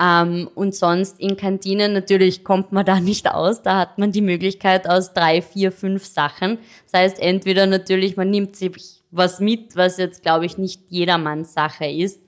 Ähm, 0.00 0.48
und 0.56 0.74
sonst 0.74 1.20
in 1.20 1.36
Kantinen 1.36 1.92
natürlich 1.92 2.42
kommt 2.42 2.72
man 2.72 2.84
da 2.84 2.98
nicht 3.00 3.30
aus. 3.30 3.62
Da 3.62 3.78
hat 3.78 3.98
man 3.98 4.10
die 4.10 4.22
Möglichkeit 4.22 4.88
aus 4.88 5.12
drei, 5.12 5.40
vier, 5.40 5.70
fünf 5.70 6.04
Sachen. 6.04 6.58
Das 6.90 7.00
heißt, 7.00 7.20
entweder 7.20 7.66
natürlich, 7.66 8.16
man 8.16 8.30
nimmt 8.30 8.56
sich 8.56 8.97
was 9.10 9.40
mit, 9.40 9.76
was 9.76 9.96
jetzt, 9.96 10.22
glaube 10.22 10.46
ich, 10.46 10.58
nicht 10.58 10.82
jedermanns 10.88 11.54
Sache 11.54 11.86
ist. 11.86 12.22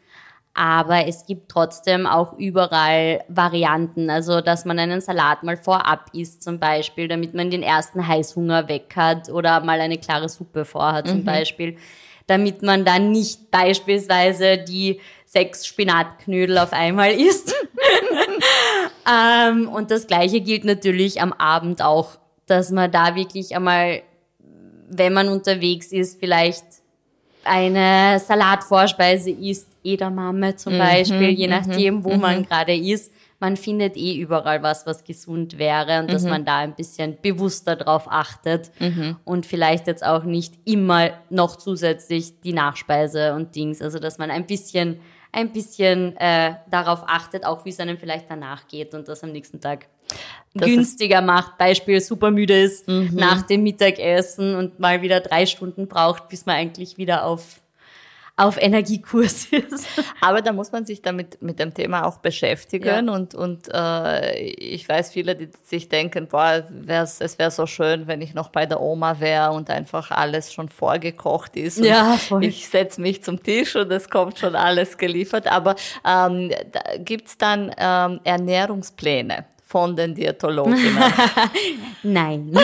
Aber 0.52 1.06
es 1.06 1.26
gibt 1.26 1.48
trotzdem 1.48 2.06
auch 2.06 2.36
überall 2.36 3.22
Varianten. 3.28 4.10
Also, 4.10 4.40
dass 4.40 4.64
man 4.64 4.78
einen 4.78 5.00
Salat 5.00 5.42
mal 5.42 5.56
vorab 5.56 6.10
isst, 6.12 6.42
zum 6.42 6.58
Beispiel, 6.58 7.06
damit 7.06 7.34
man 7.34 7.50
den 7.50 7.62
ersten 7.62 8.06
Heißhunger 8.06 8.68
weg 8.68 8.92
hat 8.96 9.30
oder 9.30 9.60
mal 9.60 9.80
eine 9.80 9.98
klare 9.98 10.28
Suppe 10.28 10.64
vorhat, 10.64 11.08
zum 11.08 11.20
mhm. 11.20 11.24
Beispiel. 11.24 11.76
Damit 12.26 12.62
man 12.62 12.84
dann 12.84 13.12
nicht 13.12 13.50
beispielsweise 13.50 14.58
die 14.58 15.00
sechs 15.24 15.66
Spinatknödel 15.66 16.58
auf 16.58 16.72
einmal 16.72 17.12
isst. 17.12 17.54
ähm, 19.10 19.68
und 19.68 19.92
das 19.92 20.08
Gleiche 20.08 20.40
gilt 20.40 20.64
natürlich 20.64 21.22
am 21.22 21.32
Abend 21.32 21.82
auch, 21.82 22.18
dass 22.46 22.72
man 22.72 22.90
da 22.90 23.14
wirklich 23.14 23.54
einmal 23.54 24.02
wenn 24.90 25.12
man 25.12 25.28
unterwegs 25.28 25.92
ist, 25.92 26.18
vielleicht 26.18 26.64
eine 27.44 28.18
Salatvorspeise 28.18 29.30
isst, 29.30 29.68
Edamame 29.82 30.56
zum 30.56 30.74
mhm, 30.74 30.78
Beispiel, 30.78 31.30
je 31.30 31.46
mhm, 31.46 31.52
nachdem, 31.52 32.04
wo 32.04 32.12
mhm. 32.12 32.20
man 32.20 32.42
gerade 32.44 32.76
ist. 32.76 33.12
Man 33.38 33.56
findet 33.56 33.96
eh 33.96 34.16
überall 34.18 34.62
was, 34.62 34.84
was 34.84 35.02
gesund 35.02 35.56
wäre 35.56 36.00
und 36.00 36.12
dass 36.12 36.24
mhm. 36.24 36.28
man 36.28 36.44
da 36.44 36.58
ein 36.58 36.74
bisschen 36.74 37.16
bewusster 37.22 37.74
drauf 37.74 38.04
achtet 38.06 38.70
und 39.24 39.46
vielleicht 39.46 39.86
jetzt 39.86 40.04
auch 40.04 40.24
nicht 40.24 40.52
immer 40.66 41.12
noch 41.30 41.56
zusätzlich 41.56 42.38
die 42.42 42.52
Nachspeise 42.52 43.32
und 43.32 43.56
Dings, 43.56 43.80
also 43.80 43.98
dass 43.98 44.18
man 44.18 44.30
ein 44.30 44.46
bisschen 44.46 45.00
ein 45.32 45.52
bisschen 45.52 46.16
äh, 46.16 46.54
darauf 46.70 47.04
achtet, 47.06 47.44
auch 47.44 47.64
wie 47.64 47.70
es 47.70 47.80
einem 47.80 47.98
vielleicht 47.98 48.30
danach 48.30 48.66
geht 48.68 48.94
und 48.94 49.08
das 49.08 49.22
am 49.22 49.32
nächsten 49.32 49.60
Tag 49.60 49.86
das 50.54 50.68
günstiger 50.68 51.20
macht. 51.20 51.58
Beispiel 51.58 52.00
super 52.00 52.30
müde 52.30 52.60
ist 52.60 52.88
mhm. 52.88 53.10
nach 53.14 53.42
dem 53.42 53.62
Mittagessen 53.62 54.56
und 54.56 54.80
mal 54.80 55.02
wieder 55.02 55.20
drei 55.20 55.46
Stunden 55.46 55.86
braucht, 55.86 56.28
bis 56.28 56.46
man 56.46 56.56
eigentlich 56.56 56.98
wieder 56.98 57.24
auf 57.24 57.60
auf 58.40 58.56
Energiekurs 58.56 59.48
ist. 59.50 59.86
Aber 60.20 60.40
da 60.40 60.52
muss 60.52 60.72
man 60.72 60.86
sich 60.86 61.02
damit 61.02 61.42
mit 61.42 61.58
dem 61.58 61.74
Thema 61.74 62.06
auch 62.06 62.18
beschäftigen 62.18 63.06
ja. 63.06 63.14
und 63.14 63.34
und 63.34 63.68
äh, 63.72 64.40
ich 64.40 64.88
weiß 64.88 65.12
viele, 65.12 65.36
die 65.36 65.50
sich 65.62 65.90
denken, 65.90 66.26
boah, 66.26 66.64
wär's, 66.70 67.20
es 67.20 67.38
wäre 67.38 67.50
so 67.50 67.66
schön, 67.66 68.06
wenn 68.06 68.22
ich 68.22 68.32
noch 68.32 68.48
bei 68.48 68.64
der 68.64 68.80
Oma 68.80 69.20
wäre 69.20 69.50
und 69.50 69.68
einfach 69.68 70.10
alles 70.10 70.54
schon 70.54 70.70
vorgekocht 70.70 71.54
ist. 71.56 71.78
ja, 71.78 72.16
voll. 72.16 72.44
Ich 72.44 72.68
setze 72.68 73.00
mich 73.02 73.22
zum 73.22 73.42
Tisch 73.42 73.76
und 73.76 73.90
es 73.92 74.08
kommt 74.08 74.38
schon 74.38 74.56
alles 74.56 74.96
geliefert. 74.96 75.46
Aber 75.46 75.76
ähm, 76.06 76.50
da 76.72 76.80
gibt's 76.98 77.36
dann 77.36 77.70
ähm, 77.76 78.20
Ernährungspläne 78.24 79.44
von 79.70 79.94
den 79.94 80.16
Diätologinnen? 80.16 80.98
Nein. 82.02 82.52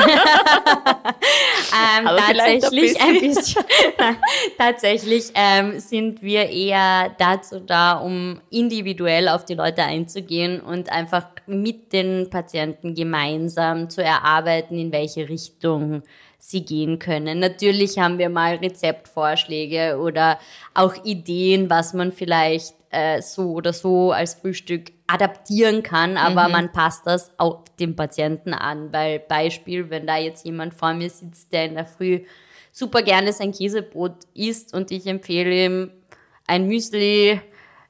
ähm, 1.95 2.05
tatsächlich 2.05 3.01
ein 3.01 3.21
bisschen. 3.21 3.65
tatsächlich 4.59 5.31
ähm, 5.35 5.79
sind 5.79 6.21
wir 6.21 6.51
eher 6.51 7.15
dazu 7.17 7.61
da, 7.61 7.99
um 7.99 8.41
individuell 8.51 9.29
auf 9.29 9.45
die 9.45 9.55
Leute 9.55 9.85
einzugehen 9.85 10.61
und 10.61 10.91
einfach 10.91 11.27
mit 11.47 11.93
den 11.93 12.29
Patienten 12.29 12.97
gemeinsam 12.97 13.89
zu 13.89 14.03
erarbeiten, 14.03 14.77
in 14.77 14.91
welche 14.91 15.29
Richtung 15.29 16.03
sie 16.41 16.65
gehen 16.65 16.99
können. 16.99 17.39
Natürlich 17.39 18.01
haben 18.01 18.19
wir 18.19 18.31
mal 18.31 18.57
Rezeptvorschläge 18.57 19.97
oder 20.01 20.41
auch 20.75 21.05
Ideen, 21.05 21.71
was 21.71 21.95
man 21.95 22.11
vielleicht 22.11 22.75
äh, 22.91 23.23
so 23.23 23.53
oder 23.53 23.73
so 23.73 24.11
als 24.11 24.35
Frühstück 24.35 24.96
adaptieren 25.07 25.83
kann, 25.83 26.17
aber 26.17 26.47
mhm. 26.47 26.53
man 26.53 26.73
passt 26.73 27.07
das 27.07 27.33
auch 27.39 27.65
dem 27.79 27.95
Patienten 27.95 28.53
an, 28.53 28.93
weil 28.93 29.21
Beispiel, 29.21 29.91
wenn 29.91 30.07
da 30.07 30.17
jetzt 30.17 30.45
jemand 30.45 30.75
vor 30.75 30.95
mir 30.95 31.11
sitzt, 31.11 31.53
der 31.53 31.67
in 31.67 31.75
der 31.75 31.87
Früh 31.87 32.21
super 32.73 33.03
gerne 33.03 33.33
sein 33.33 33.53
Käsebrot 33.53 34.17
isst 34.35 34.75
und 34.75 34.91
ich 34.91 35.07
empfehle 35.07 35.65
ihm 35.65 35.91
ein 36.47 36.67
Müsli 36.67 37.41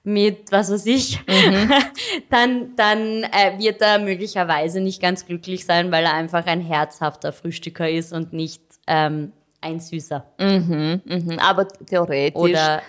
mit 0.04 0.52
was 0.52 0.70
weiß 0.70 0.86
ich, 0.86 1.18
mhm. 1.26 1.72
dann, 2.30 2.76
dann 2.76 3.24
äh, 3.24 3.58
wird 3.58 3.82
er 3.82 3.98
möglicherweise 3.98 4.80
nicht 4.80 5.02
ganz 5.02 5.26
glücklich 5.26 5.64
sein, 5.64 5.90
weil 5.90 6.04
er 6.04 6.14
einfach 6.14 6.46
ein 6.46 6.60
herzhafter 6.60 7.32
Frühstücker 7.32 7.90
ist 7.90 8.12
und 8.12 8.32
nicht 8.32 8.62
ähm, 8.86 9.32
ein 9.60 9.80
süßer. 9.80 10.24
Mhm, 10.38 11.02
mhm. 11.04 11.38
Aber 11.40 11.66
theoretisch. 11.66 12.40
Oder 12.40 12.82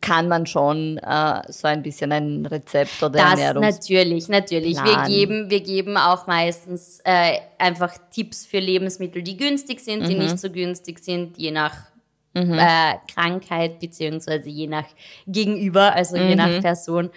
kann 0.00 0.28
man 0.28 0.46
schon 0.46 0.98
äh, 0.98 1.42
so 1.48 1.66
ein 1.66 1.82
bisschen 1.82 2.12
ein 2.12 2.46
Rezept 2.46 3.02
oder 3.02 3.18
das 3.18 3.40
Ernährungs 3.40 3.66
natürlich, 3.66 4.28
natürlich. 4.28 4.82
Wir 4.82 5.02
geben, 5.04 5.50
wir 5.50 5.60
geben 5.60 5.96
auch 5.96 6.26
meistens 6.26 7.00
äh, 7.04 7.38
einfach 7.58 7.92
Tipps 8.10 8.46
für 8.46 8.58
Lebensmittel, 8.58 9.22
die 9.22 9.36
günstig 9.36 9.80
sind, 9.80 10.06
die 10.06 10.14
mhm. 10.14 10.22
nicht 10.22 10.38
so 10.38 10.50
günstig 10.50 11.00
sind, 11.00 11.36
je 11.36 11.50
nach 11.50 11.74
mhm. 12.34 12.58
äh, 12.58 12.94
Krankheit 13.12 13.80
beziehungsweise 13.80 14.48
je 14.48 14.68
nach 14.68 14.86
Gegenüber, 15.26 15.94
also 15.94 16.16
mhm. 16.16 16.28
je 16.28 16.34
nach 16.36 16.60
Person 16.60 17.10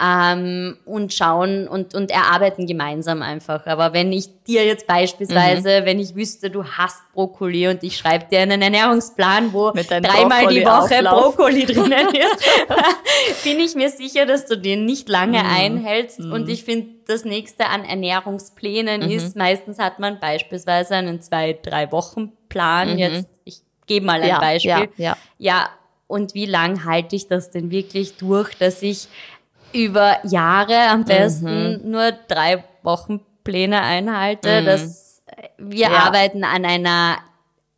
ähm, 0.00 0.76
und 0.84 1.12
schauen 1.12 1.68
und, 1.68 1.94
und 1.94 2.10
erarbeiten 2.10 2.66
gemeinsam 2.66 3.22
einfach. 3.22 3.66
Aber 3.66 3.92
wenn 3.92 4.12
ich 4.12 4.28
dir 4.44 4.64
jetzt 4.64 4.86
beispielsweise, 4.86 5.80
mhm. 5.80 5.84
wenn 5.84 6.00
ich 6.00 6.14
wüsste, 6.14 6.50
du 6.50 6.64
hast 6.64 7.00
Brokkoli 7.12 7.68
und 7.68 7.82
ich 7.82 7.96
schreibe 7.96 8.26
dir 8.30 8.40
einen 8.40 8.62
Ernährungsplan, 8.62 9.52
wo 9.52 9.70
dreimal 9.72 10.46
die 10.48 10.64
Woche 10.64 11.02
Brokkoli 11.02 11.66
drinnen 11.66 12.08
ist, 12.14 13.44
bin 13.44 13.58
ich 13.58 13.74
mir 13.74 13.90
sicher, 13.90 14.26
dass 14.26 14.46
du 14.46 14.56
den 14.56 14.84
nicht 14.84 15.08
lange 15.08 15.42
mhm. 15.42 15.50
einhältst. 15.50 16.20
Mhm. 16.20 16.32
Und 16.32 16.48
ich 16.48 16.64
finde, 16.64 16.88
das 17.06 17.24
nächste 17.24 17.66
an 17.66 17.84
Ernährungsplänen 17.84 19.02
mhm. 19.02 19.10
ist, 19.10 19.36
meistens 19.36 19.78
hat 19.78 19.98
man 19.98 20.20
beispielsweise 20.20 20.94
einen 20.94 21.20
zwei, 21.20 21.58
drei 21.60 21.90
Wochen 21.92 22.32
Plan. 22.48 22.92
Mhm. 22.92 22.98
Jetzt, 22.98 23.28
ich 23.44 23.60
gebe 23.86 24.06
mal 24.06 24.22
ein 24.22 24.28
ja, 24.28 24.38
Beispiel. 24.38 24.70
Ja, 24.70 24.86
ja. 24.96 25.16
ja, 25.38 25.68
und 26.06 26.34
wie 26.34 26.46
lang 26.46 26.84
halte 26.84 27.14
ich 27.14 27.28
das 27.28 27.50
denn 27.50 27.70
wirklich 27.70 28.16
durch, 28.16 28.54
dass 28.56 28.82
ich 28.82 29.08
über 29.72 30.18
Jahre 30.26 30.88
am 30.90 31.04
besten 31.04 31.82
mhm. 31.82 31.90
nur 31.90 32.12
drei 32.28 32.64
Wochenpläne 32.82 33.80
einhalte. 33.80 34.62
Mhm. 34.62 34.66
Dass 34.66 35.22
wir 35.58 35.90
ja. 35.90 35.98
arbeiten 36.06 36.44
an 36.44 36.64
einer 36.64 37.18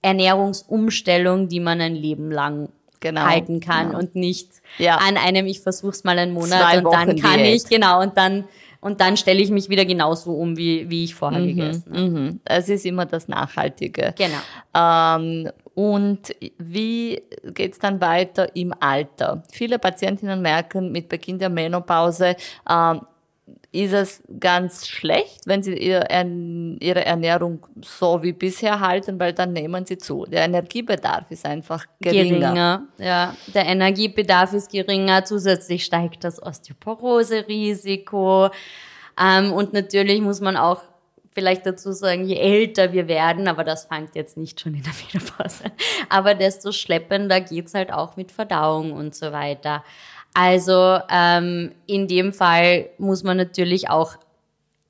Ernährungsumstellung, 0.00 1.48
die 1.48 1.60
man 1.60 1.80
ein 1.80 1.94
Leben 1.94 2.30
lang 2.30 2.68
genau. 3.00 3.22
halten 3.22 3.60
kann 3.60 3.88
genau. 3.88 3.98
und 3.98 4.14
nicht 4.16 4.48
ja. 4.78 4.96
an 4.96 5.16
einem, 5.16 5.46
ich 5.46 5.60
versuch's 5.60 6.04
mal 6.04 6.18
einen 6.18 6.32
Monat 6.32 6.60
Zwei 6.60 6.78
und 6.78 6.84
Wochen 6.84 6.92
dann 6.92 7.20
kann 7.20 7.38
Diät. 7.38 7.56
ich, 7.56 7.68
genau, 7.68 8.00
und 8.00 8.16
dann 8.16 8.44
und 8.82 9.00
dann 9.00 9.16
stelle 9.16 9.40
ich 9.40 9.50
mich 9.50 9.68
wieder 9.68 9.84
genauso 9.84 10.34
um, 10.34 10.56
wie, 10.56 10.90
wie 10.90 11.04
ich 11.04 11.14
vorher 11.14 11.40
mhm, 11.40 11.46
gegessen 11.46 11.92
habe. 11.92 12.02
Mhm. 12.02 12.40
Es 12.44 12.68
ist 12.68 12.84
immer 12.84 13.06
das 13.06 13.28
Nachhaltige. 13.28 14.12
Genau. 14.18 14.40
Ähm, 14.74 15.48
und 15.74 16.34
wie 16.58 17.22
geht's 17.54 17.78
dann 17.78 18.00
weiter 18.00 18.54
im 18.56 18.74
Alter? 18.80 19.44
Viele 19.52 19.78
Patientinnen 19.78 20.42
merken 20.42 20.90
mit 20.90 21.08
Beginn 21.08 21.38
der 21.38 21.48
Menopause, 21.48 22.34
ähm, 22.68 23.02
ist 23.72 23.92
es 23.94 24.22
ganz 24.38 24.86
schlecht, 24.86 25.46
wenn 25.46 25.62
sie 25.62 25.74
ihre 25.74 27.06
Ernährung 27.06 27.66
so 27.82 28.22
wie 28.22 28.32
bisher 28.32 28.80
halten, 28.80 29.18
weil 29.18 29.32
dann 29.32 29.54
nehmen 29.54 29.86
sie 29.86 29.96
zu. 29.96 30.26
Der 30.26 30.44
Energiebedarf 30.44 31.30
ist 31.30 31.46
einfach 31.46 31.86
geringer. 31.98 32.52
Geringer, 32.52 32.82
ja. 32.98 33.34
Der 33.54 33.64
Energiebedarf 33.64 34.52
ist 34.52 34.70
geringer. 34.70 35.24
Zusätzlich 35.24 35.86
steigt 35.86 36.22
das 36.22 36.42
Osteoporose-Risiko. 36.42 38.50
Ähm, 39.18 39.54
und 39.54 39.72
natürlich 39.72 40.20
muss 40.20 40.42
man 40.42 40.58
auch 40.58 40.82
vielleicht 41.34 41.64
dazu 41.64 41.92
sagen, 41.92 42.24
je 42.24 42.36
älter 42.36 42.92
wir 42.92 43.08
werden, 43.08 43.48
aber 43.48 43.64
das 43.64 43.86
fängt 43.86 44.14
jetzt 44.14 44.36
nicht 44.36 44.60
schon 44.60 44.74
in 44.74 44.82
der 44.82 44.92
Menopause, 45.12 45.64
aber 46.10 46.34
desto 46.34 46.72
schleppender 46.72 47.40
geht's 47.40 47.72
halt 47.72 47.90
auch 47.90 48.16
mit 48.16 48.32
Verdauung 48.32 48.92
und 48.92 49.14
so 49.14 49.32
weiter. 49.32 49.82
Also 50.34 50.98
ähm, 51.10 51.72
in 51.86 52.08
dem 52.08 52.32
Fall 52.32 52.88
muss 52.98 53.22
man 53.22 53.36
natürlich 53.36 53.90
auch 53.90 54.16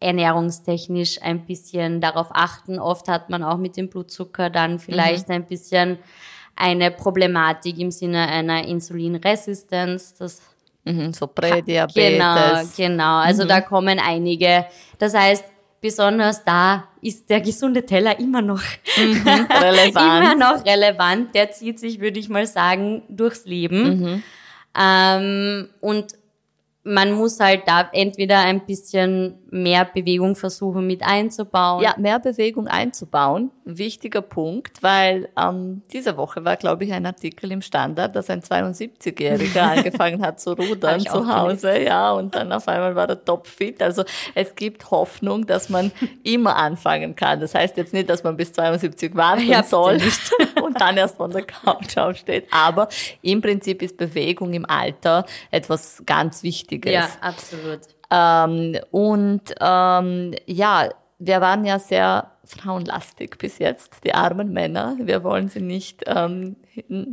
ernährungstechnisch 0.03 1.23
ein 1.23 1.47
bisschen 1.47 2.01
darauf 2.01 2.29
achten. 2.31 2.79
Oft 2.79 3.09
hat 3.09 3.31
man 3.31 3.43
auch 3.43 3.57
mit 3.57 3.77
dem 3.77 3.89
Blutzucker 3.89 4.51
dann 4.51 4.79
vielleicht 4.79 5.29
mhm. 5.29 5.35
ein 5.35 5.47
bisschen 5.47 5.99
eine 6.57 6.91
Problematik 6.91 7.79
im 7.79 7.91
Sinne 7.91 8.29
einer 8.29 8.67
Insulinresistenz. 8.67 10.15
Das 10.15 10.43
mhm, 10.85 11.13
so 11.13 11.27
Prädiabetes. 11.27 11.95
Genau, 11.95 12.63
genau. 12.77 13.17
Also 13.19 13.45
mhm. 13.45 13.49
da 13.49 13.61
kommen 13.61 13.99
einige. 13.99 14.67
Das 14.99 15.15
heißt, 15.15 15.45
besonders 15.81 16.45
da 16.45 16.89
ist 17.01 17.29
der 17.31 17.41
gesunde 17.41 17.85
Teller 17.85 18.19
immer 18.19 18.43
noch 18.43 18.63
mhm, 18.97 19.27
relevant. 19.61 19.97
immer 19.97 20.35
noch 20.35 20.65
relevant. 20.65 21.35
Der 21.35 21.51
zieht 21.51 21.79
sich, 21.79 22.01
würde 22.01 22.19
ich 22.19 22.29
mal 22.29 22.47
sagen, 22.47 23.03
durchs 23.09 23.45
Leben. 23.45 24.23
Ähm, 24.79 25.69
und 25.81 26.15
man 26.85 27.13
muss 27.13 27.39
halt 27.41 27.63
da 27.67 27.89
entweder 27.93 28.41
ein 28.41 28.67
bisschen 28.67 29.39
mehr 29.53 29.85
Bewegung 29.85 30.35
versuchen 30.35 30.87
mit 30.87 31.03
einzubauen. 31.03 31.83
Ja, 31.83 31.95
mehr 31.99 32.19
Bewegung 32.19 32.69
einzubauen. 32.69 33.51
Wichtiger 33.67 34.23
Punkt, 34.23 34.83
weil 34.83 35.29
ähm, 35.39 35.83
diese 35.93 36.17
Woche 36.17 36.43
war, 36.45 36.57
glaube 36.57 36.85
ich, 36.85 36.93
ein 36.93 37.05
Artikel 37.05 37.53
im 37.53 37.61
Standard, 37.61 38.17
dass 38.17 38.31
ein 38.31 38.41
72-Jähriger 38.41 39.61
angefangen 39.77 40.25
hat 40.25 40.41
zu 40.41 40.53
rudern 40.53 41.01
zu 41.01 41.29
Hause. 41.29 41.69
Gelesen. 41.69 41.87
Ja, 41.87 42.13
und 42.13 42.35
dann 42.35 42.51
auf 42.51 42.67
einmal 42.67 42.97
war 42.97 43.11
er 43.11 43.23
topfit. 43.23 43.83
Also 43.83 44.05
es 44.35 44.55
gibt 44.55 44.91
Hoffnung, 44.91 45.47
dass 45.47 45.69
man 45.69 45.93
immer 46.23 46.57
anfangen 46.57 47.15
kann. 47.15 47.39
Das 47.41 47.55
heißt 47.55 47.77
jetzt 47.77 47.93
nicht, 47.93 48.09
dass 48.09 48.25
man 48.25 48.39
bis 48.39 48.55
72 48.55 49.15
warten 49.15 49.47
ja, 49.47 49.63
soll 49.63 49.99
und 50.63 50.81
dann 50.81 50.97
erst 50.97 51.19
von 51.19 51.31
der 51.31 51.45
Couch 51.45 51.99
aufsteht. 51.99 52.47
Aber 52.51 52.89
im 53.21 53.43
Prinzip 53.43 53.83
ist 53.83 53.99
Bewegung 53.99 54.55
im 54.55 54.65
Alter 54.65 55.27
etwas 55.51 56.03
ganz 56.07 56.43
Wichtiges. 56.43 56.93
Ja, 56.93 57.09
absolut. 57.21 57.81
Ähm, 58.13 58.77
und 58.91 59.43
ähm, 59.61 60.35
ja, 60.47 60.89
wir 61.19 61.41
waren 61.41 61.65
ja 61.65 61.79
sehr 61.79 62.33
frauenlastig 62.45 63.39
bis 63.39 63.59
jetzt, 63.59 64.05
die 64.05 64.13
armen 64.13 64.53
Männer. 64.53 64.97
Wir 65.01 65.25
wollen 65.25 65.49
sie 65.49 65.63
nicht 65.63 66.03
ähm, 66.07 66.57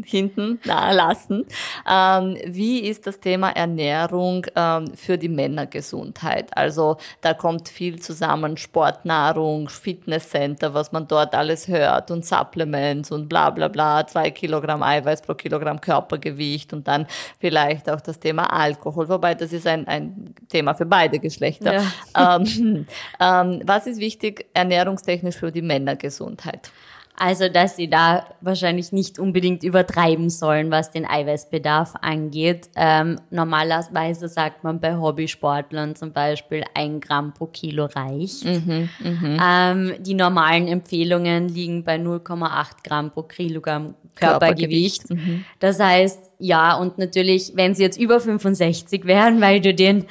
hinten 0.05 0.59
nahe 0.65 0.95
lassen. 0.95 1.45
Ähm, 1.89 2.37
wie 2.45 2.79
ist 2.79 3.07
das 3.07 3.19
Thema 3.19 3.49
Ernährung 3.49 4.45
ähm, 4.55 4.93
für 4.95 5.17
die 5.17 5.29
Männergesundheit? 5.29 6.55
Also 6.55 6.97
da 7.21 7.33
kommt 7.33 7.69
viel 7.69 7.99
zusammen, 7.99 8.57
Sportnahrung, 8.57 9.69
Fitnesscenter, 9.69 10.73
was 10.73 10.91
man 10.91 11.07
dort 11.07 11.35
alles 11.35 11.67
hört 11.67 12.11
und 12.11 12.25
Supplements 12.25 13.11
und 13.11 13.27
bla 13.27 13.49
bla 13.49 13.67
bla, 13.67 14.05
zwei 14.07 14.31
Kilogramm 14.31 14.83
Eiweiß 14.83 15.21
pro 15.23 15.33
Kilogramm 15.33 15.81
Körpergewicht 15.81 16.73
und 16.73 16.87
dann 16.87 17.05
vielleicht 17.39 17.89
auch 17.89 18.01
das 18.01 18.19
Thema 18.19 18.53
Alkohol, 18.53 19.09
wobei 19.09 19.35
das 19.35 19.51
ist 19.53 19.67
ein, 19.67 19.87
ein 19.87 20.35
Thema 20.47 20.73
für 20.73 20.85
beide 20.85 21.19
Geschlechter. 21.19 21.83
Ja. 22.15 22.35
Ähm, 22.37 22.87
ähm, 23.19 23.61
was 23.65 23.87
ist 23.87 23.99
wichtig 23.99 24.45
ernährungstechnisch 24.53 25.35
für 25.35 25.51
die 25.51 25.61
Männergesundheit? 25.61 26.71
Also, 27.19 27.49
dass 27.49 27.75
sie 27.75 27.89
da 27.89 28.25
wahrscheinlich 28.39 28.91
nicht 28.93 29.19
unbedingt 29.19 29.63
übertreiben 29.63 30.29
sollen, 30.29 30.71
was 30.71 30.91
den 30.91 31.05
Eiweißbedarf 31.05 31.95
angeht. 32.01 32.69
Ähm, 32.75 33.19
normalerweise 33.29 34.29
sagt 34.29 34.63
man 34.63 34.79
bei 34.79 34.95
Hobbysportlern 34.95 35.95
zum 35.95 36.13
Beispiel 36.13 36.63
ein 36.73 37.01
Gramm 37.01 37.33
pro 37.33 37.47
Kilo 37.47 37.85
reicht. 37.85 38.45
Mhm, 38.45 38.89
mh. 39.03 39.37
ähm, 39.43 39.93
die 39.99 40.13
normalen 40.13 40.67
Empfehlungen 40.67 41.49
liegen 41.49 41.83
bei 41.83 41.97
0,8 41.97 42.83
Gramm 42.83 43.11
pro 43.11 43.23
Kilogramm 43.23 43.95
Körpergewicht. 44.15 45.07
Körpergewicht. 45.07 45.09
Mhm. 45.09 45.45
Das 45.59 45.79
heißt, 45.79 46.19
ja, 46.39 46.75
und 46.75 46.97
natürlich, 46.97 47.51
wenn 47.55 47.75
sie 47.75 47.83
jetzt 47.83 47.99
über 47.99 48.19
65 48.19 49.05
wären, 49.05 49.41
weil 49.41 49.59
du 49.59 49.73
den 49.73 50.05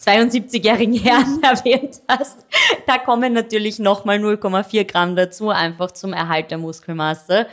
72-jährigen 0.00 0.94
Herrn 1.02 1.40
erwähnt 1.42 2.00
hast, 2.08 2.44
da 2.86 2.98
kommen 2.98 3.32
natürlich 3.32 3.78
nochmal 3.78 4.18
0,4 4.18 4.84
Gramm 4.84 5.16
dazu, 5.16 5.50
einfach 5.50 5.92
zum 5.92 6.12
Erhalt 6.12 6.50
der 6.50 6.58
Muskelmasse. 6.58 7.46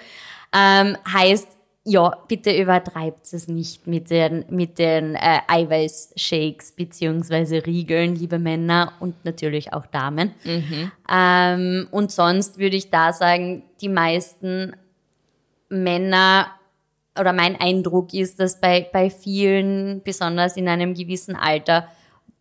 Ähm, 0.54 0.98
heißt, 1.12 1.48
ja, 1.88 2.18
bitte 2.28 2.52
übertreibt 2.52 3.32
es 3.32 3.48
nicht 3.48 3.86
mit 3.86 4.10
den, 4.10 4.44
mit 4.50 4.80
den 4.80 5.14
äh, 5.14 5.42
Eiweißshakes 5.48 6.72
beziehungsweise 6.72 7.64
Riegeln, 7.64 8.16
liebe 8.16 8.40
Männer 8.40 8.94
und 9.00 9.24
natürlich 9.24 9.72
auch 9.72 9.86
Damen. 9.86 10.32
Mhm. 10.44 10.92
Ähm, 11.12 11.88
und 11.92 12.12
sonst 12.12 12.58
würde 12.58 12.76
ich 12.76 12.90
da 12.90 13.14
sagen, 13.14 13.62
die 13.82 13.90
meisten 13.90 14.76
Männer 15.70 16.48
oder 17.20 17.34
mein 17.34 17.60
Eindruck 17.60 18.14
ist, 18.14 18.40
dass 18.40 18.60
bei, 18.60 18.88
bei 18.92 19.10
vielen, 19.10 20.02
besonders 20.04 20.58
in 20.58 20.68
einem 20.68 20.94
gewissen 20.94 21.36
Alter, 21.36 21.88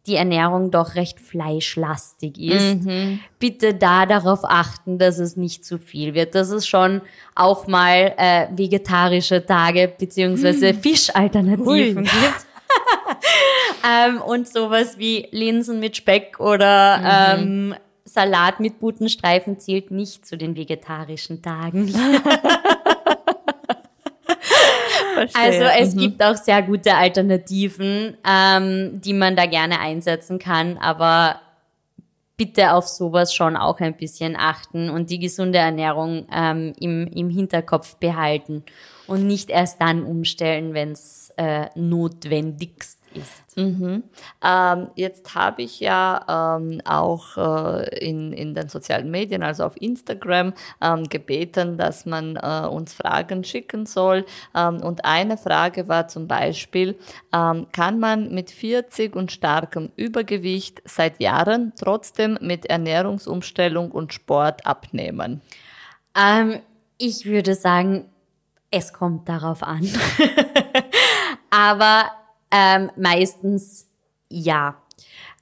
die 0.07 0.17
Ernährung 0.17 0.71
doch 0.71 0.97
recht 0.97 1.19
fleischlastig 1.19 2.39
ist. 2.39 2.85
Mhm. 2.85 3.21
Bitte 3.39 3.75
da 3.75 4.05
darauf 4.05 4.41
achten, 4.43 4.99
dass 4.99 5.19
es 5.19 5.37
nicht 5.37 5.65
zu 5.65 5.79
viel 5.79 6.13
wird, 6.13 6.35
dass 6.35 6.51
es 6.51 6.67
schon 6.67 7.01
auch 7.35 7.67
mal 7.67 8.13
äh, 8.19 8.47
vegetarische 8.51 9.47
Tage 9.47 9.91
beziehungsweise 9.99 10.75
mhm. 10.75 10.81
Fischalternativen 10.81 12.05
gibt. 12.05 12.13
ähm, 14.07 14.21
und 14.21 14.47
sowas 14.47 14.99
wie 14.99 15.27
Linsen 15.31 15.81
mit 15.81 15.97
Speck 15.97 16.39
oder 16.39 17.39
mhm. 17.39 17.73
ähm, 17.73 17.75
Salat 18.05 18.61
mit 18.61 18.81
Butenstreifen 18.81 19.59
zählt 19.59 19.91
nicht 19.91 20.27
zu 20.27 20.37
den 20.37 20.55
vegetarischen 20.55 21.41
Tagen. 21.41 21.93
Also 25.35 25.65
es 25.79 25.95
mhm. 25.95 25.99
gibt 25.99 26.23
auch 26.23 26.37
sehr 26.37 26.63
gute 26.63 26.95
Alternativen, 26.95 28.17
ähm, 28.29 29.01
die 29.01 29.13
man 29.13 29.37
da 29.37 29.47
gerne 29.47 29.81
einsetzen 29.81 30.39
kann, 30.39 30.79
aber 30.79 31.41
bitte 32.37 32.73
auf 32.73 32.89
sowas 32.89 33.33
schon 33.35 33.57
auch 33.57 33.81
ein 33.81 33.97
bisschen 33.97 34.37
achten 34.37 34.91
und 34.91 35.11
die 35.11 35.19
gesunde 35.19 35.59
Ernährung 35.59 36.27
ähm, 36.33 36.73
im, 36.81 37.07
im 37.07 37.31
Hinterkopf 37.31 37.97
behalten 37.97 38.65
und 39.07 39.27
nicht 39.27 39.51
erst 39.51 39.81
dann 39.81 40.05
umstellen, 40.05 40.75
wenn 40.75 40.93
es 40.93 41.33
äh, 41.37 41.67
notwendigst 41.75 42.99
ist. 43.15 43.44
Mhm. 43.57 44.03
Ähm, 44.43 44.89
jetzt 44.97 45.35
habe 45.35 45.63
ich 45.63 45.81
ja 45.81 46.57
ähm, 46.59 46.81
auch 46.85 47.37
äh, 47.37 47.99
in, 47.99 48.33
in 48.33 48.55
den 48.55 48.69
sozialen 48.69 49.11
Medien, 49.11 49.43
also 49.43 49.65
auf 49.65 49.81
Instagram, 49.81 50.55
ähm, 50.81 51.05
gebeten, 51.09 51.79
dass 51.79 52.07
man 52.07 52.37
äh, 52.37 52.67
uns 52.67 52.95
Fragen 52.95 53.45
schicken 53.45 53.87
soll. 53.87 54.25
Ähm, 54.55 54.83
und 54.83 55.05
eine 55.05 55.37
Frage 55.37 55.89
war 55.89 56.09
zum 56.09 56.27
Beispiel, 56.27 56.99
ähm, 57.33 57.67
kann 57.73 58.01
man 58.01 58.35
mit 58.35 58.51
40 58.51 59.15
und 59.15 59.31
starkem 59.31 59.91
Übergewicht 59.97 60.83
seit 60.85 61.21
Jahren 61.21 61.73
trotzdem 61.79 62.39
mit 62.41 62.67
Ernährungsumstellung 62.67 63.91
und 63.93 64.13
Sport 64.13 64.67
abnehmen? 64.67 65.41
Ähm, 66.17 66.61
ich 66.99 67.27
würde 67.27 67.55
sagen, 67.55 68.09
es 68.71 68.93
kommt 68.93 69.29
darauf 69.29 69.63
an. 69.63 69.89
Aber 71.51 72.11
ähm, 72.55 72.91
meistens 72.97 73.87
ja. 74.29 74.77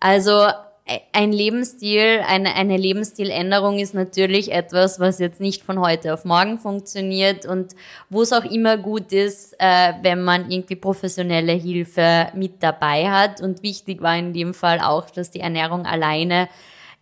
Also 0.01 0.47
e, 0.87 0.99
ein 1.13 1.33
Lebensstil, 1.33 2.21
eine, 2.27 2.55
eine 2.55 2.77
Lebensstiländerung 2.77 3.79
ist 3.79 3.95
natürlich 3.95 4.51
etwas, 4.53 4.99
was 4.99 5.19
jetzt 5.19 5.41
nicht 5.41 5.63
von 5.63 5.79
heute 5.79 6.15
auf 6.15 6.25
morgen 6.25 6.59
funktioniert 6.59 7.45
und 7.45 7.75
wo 8.09 8.23
es 8.23 8.33
auch 8.33 8.45
immer 8.45 8.79
gut 8.79 9.13
ist, 9.13 9.55
äh, 9.59 9.93
wenn 10.03 10.23
man 10.23 10.51
irgendwie 10.51 10.77
professionelle 10.77 11.53
Hilfe 11.53 12.29
mit 12.35 12.63
dabei 12.63 13.11
hat. 13.11 13.41
Und 13.43 13.63
wichtig 13.63 14.01
war 14.01 14.17
in 14.17 14.33
dem 14.33 14.55
Fall 14.55 14.81
auch, 14.81 15.11
dass 15.11 15.31
die 15.31 15.41
Ernährung 15.41 15.85
alleine 15.85 16.49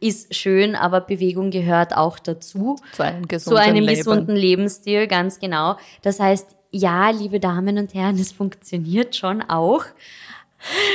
ist 0.01 0.35
schön, 0.35 0.75
aber 0.75 1.03
Bewegung 1.03 1.51
gehört 1.51 1.95
auch 1.95 2.19
dazu. 2.19 2.77
Zu 2.93 3.03
einem 3.03 3.29
gesunden, 3.29 3.57
zu 3.57 3.63
einem 3.63 3.87
gesunden 3.87 4.35
Lebensstil, 4.35 5.07
ganz 5.07 5.39
genau. 5.39 5.77
Das 6.03 6.19
heißt, 6.19 6.57
ja, 6.71 7.11
liebe 7.11 7.41
Damen 7.41 7.79
und 7.79 7.95
Herren, 7.95 8.17
es 8.17 8.33
funktioniert 8.33 9.17
schon 9.17 9.43
auch. 9.43 9.85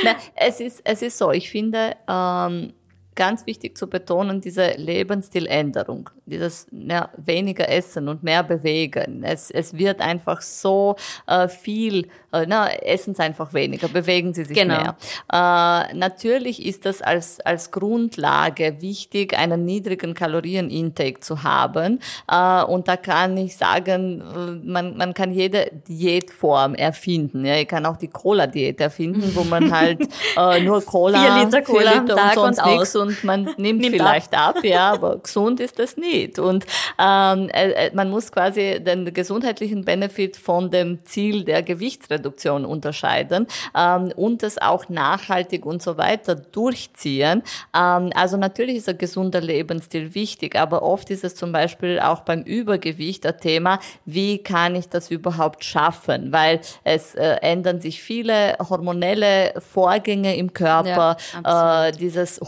Na, 0.04 0.14
es, 0.34 0.60
ist, 0.60 0.80
es 0.84 1.02
ist 1.02 1.18
so, 1.18 1.32
ich 1.32 1.50
finde, 1.50 1.96
ähm, 2.08 2.72
ganz 3.16 3.46
wichtig 3.46 3.76
zu 3.76 3.88
betonen, 3.88 4.40
diese 4.40 4.72
Lebensstiländerung, 4.76 6.10
dieses 6.26 6.66
ja, 6.70 7.08
weniger 7.16 7.68
Essen 7.68 8.08
und 8.08 8.22
mehr 8.22 8.44
bewegen. 8.44 9.24
Es, 9.24 9.50
es 9.50 9.76
wird 9.76 10.00
einfach 10.00 10.42
so 10.42 10.96
äh, 11.26 11.48
viel, 11.48 12.08
äh, 12.32 12.44
na, 12.46 12.68
essen 12.68 13.14
Sie 13.14 13.22
einfach 13.22 13.54
weniger, 13.54 13.88
bewegen 13.88 14.34
Sie 14.34 14.44
sich 14.44 14.56
genau. 14.56 14.76
mehr. 14.76 14.96
Äh, 15.32 15.94
natürlich 15.94 16.64
ist 16.64 16.84
das 16.84 17.02
als, 17.02 17.40
als 17.40 17.70
Grundlage 17.70 18.80
wichtig, 18.80 19.36
einen 19.36 19.64
niedrigen 19.64 20.14
Kalorienintake 20.14 21.20
zu 21.20 21.42
haben. 21.42 22.00
Äh, 22.30 22.62
und 22.64 22.86
da 22.86 22.96
kann 22.96 23.36
ich 23.38 23.56
sagen, 23.56 24.20
äh, 24.20 24.66
man, 24.68 24.96
man 24.96 25.14
kann 25.14 25.32
jede 25.32 25.70
Diätform 25.88 26.74
erfinden. 26.74 27.44
Ja, 27.46 27.56
ich 27.56 27.68
kann 27.68 27.86
auch 27.86 27.96
die 27.96 28.08
Cola-Diät 28.08 28.80
erfinden, 28.80 29.32
wo 29.34 29.44
man 29.44 29.72
halt 29.74 30.00
äh, 30.36 30.60
nur 30.60 30.84
Cola, 30.84 31.18
vier 31.18 31.44
Liter 31.44 31.62
Cola 31.62 31.90
vier 31.92 32.00
Liter 32.02 32.14
und 32.14 32.34
sonst 32.34 32.66
nichts 32.66 33.05
und 33.06 33.24
man 33.24 33.44
nimmt, 33.56 33.80
nimmt 33.80 33.96
vielleicht 33.96 34.34
ab. 34.34 34.56
ab. 34.56 34.64
ja, 34.64 34.92
aber 34.92 35.18
gesund 35.18 35.60
ist 35.60 35.78
das 35.78 35.96
nicht. 35.96 36.38
Und 36.38 36.66
ähm, 36.98 37.48
äh, 37.50 37.70
äh, 37.70 37.90
man 37.94 38.10
muss 38.10 38.32
quasi 38.32 38.82
den 38.82 39.12
gesundheitlichen 39.12 39.84
Benefit 39.84 40.36
von 40.36 40.70
dem 40.70 41.04
Ziel 41.04 41.44
der 41.44 41.62
Gewichtsreduktion 41.62 42.64
unterscheiden 42.64 43.46
ähm, 43.76 44.12
und 44.16 44.42
das 44.42 44.58
auch 44.58 44.88
nachhaltig 44.88 45.64
und 45.66 45.82
so 45.82 45.96
weiter 45.96 46.34
durchziehen. 46.34 47.42
Ähm, 47.74 48.10
also 48.14 48.36
natürlich 48.36 48.76
ist 48.76 48.88
ein 48.88 48.98
gesunder 48.98 49.40
Lebensstil 49.40 50.14
wichtig, 50.14 50.56
aber 50.56 50.82
oft 50.82 51.10
ist 51.10 51.24
es 51.24 51.34
zum 51.34 51.52
Beispiel 51.52 52.00
auch 52.00 52.20
beim 52.20 52.42
Übergewicht 52.42 53.26
ein 53.26 53.38
Thema, 53.38 53.78
wie 54.04 54.38
kann 54.38 54.74
ich 54.74 54.88
das 54.88 55.10
überhaupt 55.10 55.64
schaffen? 55.64 56.32
Weil 56.32 56.60
es 56.84 57.14
äh, 57.14 57.36
ändern 57.42 57.80
sich 57.80 58.02
viele 58.02 58.56
hormonelle 58.58 59.54
Vorgänge 59.58 60.36
im 60.36 60.52
Körper, 60.52 61.16
ja, 61.44 61.86
äh, 61.86 61.92
dieses 61.92 62.40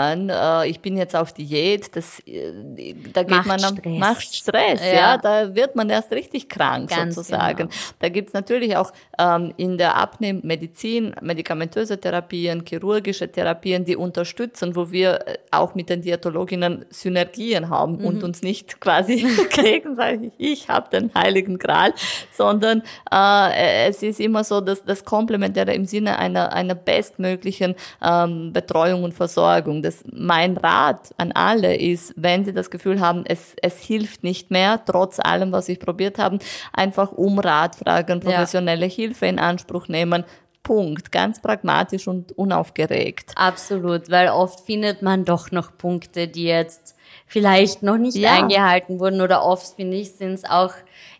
Hungern, 0.00 0.28
äh, 0.28 0.68
ich 0.68 0.80
bin 0.80 0.96
jetzt 0.96 1.14
auf 1.16 1.32
Diät, 1.32 1.94
das, 1.96 2.20
äh, 2.26 2.94
da 3.12 3.22
geht 3.22 3.30
macht 3.30 3.46
man 3.46 3.64
am, 3.64 3.76
Stress. 3.76 3.98
macht 3.98 4.34
Stress, 4.34 4.80
ja. 4.80 4.92
ja. 4.92 5.18
da 5.18 5.54
wird 5.54 5.76
man 5.76 5.90
erst 5.90 6.12
richtig 6.12 6.48
krank 6.48 6.90
Ganz 6.90 7.14
sozusagen. 7.14 7.68
Genau. 7.68 7.70
Da 7.98 8.08
gibt's 8.08 8.32
natürlich 8.32 8.76
auch 8.76 8.92
ähm, 9.18 9.52
in 9.56 9.78
der 9.78 9.96
Abnehmmedizin 9.96 11.14
medikamentöse 11.20 11.98
Therapien, 12.00 12.64
chirurgische 12.66 13.30
Therapien, 13.30 13.84
die 13.84 13.96
unterstützen, 13.96 14.76
wo 14.76 14.90
wir 14.90 15.26
äh, 15.26 15.38
auch 15.50 15.74
mit 15.74 15.88
den 15.88 16.02
Diätologinnen 16.02 16.86
Synergien 16.90 17.68
haben 17.68 17.98
mhm. 17.98 18.04
und 18.04 18.24
uns 18.24 18.42
nicht 18.42 18.80
quasi 18.80 19.26
gegenseitig, 19.50 20.32
ich 20.38 20.68
habe 20.68 20.88
den 20.90 21.10
heiligen 21.14 21.58
Gral, 21.58 21.94
sondern 22.32 22.82
äh, 23.12 23.88
es 23.88 24.02
ist 24.02 24.20
immer 24.20 24.44
so, 24.44 24.60
dass 24.60 24.84
das 24.84 25.04
Komplementäre 25.04 25.74
im 25.74 25.84
Sinne 25.84 26.18
einer, 26.18 26.52
einer 26.52 26.74
bestmöglichen 26.74 27.74
ähm, 28.02 28.52
Betreuung 28.52 29.04
und 29.04 29.14
Versorgung. 29.14 29.82
Das, 29.90 30.04
mein 30.12 30.56
Rat 30.56 31.12
an 31.16 31.32
alle 31.32 31.76
ist, 31.76 32.14
wenn 32.16 32.44
sie 32.44 32.52
das 32.52 32.70
Gefühl 32.70 33.00
haben, 33.00 33.24
es, 33.26 33.56
es 33.60 33.80
hilft 33.80 34.22
nicht 34.22 34.50
mehr, 34.52 34.80
trotz 34.86 35.18
allem, 35.18 35.50
was 35.50 35.68
ich 35.68 35.80
probiert 35.80 36.18
habe, 36.18 36.38
einfach 36.72 37.10
um 37.10 37.40
Rat 37.40 37.74
fragen, 37.74 38.20
professionelle 38.20 38.86
ja. 38.86 38.92
Hilfe 38.92 39.26
in 39.26 39.40
Anspruch 39.40 39.88
nehmen, 39.88 40.24
Punkt. 40.62 41.10
Ganz 41.10 41.40
pragmatisch 41.40 42.06
und 42.06 42.36
unaufgeregt. 42.38 43.32
Absolut, 43.34 44.10
weil 44.10 44.28
oft 44.28 44.60
findet 44.60 45.02
man 45.02 45.24
doch 45.24 45.50
noch 45.50 45.76
Punkte, 45.76 46.28
die 46.28 46.44
jetzt 46.44 46.94
vielleicht 47.26 47.82
noch 47.82 47.96
nicht 47.96 48.16
ja. 48.16 48.34
eingehalten 48.34 49.00
wurden 49.00 49.20
oder 49.20 49.44
oft, 49.44 49.74
finde 49.74 49.96
ich, 49.96 50.12
sind 50.12 50.34
es 50.34 50.44
auch 50.44 50.72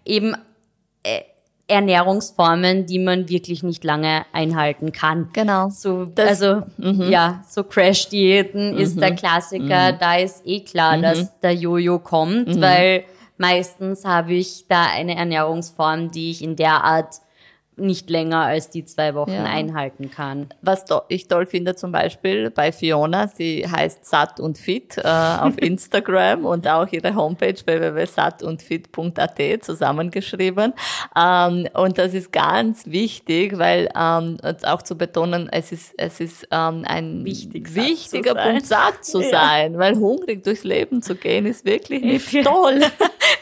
eben 0.04 0.36
äh, 1.02 1.22
Ernährungsformen, 1.70 2.86
die 2.86 2.98
man 2.98 3.28
wirklich 3.28 3.62
nicht 3.62 3.84
lange 3.84 4.26
einhalten 4.32 4.92
kann. 4.92 5.28
Genau. 5.32 5.70
So, 5.70 6.04
das, 6.04 6.42
also 6.42 6.62
mhm. 6.76 7.10
ja, 7.10 7.42
so 7.48 7.62
Crash-Diäten 7.64 8.74
mhm. 8.74 8.78
ist 8.78 9.00
der 9.00 9.14
Klassiker. 9.14 9.92
Mhm. 9.92 9.96
Da 10.00 10.16
ist 10.16 10.42
eh 10.44 10.60
klar, 10.60 10.96
mhm. 10.96 11.02
dass 11.02 11.40
der 11.40 11.54
Jojo 11.54 11.98
kommt, 11.98 12.56
mhm. 12.56 12.60
weil 12.60 13.04
meistens 13.38 14.04
habe 14.04 14.34
ich 14.34 14.66
da 14.68 14.86
eine 14.86 15.16
Ernährungsform, 15.16 16.10
die 16.10 16.30
ich 16.30 16.42
in 16.42 16.56
der 16.56 16.84
Art 16.84 17.14
nicht 17.80 18.10
länger 18.10 18.40
als 18.40 18.70
die 18.70 18.84
zwei 18.84 19.14
Wochen 19.14 19.32
ja. 19.32 19.44
einhalten 19.44 20.10
kann. 20.10 20.48
Was 20.62 20.84
ich 21.08 21.28
toll 21.28 21.46
finde 21.46 21.74
zum 21.74 21.92
Beispiel 21.92 22.50
bei 22.50 22.72
Fiona, 22.72 23.28
sie 23.28 23.66
heißt 23.68 24.04
Satt 24.04 24.40
und 24.40 24.58
Fit 24.58 24.98
äh, 24.98 25.02
auf 25.02 25.54
Instagram 25.60 26.44
und 26.44 26.68
auch 26.68 26.88
ihre 26.90 27.14
Homepage 27.14 27.54
www.sattundfit.at 27.64 29.64
zusammengeschrieben. 29.64 30.74
Ähm, 31.16 31.68
und 31.74 31.98
das 31.98 32.14
ist 32.14 32.32
ganz 32.32 32.86
wichtig, 32.86 33.58
weil 33.58 33.88
ähm, 33.98 34.38
auch 34.64 34.82
zu 34.82 34.96
betonen, 34.96 35.48
es 35.50 35.72
ist, 35.72 35.94
es 35.96 36.20
ist 36.20 36.46
ähm, 36.50 36.84
ein 36.86 37.24
Wichtig, 37.24 37.74
wichtiger 37.74 38.34
Punkt, 38.34 38.66
satt 38.66 39.04
zu 39.04 39.20
sein, 39.30 39.78
weil 39.78 39.96
hungrig 39.96 40.44
durchs 40.44 40.64
Leben 40.64 41.02
zu 41.02 41.14
gehen 41.14 41.46
ist 41.46 41.64
wirklich 41.64 42.02
nicht 42.02 42.44
toll. 42.44 42.80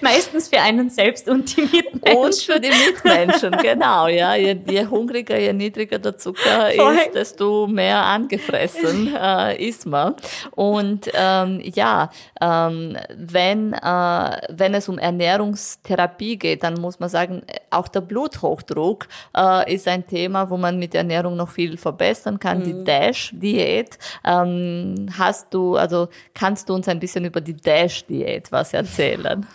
Meistens 0.00 0.48
für 0.48 0.60
einen 0.60 0.90
selbst 0.90 1.28
und 1.28 1.56
die 1.56 1.62
Mitmenschen. 1.62 2.16
Und 2.16 2.34
für 2.34 2.60
die 2.60 2.70
Mitmenschen, 2.70 3.52
genau, 3.62 4.06
ja 4.06 4.34
je, 4.34 4.56
je 4.66 4.86
hungriger, 4.86 5.38
je 5.38 5.52
niedriger 5.52 5.98
der 5.98 6.16
Zucker 6.16 6.70
Voll. 6.76 6.94
ist, 6.94 7.14
desto 7.14 7.66
mehr 7.66 8.02
angefressen 8.04 9.14
äh, 9.20 9.56
ist 9.56 9.86
man. 9.86 10.14
Und 10.52 11.10
ähm, 11.14 11.60
ja, 11.64 12.10
ähm, 12.40 12.96
wenn, 13.16 13.72
äh, 13.72 14.40
wenn 14.48 14.74
es 14.74 14.88
um 14.88 14.98
Ernährungstherapie 14.98 16.38
geht, 16.38 16.62
dann 16.62 16.74
muss 16.74 17.00
man 17.00 17.08
sagen, 17.08 17.42
auch 17.70 17.88
der 17.88 18.00
Bluthochdruck 18.00 19.08
äh, 19.36 19.74
ist 19.74 19.88
ein 19.88 20.06
Thema, 20.06 20.50
wo 20.50 20.56
man 20.56 20.78
mit 20.78 20.94
Ernährung 20.94 21.36
noch 21.36 21.50
viel 21.50 21.76
verbessern 21.76 22.38
kann. 22.38 22.60
Mhm. 22.60 22.64
Die 22.64 22.84
DASH-Diät. 22.84 23.98
Ähm, 24.24 25.08
hast 25.18 25.52
du, 25.52 25.76
also 25.76 26.08
kannst 26.34 26.68
du 26.68 26.74
uns 26.74 26.88
ein 26.88 27.00
bisschen 27.00 27.24
über 27.24 27.40
die 27.40 27.56
DASH-Diät 27.56 28.52
was 28.52 28.72
erzählen? 28.72 29.46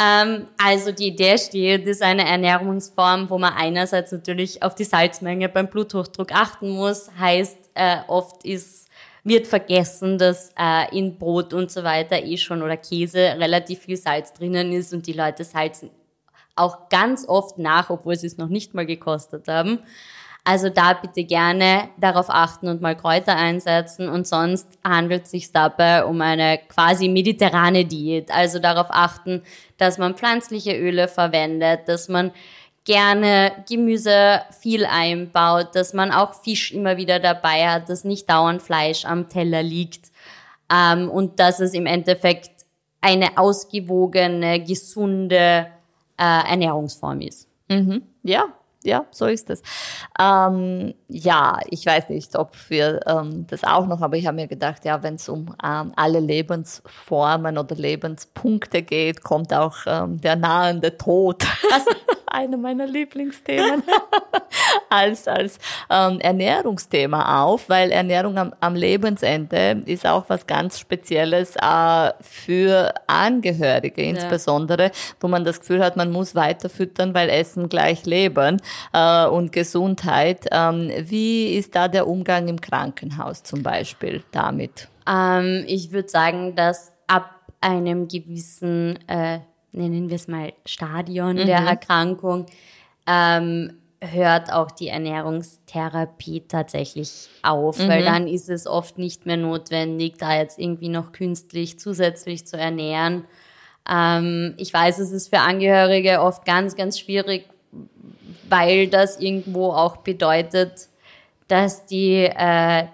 Ähm, 0.00 0.46
also 0.58 0.92
die 0.92 1.08
Idee 1.08 1.38
steht, 1.38 1.86
ist 1.86 2.02
eine 2.02 2.26
Ernährungsform, 2.26 3.28
wo 3.30 3.38
man 3.38 3.54
einerseits 3.54 4.12
natürlich 4.12 4.62
auf 4.62 4.74
die 4.74 4.84
Salzmenge 4.84 5.48
beim 5.48 5.68
Bluthochdruck 5.68 6.32
achten 6.32 6.70
muss. 6.70 7.10
Heißt, 7.18 7.58
äh, 7.74 7.98
oft 8.06 8.44
ist 8.44 8.86
wird 9.24 9.46
vergessen, 9.46 10.16
dass 10.16 10.52
äh, 10.58 10.96
in 10.96 11.18
Brot 11.18 11.52
und 11.52 11.70
so 11.70 11.84
weiter 11.84 12.24
eh 12.24 12.38
schon 12.38 12.62
oder 12.62 12.78
Käse 12.78 13.18
relativ 13.18 13.80
viel 13.80 13.96
Salz 13.96 14.32
drinnen 14.32 14.72
ist 14.72 14.94
und 14.94 15.06
die 15.06 15.12
Leute 15.12 15.44
salzen 15.44 15.90
auch 16.58 16.88
ganz 16.88 17.26
oft 17.26 17.58
nach, 17.58 17.90
obwohl 17.90 18.16
sie 18.16 18.26
es 18.26 18.36
noch 18.36 18.48
nicht 18.48 18.74
mal 18.74 18.86
gekostet 18.86 19.48
haben. 19.48 19.80
Also 20.48 20.70
da 20.70 20.94
bitte 20.94 21.24
gerne 21.24 21.90
darauf 21.98 22.30
achten 22.30 22.68
und 22.68 22.80
mal 22.80 22.96
Kräuter 22.96 23.36
einsetzen 23.36 24.08
und 24.08 24.26
sonst 24.26 24.66
handelt 24.82 25.24
es 25.24 25.32
sich 25.32 25.52
dabei 25.52 26.06
um 26.06 26.22
eine 26.22 26.58
quasi 26.68 27.10
mediterrane 27.10 27.84
Diät. 27.84 28.30
Also 28.30 28.58
darauf 28.58 28.86
achten, 28.88 29.42
dass 29.76 29.98
man 29.98 30.14
pflanzliche 30.14 30.74
Öle 30.74 31.06
verwendet, 31.06 31.80
dass 31.86 32.08
man 32.08 32.32
gerne 32.84 33.62
Gemüse 33.68 34.40
viel 34.58 34.86
einbaut, 34.86 35.74
dass 35.74 35.92
man 35.92 36.10
auch 36.10 36.32
Fisch 36.32 36.72
immer 36.72 36.96
wieder 36.96 37.20
dabei 37.20 37.68
hat, 37.68 37.90
dass 37.90 38.04
nicht 38.04 38.30
dauernd 38.30 38.62
Fleisch 38.62 39.04
am 39.04 39.28
Teller 39.28 39.62
liegt 39.62 40.10
ähm, 40.72 41.10
und 41.10 41.40
dass 41.40 41.60
es 41.60 41.74
im 41.74 41.84
Endeffekt 41.84 42.64
eine 43.02 43.36
ausgewogene, 43.36 44.64
gesunde 44.64 45.66
äh, 46.16 46.50
Ernährungsform 46.50 47.20
ist. 47.20 47.48
Mhm. 47.68 48.00
Ja, 48.22 48.46
ja, 48.84 49.06
so 49.10 49.26
ist 49.26 49.50
es. 49.50 49.62
Ähm, 50.20 50.94
ja, 51.08 51.58
ich 51.68 51.84
weiß 51.84 52.10
nicht, 52.10 52.36
ob 52.36 52.54
wir 52.68 53.00
ähm, 53.06 53.46
das 53.48 53.64
auch 53.64 53.86
noch, 53.86 54.00
aber 54.02 54.16
ich 54.16 54.26
habe 54.26 54.36
mir 54.36 54.46
gedacht, 54.46 54.84
ja, 54.84 55.02
wenn 55.02 55.16
es 55.16 55.28
um 55.28 55.54
ähm, 55.64 55.92
alle 55.96 56.20
Lebensformen 56.20 57.58
oder 57.58 57.74
Lebenspunkte 57.74 58.82
geht, 58.82 59.22
kommt 59.22 59.52
auch 59.52 59.76
ähm, 59.86 60.20
der 60.20 60.36
nahende 60.36 60.96
Tod. 60.96 61.44
Also, 61.72 61.90
eine 62.30 62.56
meiner 62.56 62.86
Lieblingsthemen 62.86 63.82
als, 64.90 65.26
als 65.26 65.58
ähm, 65.90 66.20
Ernährungsthema 66.20 67.42
auf, 67.42 67.68
weil 67.68 67.90
Ernährung 67.90 68.38
am, 68.38 68.54
am 68.60 68.74
Lebensende 68.74 69.82
ist 69.86 70.06
auch 70.06 70.24
was 70.28 70.46
ganz 70.46 70.78
Spezielles 70.78 71.56
äh, 71.56 72.12
für 72.20 72.92
Angehörige 73.06 74.02
insbesondere, 74.02 74.84
ja. 74.84 74.90
wo 75.20 75.28
man 75.28 75.44
das 75.44 75.60
Gefühl 75.60 75.82
hat, 75.82 75.96
man 75.96 76.10
muss 76.10 76.34
weiter 76.34 76.68
füttern, 76.68 77.14
weil 77.14 77.28
Essen 77.28 77.68
gleich 77.68 78.04
Leben 78.04 78.60
äh, 78.92 79.26
und 79.26 79.52
Gesundheit. 79.52 80.46
Ähm, 80.50 80.90
wie 81.02 81.54
ist 81.54 81.74
da 81.74 81.88
der 81.88 82.06
Umgang 82.06 82.48
im 82.48 82.60
Krankenhaus 82.60 83.42
zum 83.42 83.62
Beispiel 83.62 84.22
damit? 84.32 84.88
Ähm, 85.08 85.64
ich 85.66 85.92
würde 85.92 86.08
sagen, 86.08 86.54
dass 86.54 86.92
ab 87.06 87.30
einem 87.60 88.08
gewissen 88.08 88.98
äh, 89.08 89.40
nennen 89.72 90.08
wir 90.08 90.16
es 90.16 90.28
mal 90.28 90.52
Stadion 90.66 91.36
mhm. 91.36 91.46
der 91.46 91.58
Erkrankung, 91.58 92.46
ähm, 93.06 93.72
hört 94.00 94.52
auch 94.52 94.70
die 94.70 94.88
Ernährungstherapie 94.88 96.44
tatsächlich 96.46 97.28
auf, 97.42 97.78
mhm. 97.78 97.88
weil 97.88 98.04
dann 98.04 98.28
ist 98.28 98.48
es 98.48 98.66
oft 98.66 98.98
nicht 98.98 99.26
mehr 99.26 99.36
notwendig, 99.36 100.18
da 100.18 100.36
jetzt 100.36 100.58
irgendwie 100.58 100.88
noch 100.88 101.12
künstlich 101.12 101.80
zusätzlich 101.80 102.46
zu 102.46 102.56
ernähren. 102.56 103.24
Ähm, 103.90 104.54
ich 104.56 104.72
weiß, 104.72 104.98
es 104.98 105.10
ist 105.10 105.28
für 105.28 105.40
Angehörige 105.40 106.20
oft 106.20 106.44
ganz, 106.44 106.76
ganz 106.76 106.98
schwierig, 106.98 107.48
weil 108.48 108.88
das 108.88 109.18
irgendwo 109.20 109.72
auch 109.72 109.98
bedeutet, 109.98 110.88
dass 111.48 111.86
die, 111.86 112.24
äh, 112.24 112.84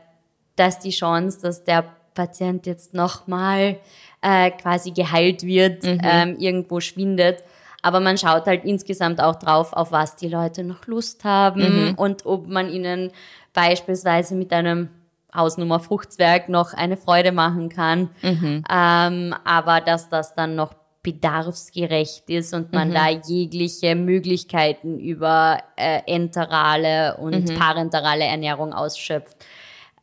dass 0.56 0.78
die 0.78 0.90
Chance, 0.90 1.40
dass 1.42 1.64
der 1.64 1.84
Patient 2.14 2.66
jetzt 2.66 2.94
nochmal 2.94 3.78
äh, 4.22 4.50
quasi 4.52 4.92
geheilt 4.92 5.42
wird, 5.42 5.84
mhm. 5.84 6.00
ähm, 6.02 6.36
irgendwo 6.38 6.80
schwindet. 6.80 7.42
Aber 7.82 8.00
man 8.00 8.16
schaut 8.16 8.46
halt 8.46 8.64
insgesamt 8.64 9.20
auch 9.20 9.36
drauf, 9.36 9.74
auf 9.74 9.92
was 9.92 10.16
die 10.16 10.28
Leute 10.28 10.64
noch 10.64 10.86
Lust 10.86 11.24
haben 11.24 11.88
mhm. 11.88 11.94
und 11.96 12.24
ob 12.24 12.46
man 12.48 12.70
ihnen 12.70 13.10
beispielsweise 13.52 14.34
mit 14.34 14.52
einem 14.52 14.88
Hausnummer 15.34 15.80
Fruchtzwerg 15.80 16.48
noch 16.48 16.72
eine 16.72 16.96
Freude 16.96 17.32
machen 17.32 17.68
kann. 17.68 18.08
Mhm. 18.22 18.64
Ähm, 18.70 19.34
aber 19.44 19.80
dass 19.80 20.08
das 20.08 20.34
dann 20.34 20.54
noch 20.54 20.74
bedarfsgerecht 21.04 22.28
ist 22.28 22.52
und 22.54 22.72
man 22.72 22.88
mhm. 22.88 22.94
da 22.94 23.08
jegliche 23.10 23.94
Möglichkeiten 23.94 24.98
über 24.98 25.58
äh, 25.76 26.00
enterale 26.06 27.16
und 27.18 27.50
mhm. 27.50 27.54
parenterale 27.54 28.24
Ernährung 28.24 28.72
ausschöpft. 28.72 29.36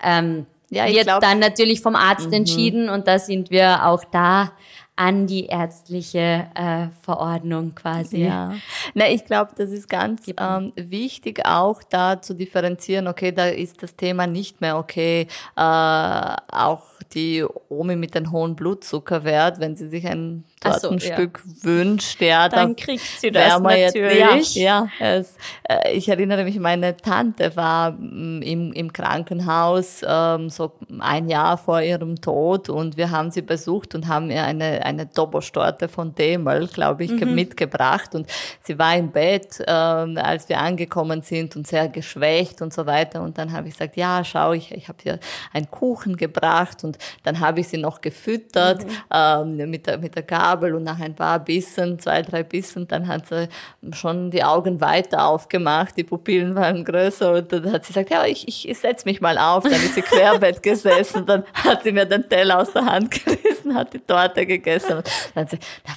Ähm, 0.02 0.46
ja, 0.70 0.88
wird 0.88 1.04
glaub, 1.04 1.20
dann 1.20 1.40
natürlich 1.40 1.82
vom 1.82 1.96
Arzt 1.96 2.28
mhm. 2.28 2.34
entschieden 2.34 2.90
und 2.90 3.08
da 3.08 3.20
sind 3.20 3.50
wir 3.50 3.86
auch 3.88 4.06
da 4.06 4.54
an 4.96 5.26
die 5.26 5.48
ärztliche 5.48 6.48
äh, 6.54 6.88
Verordnung 7.02 7.74
quasi. 7.74 8.26
Ja, 8.26 8.54
na, 8.94 9.10
ich 9.10 9.26
glaube, 9.26 9.52
das 9.58 9.72
ist 9.72 9.90
ganz 9.90 10.32
ähm, 10.38 10.72
wichtig, 10.76 11.44
auch 11.46 11.82
da 11.82 12.22
zu 12.22 12.36
differenzieren. 12.36 13.08
Okay, 13.08 13.32
da 13.32 13.48
ist 13.48 13.82
das 13.82 13.96
Thema 13.96 14.28
nicht 14.28 14.62
mehr 14.62 14.78
okay. 14.78 15.28
Äh, 15.56 15.62
auch 15.62 16.84
die 17.14 17.44
Omi 17.70 17.96
mit 17.96 18.14
dem 18.14 18.32
hohen 18.32 18.56
Blutzuckerwert, 18.56 19.60
wenn 19.60 19.76
sie 19.76 19.90
sich 19.90 20.06
ein 20.06 20.44
Tortenstück 20.62 21.42
so, 21.44 21.50
ja. 21.50 21.64
wünscht, 21.64 22.22
ja, 22.22 22.48
dann 22.48 22.76
kriegt 22.76 23.04
sie 23.20 23.32
das 23.32 23.60
natürlich. 23.60 24.56
ja, 24.56 24.88
ja 25.00 25.18
es, 25.18 25.36
äh, 25.64 25.92
ich 25.94 26.08
erinnere 26.08 26.44
mich, 26.44 26.60
meine 26.60 26.96
Tante 26.96 27.56
war 27.56 27.92
mm, 27.92 28.44
im, 28.44 28.72
im 28.72 28.94
Krankenhaus 28.94 30.02
ähm, 30.08 30.50
so 30.50 30.74
ein 31.00 31.28
Jahr 31.28 31.58
vor 31.58 31.82
ihrem 31.82 32.22
Tod 32.22 32.70
und 32.70 32.96
wir 32.96 33.10
haben 33.10 33.32
sie 33.32 33.42
besucht 33.42 33.96
und 33.96 34.08
haben 34.08 34.30
ihr 34.30 34.44
eine, 34.44 34.86
eine 34.86 35.08
Dobostorte 35.08 35.88
von 35.88 36.14
Demel, 36.14 36.68
glaube 36.68 37.06
ich, 37.06 37.12
mhm. 37.12 37.34
mitgebracht 37.34 38.14
und 38.14 38.28
sie 38.62 38.78
war 38.78 38.96
im 38.96 39.12
Bett, 39.12 39.64
ähm, 39.66 40.18
als 40.22 40.48
wir 40.48 40.60
angekommen 40.60 41.24
sind 41.24 41.56
und 41.56 41.66
sehr 41.66 41.90
geschwächt 41.90 42.62
und 42.62 42.72
so 42.72 42.86
weiter 42.86 43.24
und 43.24 43.40
dann 43.40 43.52
habe 43.52 43.68
ich 43.68 43.74
gesagt, 43.74 43.98
ja, 43.98 44.24
schau, 44.24 44.54
ich, 44.54 44.72
ich 44.72 44.88
habe 44.88 45.00
hier 45.02 45.20
einen 45.54 45.72
Kuchen 45.72 46.18
gebracht 46.18 46.84
und 46.84 47.00
dann 47.24 47.40
habe 47.40 47.62
ich 47.62 47.68
sie 47.68 47.78
noch 47.78 48.02
gefüttert 48.02 48.86
mhm. 48.86 48.92
ähm, 49.12 49.70
mit, 49.72 49.88
der, 49.88 49.98
mit 49.98 50.14
der 50.14 50.24
Gabel 50.24 50.51
und 50.60 50.84
nach 50.84 51.00
ein 51.00 51.16
paar 51.16 51.40
Bissen, 51.40 52.00
zwei, 52.00 52.22
drei 52.22 52.44
Bissen, 52.44 52.88
dann 52.88 53.08
hat 53.08 53.28
sie 53.28 53.48
schon 53.94 54.32
die 54.32 54.44
Augen 54.44 54.82
weiter 54.82 55.26
aufgemacht, 55.26 55.98
die 55.98 56.04
Pupillen 56.04 56.56
waren 56.56 56.84
größer 56.84 57.34
und 57.34 57.52
dann 57.52 57.72
hat 57.72 57.86
sie 57.86 57.94
gesagt, 57.94 58.12
ja, 58.12 58.26
ich, 58.26 58.48
ich, 58.48 58.68
ich 58.68 58.78
setze 58.78 59.08
mich 59.08 59.22
mal 59.22 59.38
auf. 59.38 59.64
Dann 59.64 59.74
ist 59.74 59.96
sie 59.96 60.02
querbett 60.02 60.62
gesessen, 60.64 61.26
dann 61.26 61.44
hat 61.54 61.84
sie 61.84 61.92
mir 61.92 62.06
den 62.06 62.28
Teller 62.28 62.60
aus 62.60 62.72
der 62.74 62.86
Hand 62.86 63.12
gerissen, 63.12 63.76
hat 63.76 63.94
die 63.94 64.00
Torte 64.00 64.46
gegessen. 64.46 64.98
Und 64.98 65.10
dann 65.34 65.44
hat 65.44 65.52
sie, 65.52 65.60
na, 65.86 65.94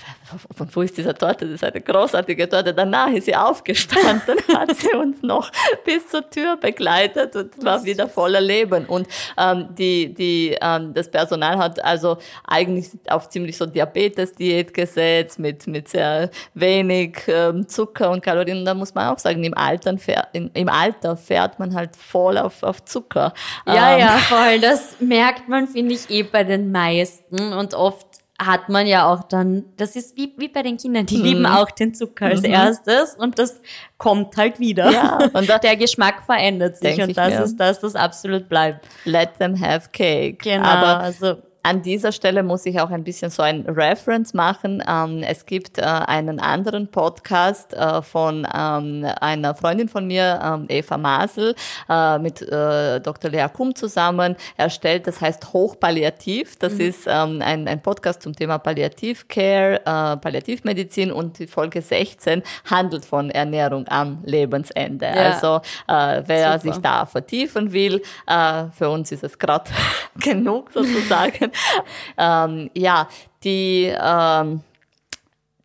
von 0.55 0.69
wo 0.75 0.83
ist 0.83 0.97
diese 0.97 1.15
Torte? 1.15 1.47
Das 1.47 1.55
ist 1.55 1.65
eine 1.65 1.81
großartige 1.81 2.49
Torte. 2.49 2.75
Danach 2.75 3.11
ist 3.11 3.25
sie 3.25 3.37
aufgestanden, 3.37 4.37
hat 4.55 4.77
sie 4.77 4.95
uns 4.97 5.23
noch 5.23 5.51
bis 5.85 6.09
zur 6.09 6.29
Tür 6.29 6.57
begleitet 6.57 7.37
und 7.37 7.65
war 7.65 7.85
wieder 7.85 8.09
voller 8.09 8.41
Leben. 8.41 8.87
Und 8.87 9.07
ähm, 9.39 9.69
die, 9.77 10.13
die, 10.15 10.57
ähm, 10.61 10.95
das 10.95 11.11
Personal 11.11 11.59
hat 11.59 11.83
also 11.85 12.19
eigentlich 12.47 12.91
auf 13.09 13.29
ziemlich 13.29 13.57
so 13.57 13.67
Diabetes-Diät 13.67 14.75
gesetzt 14.75 15.39
mit, 15.39 15.67
mit 15.67 15.89
sehr 15.89 16.31
wenig 16.55 17.19
ähm, 17.29 17.69
Zucker 17.69 18.11
und 18.11 18.23
Kalorien. 18.23 18.59
Und 18.59 18.65
da 18.65 18.75
muss 18.75 18.95
man 18.95 19.09
auch 19.09 19.19
sagen, 19.19 19.43
im 19.45 19.55
Alter, 19.55 19.97
fährt, 19.99 20.29
in, 20.33 20.51
im 20.55 20.69
Alter 20.69 21.17
fährt 21.17 21.59
man 21.59 21.75
halt 21.75 21.97
voll 21.97 22.39
auf, 22.39 22.63
auf 22.63 22.85
Zucker. 22.85 23.33
Ja, 23.67 23.95
ähm, 23.95 24.01
ja, 24.01 24.09
voll. 24.19 24.61
Das 24.61 24.97
merkt 25.01 25.49
man, 25.49 25.69
finde 25.69 25.95
ich, 25.95 26.11
eh 26.11 26.23
bei 26.23 26.45
den 26.45 26.73
meisten. 26.73 27.53
Und 27.53 27.75
oft 27.75 28.24
hat 28.47 28.69
man 28.69 28.87
ja 28.87 29.07
auch 29.07 29.25
dann, 29.25 29.65
das 29.77 29.97
ist 29.97 30.17
wie, 30.17 30.33
wie 30.37 30.49
bei 30.49 30.63
den 30.63 30.77
Kindern, 30.77 31.07
die 31.07 31.19
mhm. 31.19 31.25
lieben 31.25 31.47
auch 31.47 31.71
den 31.71 31.95
Zucker 31.95 32.27
als 32.27 32.43
mhm. 32.43 32.51
erstes 32.51 33.15
und 33.15 33.39
das 33.39 33.61
kommt 33.99 34.37
halt 34.37 34.59
wieder. 34.61 34.91
Ja, 34.91 35.19
und 35.33 35.49
der 35.63 35.77
Geschmack 35.77 36.23
verändert 36.25 36.77
sich 36.77 37.01
und 37.03 37.17
das 37.17 37.39
ist 37.41 37.57
das, 37.59 37.81
das 37.81 37.95
absolut 37.95 38.49
bleibt. 38.49 38.87
Let 39.05 39.39
them 39.39 39.59
have 39.61 39.89
cake. 39.93 40.39
Genau, 40.43 40.65
Aber 40.65 41.01
also 41.01 41.37
an 41.65 41.81
dieser 41.81 42.13
Stelle 42.13 42.43
muss 42.43 42.67
ich 42.67 42.79
auch 42.79 42.91
ein 42.91 43.05
bisschen 43.05 43.31
so 43.31 43.43
ein 43.43 43.65
Reference 43.67 44.35
machen. 44.35 44.83
Ähm, 44.87 45.23
es 45.23 45.47
gibt 45.47 45.79
äh, 45.79 45.83
einen 45.83 46.39
anderen 46.39 46.89
Podcast 46.89 47.73
äh, 47.73 48.03
von 48.03 48.47
ähm, 48.55 49.07
einer 49.21 49.55
Freundin 49.55 49.89
von 49.89 50.07
mir, 50.07 50.41
ähm, 50.45 50.67
Eva 50.69 50.99
Masel, 50.99 51.55
äh, 51.89 52.19
mit 52.19 52.43
Dr. 52.43 53.31
Lea 53.31 53.47
Kum 53.53 53.75
zusammen 53.75 54.37
erstellt. 54.57 55.07
Das 55.07 55.21
heißt 55.21 55.53
Hochpalliativ. 55.53 56.57
Das 56.59 56.75
mhm. 56.75 56.81
ist 56.81 57.09
ein, 57.09 57.81
Podcast 57.83 58.23
zum 58.23 58.35
Thema 58.37 58.59
Palliativcare, 58.59 59.81
Palliativmedizin 60.21 61.11
und 61.11 61.39
die 61.39 61.47
Folge 61.47 61.81
16 61.81 62.43
handelt 62.71 63.05
von 63.05 63.31
Ernährung 63.31 63.89
am 63.89 64.19
Lebensende. 64.25 65.07
Ja. 65.07 65.33
Also 65.33 65.61
wer 65.87 66.59
Super. 66.59 66.59
sich 66.59 66.83
da 66.83 67.07
vertiefen 67.07 67.73
will, 67.73 68.03
für 68.27 68.91
uns 68.91 69.13
ist 69.13 69.25
es 69.25 69.39
gerade 69.39 69.71
genug 70.21 70.71
sozusagen. 70.73 71.53
ähm, 72.19 72.71
ja, 72.75 73.09
die, 73.43 73.85
ähm, 73.87 74.61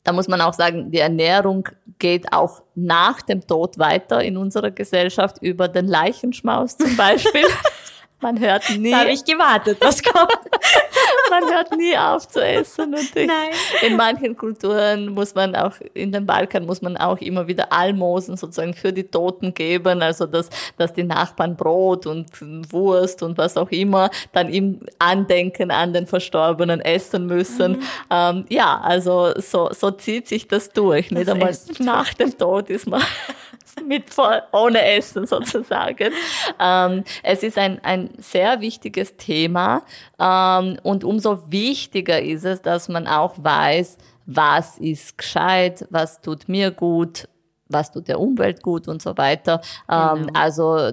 da 0.03 0.13
muss 0.13 0.27
man 0.27 0.41
auch 0.41 0.53
sagen, 0.53 0.91
die 0.91 0.99
Ernährung 0.99 1.67
geht 1.99 2.31
auch 2.31 2.63
nach 2.75 3.21
dem 3.21 3.45
Tod 3.45 3.77
weiter 3.77 4.23
in 4.23 4.37
unserer 4.37 4.71
Gesellschaft 4.71 5.37
über 5.41 5.67
den 5.67 5.87
Leichenschmaus 5.87 6.77
zum 6.77 6.95
Beispiel. 6.95 7.45
Man 8.21 8.39
hört 8.39 8.69
nie. 8.77 8.93
Habe 8.93 9.11
ich 9.11 9.23
gewartet, 9.23 9.77
was 9.79 10.03
kommt. 10.03 10.37
man 11.29 11.43
hört 11.49 11.75
nie 11.77 11.97
auf 11.97 12.27
zu 12.27 12.43
essen. 12.43 12.93
Und 12.93 13.15
ich, 13.15 13.27
Nein. 13.27 13.49
in 13.81 13.95
manchen 13.95 14.35
Kulturen 14.35 15.13
muss 15.13 15.35
man 15.35 15.55
auch, 15.55 15.73
in 15.93 16.11
den 16.11 16.25
Balkan 16.25 16.65
muss 16.65 16.81
man 16.81 16.97
auch 16.97 17.19
immer 17.19 17.47
wieder 17.47 17.71
Almosen 17.71 18.35
sozusagen 18.35 18.73
für 18.73 18.91
die 18.91 19.05
Toten 19.05 19.53
geben. 19.53 20.01
Also, 20.01 20.25
dass, 20.25 20.49
dass 20.77 20.91
die 20.93 21.03
Nachbarn 21.03 21.55
Brot 21.55 22.07
und 22.07 22.27
Wurst 22.73 23.23
und 23.23 23.37
was 23.37 23.55
auch 23.55 23.71
immer 23.71 24.09
dann 24.33 24.49
im 24.49 24.81
Andenken 24.99 25.71
an 25.71 25.93
den 25.93 26.05
Verstorbenen 26.05 26.81
essen 26.81 27.25
müssen. 27.25 27.73
Mhm. 27.73 27.83
Ähm, 28.09 28.45
ja, 28.49 28.81
also 28.81 29.31
so, 29.37 29.69
so 29.71 29.91
zieht 29.91 30.27
sich 30.27 30.47
das 30.47 30.71
durch. 30.71 31.07
Das 31.07 31.19
Nicht 31.19 31.29
einmal 31.29 31.55
nach 31.79 32.13
dem 32.13 32.37
Tod 32.37 32.69
ist 32.69 32.87
man 32.87 33.01
mit 33.85 34.13
voll, 34.13 34.41
ohne 34.51 34.83
Essen 34.83 35.25
sozusagen. 35.25 36.11
Ähm, 36.59 37.03
es 37.23 37.43
ist 37.43 37.57
ein, 37.57 37.83
ein 37.83 38.09
sehr 38.17 38.61
wichtiges 38.61 39.17
Thema 39.17 39.83
ähm, 40.19 40.77
und 40.83 41.03
umso 41.03 41.51
wichtiger 41.51 42.21
ist 42.21 42.45
es, 42.45 42.61
dass 42.61 42.89
man 42.89 43.07
auch 43.07 43.35
weiß, 43.37 43.97
was 44.25 44.77
ist 44.77 45.17
gescheit, 45.17 45.87
was 45.89 46.21
tut 46.21 46.47
mir 46.47 46.71
gut, 46.71 47.27
was 47.67 47.91
tut 47.91 48.07
der 48.07 48.19
Umwelt 48.19 48.61
gut 48.61 48.87
und 48.87 49.01
so 49.01 49.17
weiter. 49.17 49.61
Ähm, 49.89 50.27
genau. 50.27 50.39
Also 50.39 50.91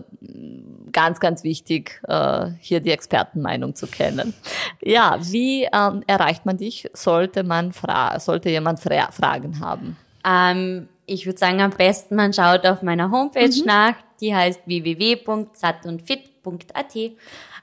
ganz, 0.93 1.20
ganz 1.20 1.45
wichtig, 1.45 2.01
äh, 2.09 2.51
hier 2.61 2.81
die 2.81 2.91
Expertenmeinung 2.91 3.74
zu 3.74 3.87
kennen. 3.87 4.35
Ja, 4.83 5.18
wie 5.20 5.64
ähm, 5.64 6.03
erreicht 6.07 6.47
man 6.47 6.57
dich? 6.57 6.89
Sollte 6.95 7.43
man 7.43 7.72
fra 7.72 8.18
sollte 8.20 8.49
jemand 8.49 8.81
fra 8.81 9.11
Fragen 9.11 9.61
haben? 9.61 9.97
Ähm, 10.24 10.89
ich 11.07 11.26
würde 11.26 11.38
sagen, 11.38 11.61
am 11.61 11.70
besten 11.70 12.16
man 12.16 12.32
schaut 12.32 12.66
auf 12.66 12.82
meiner 12.82 13.11
Homepage 13.11 13.48
mhm. 13.48 13.64
nach. 13.64 13.94
Die 14.20 14.34
heißt 14.34 14.62
www.sattundfit.at. 14.66 16.96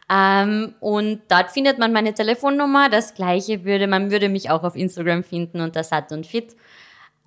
Ähm, 0.10 0.74
und 0.80 1.22
dort 1.30 1.52
findet 1.52 1.78
man 1.80 1.94
meine 1.94 2.14
Telefonnummer. 2.14 2.90
Das 2.90 3.16
gleiche 3.16 3.66
würde, 3.66 3.88
man 3.88 4.12
würde 4.12 4.30
mich 4.30 4.50
auch 4.50 4.64
auf 4.64 4.76
Instagram 4.76 5.24
finden 5.24 5.62
unter 5.62 5.84
satt 5.84 6.12
und 6.12 6.28
fit. 6.28 6.56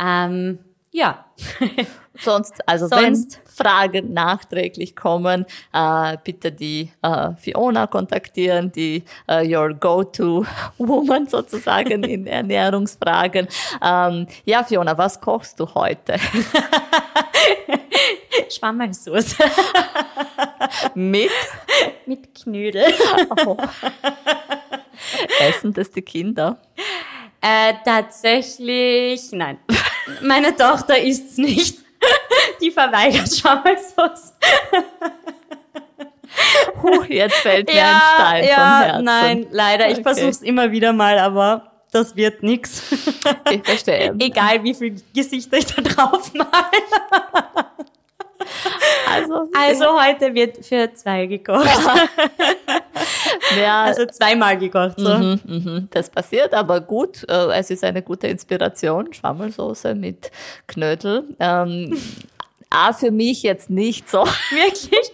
Ähm, 0.01 0.59
ja. 0.97 1.27
Sonst, 2.19 2.67
also 2.67 2.89
Sonst. 2.89 3.39
wenn 3.59 3.67
Fragen 3.67 4.15
nachträglich 4.15 4.97
kommen, 4.97 5.45
äh, 5.75 6.17
bitte 6.25 6.51
die 6.51 6.91
äh, 7.03 7.33
Fiona 7.37 7.87
kontaktieren, 7.87 8.73
die 8.73 9.05
äh, 9.29 9.47
your 9.47 9.75
go-to-woman 9.75 11.27
sozusagen 11.29 12.03
in 12.05 12.27
Ernährungsfragen. 12.27 13.49
Ähm, 13.83 14.27
ja, 14.47 14.65
Fiona, 14.65 14.97
was 14.97 15.21
kochst 15.21 15.61
du 15.61 15.75
heute? 15.75 16.17
Schwammersoße. 18.51 19.45
Mit? 20.95 21.31
Mit 22.07 22.35
Knödel. 22.35 22.95
Oh. 23.45 23.59
Essen 25.41 25.75
das 25.75 25.91
die 25.91 26.01
Kinder? 26.01 26.57
Äh, 27.41 27.75
tatsächlich, 27.85 29.31
nein. 29.33 29.59
Meine 30.23 30.55
Tochter 30.57 30.99
isst's 30.99 31.39
nicht. 31.39 31.79
Die 32.61 32.71
verweigert 32.71 33.35
Schwammersoße. 33.35 34.33
Huch, 36.83 37.07
jetzt 37.07 37.37
fällt 37.37 37.69
mir 37.69 37.77
ja, 37.77 37.93
ein 37.93 38.01
Stein 38.15 38.45
ja, 38.45 38.55
vom 38.55 38.65
Herzen. 38.65 39.05
Nein, 39.05 39.47
leider. 39.51 39.87
Ich 39.89 39.95
okay. 39.95 40.03
versuch's 40.03 40.43
immer 40.43 40.71
wieder 40.71 40.93
mal, 40.93 41.19
aber 41.19 41.73
das 41.93 42.15
wird 42.15 42.43
nix. 42.43 42.83
Ich 43.51 43.65
verstehe. 43.65 44.15
Egal, 44.19 44.63
wie 44.63 44.75
viel 44.75 44.97
Gesichter 45.15 45.57
ich 45.57 45.67
da 45.67 45.81
drauf 45.83 46.35
mal. 46.35 46.47
Also, 49.09 49.49
also 49.57 50.01
heute 50.03 50.35
wird 50.35 50.65
für 50.65 50.93
zwei 50.93 51.27
gekocht. 51.27 51.65
Ja, 51.65 52.09
also 53.85 54.07
zweimal 54.07 54.59
gekocht. 54.59 54.99
So. 54.99 55.17
Mhm, 55.17 55.41
mhm, 55.45 55.89
das 55.91 56.11
passiert, 56.11 56.55
aber 56.55 56.81
gut. 56.81 57.25
Äh, 57.29 57.59
es 57.59 57.71
ist 57.71 57.85
eine 57.85 58.03
gute 58.03 58.27
Inspiration. 58.27 59.13
Schwammelsoße 59.13 59.95
mit 59.95 60.31
Knödel. 60.67 61.25
Ähm, 61.39 61.97
Ah, 62.69 62.93
für 62.93 63.11
mich 63.11 63.43
jetzt 63.43 63.71
nicht 63.71 64.09
so. 64.11 64.25
Wirklich? 64.51 65.13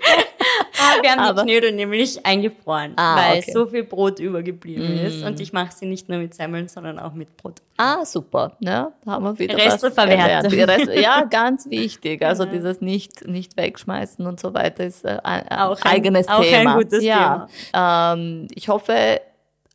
Ah, 0.78 1.02
wir 1.02 1.10
haben 1.10 1.20
Aber, 1.20 1.42
die 1.42 1.50
Knödel 1.50 1.72
nämlich 1.72 2.24
eingefroren, 2.24 2.92
ah, 2.96 3.16
weil 3.16 3.38
okay. 3.38 3.52
so 3.52 3.66
viel 3.66 3.84
Brot 3.84 4.18
übergeblieben 4.18 5.02
mm. 5.02 5.06
ist. 5.06 5.22
Und 5.22 5.40
ich 5.40 5.52
mache 5.52 5.72
sie 5.74 5.86
nicht 5.86 6.08
nur 6.08 6.18
mit 6.18 6.34
Semmeln, 6.34 6.68
sondern 6.68 6.98
auch 6.98 7.12
mit 7.12 7.36
Brot. 7.36 7.60
Ah, 7.76 8.04
super. 8.04 8.56
Ja, 8.60 8.92
da 9.04 9.12
haben 9.12 9.24
wir 9.24 9.38
wieder 9.38 9.56
Resteverwertung. 9.56 10.52
Rest, 10.52 10.90
ja, 10.94 11.24
ganz 11.24 11.68
wichtig. 11.68 12.22
Also 12.24 12.44
dieses 12.44 12.80
nicht, 12.80 13.26
nicht 13.26 13.56
wegschmeißen 13.56 14.26
und 14.26 14.40
so 14.40 14.54
weiter 14.54 14.84
ist 14.84 15.04
äh, 15.04 15.18
ein, 15.22 15.48
auch 15.48 15.80
eigenes 15.82 16.28
ein, 16.28 16.42
Thema. 16.42 16.70
Auch 16.70 16.76
ein 16.76 16.82
gutes 16.82 17.04
ja. 17.04 17.48
Thema. 17.72 18.14
Ähm, 18.14 18.48
ich 18.54 18.68
hoffe, 18.68 19.20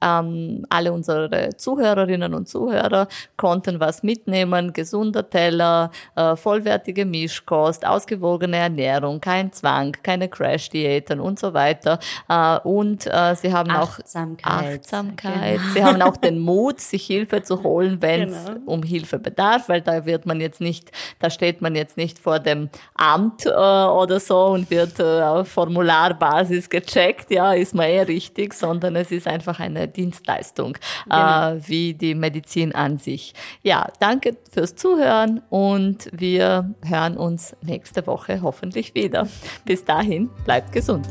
ähm, 0.01 0.65
alle 0.69 0.93
unsere 0.93 1.55
Zuhörerinnen 1.55 2.33
und 2.33 2.47
Zuhörer 2.47 3.07
konnten 3.35 3.79
was 3.79 4.03
mitnehmen. 4.03 4.73
Gesunder 4.73 5.29
Teller, 5.29 5.91
äh, 6.15 6.35
vollwertige 6.35 7.05
Mischkost, 7.05 7.85
ausgewogene 7.85 8.57
Ernährung, 8.57 9.21
kein 9.21 9.51
Zwang, 9.51 9.95
keine 10.03 10.29
Crash-Diäten 10.29 11.19
und 11.19 11.39
so 11.39 11.53
weiter. 11.53 11.99
Äh, 12.29 12.59
und 12.59 13.07
äh, 13.07 13.35
sie 13.35 13.53
haben 13.53 13.71
Achtsamkeit. 13.71 14.45
auch 14.45 14.73
Achtsamkeit. 14.73 15.59
Genau. 15.59 15.73
Sie 15.73 15.83
haben 15.83 16.01
auch 16.01 16.17
den 16.17 16.39
Mut, 16.39 16.79
sich 16.79 17.05
Hilfe 17.05 17.43
zu 17.43 17.63
holen, 17.63 18.01
wenn 18.01 18.29
es 18.29 18.45
genau. 18.45 18.59
um 18.65 18.83
Hilfe 18.83 19.19
bedarf, 19.19 19.69
weil 19.69 19.81
da 19.81 20.05
wird 20.05 20.25
man 20.25 20.41
jetzt 20.41 20.61
nicht, 20.61 20.91
da 21.19 21.29
steht 21.29 21.61
man 21.61 21.75
jetzt 21.75 21.97
nicht 21.97 22.19
vor 22.19 22.39
dem 22.39 22.69
Amt 22.95 23.45
äh, 23.45 23.49
oder 23.49 24.19
so 24.19 24.45
und 24.47 24.69
wird 24.69 24.99
äh, 24.99 25.21
auf 25.21 25.47
Formularbasis 25.47 26.69
gecheckt, 26.69 27.31
ja, 27.31 27.53
ist 27.53 27.73
man 27.73 27.87
eh 27.87 28.01
richtig, 28.01 28.53
sondern 28.53 28.95
es 28.95 29.11
ist 29.11 29.27
einfach 29.27 29.59
eine 29.59 29.86
Dienstleistung 29.87 30.77
genau. 31.05 31.51
äh, 31.53 31.67
wie 31.67 31.93
die 31.93 32.15
Medizin 32.15 32.73
an 32.75 32.97
sich. 32.97 33.33
Ja, 33.63 33.87
danke 33.99 34.37
fürs 34.51 34.75
Zuhören 34.75 35.41
und 35.49 36.09
wir 36.11 36.73
hören 36.85 37.17
uns 37.17 37.55
nächste 37.61 38.05
Woche 38.07 38.41
hoffentlich 38.41 38.95
wieder. 38.95 39.27
Bis 39.65 39.83
dahin, 39.85 40.29
bleibt 40.45 40.71
gesund. 40.71 41.07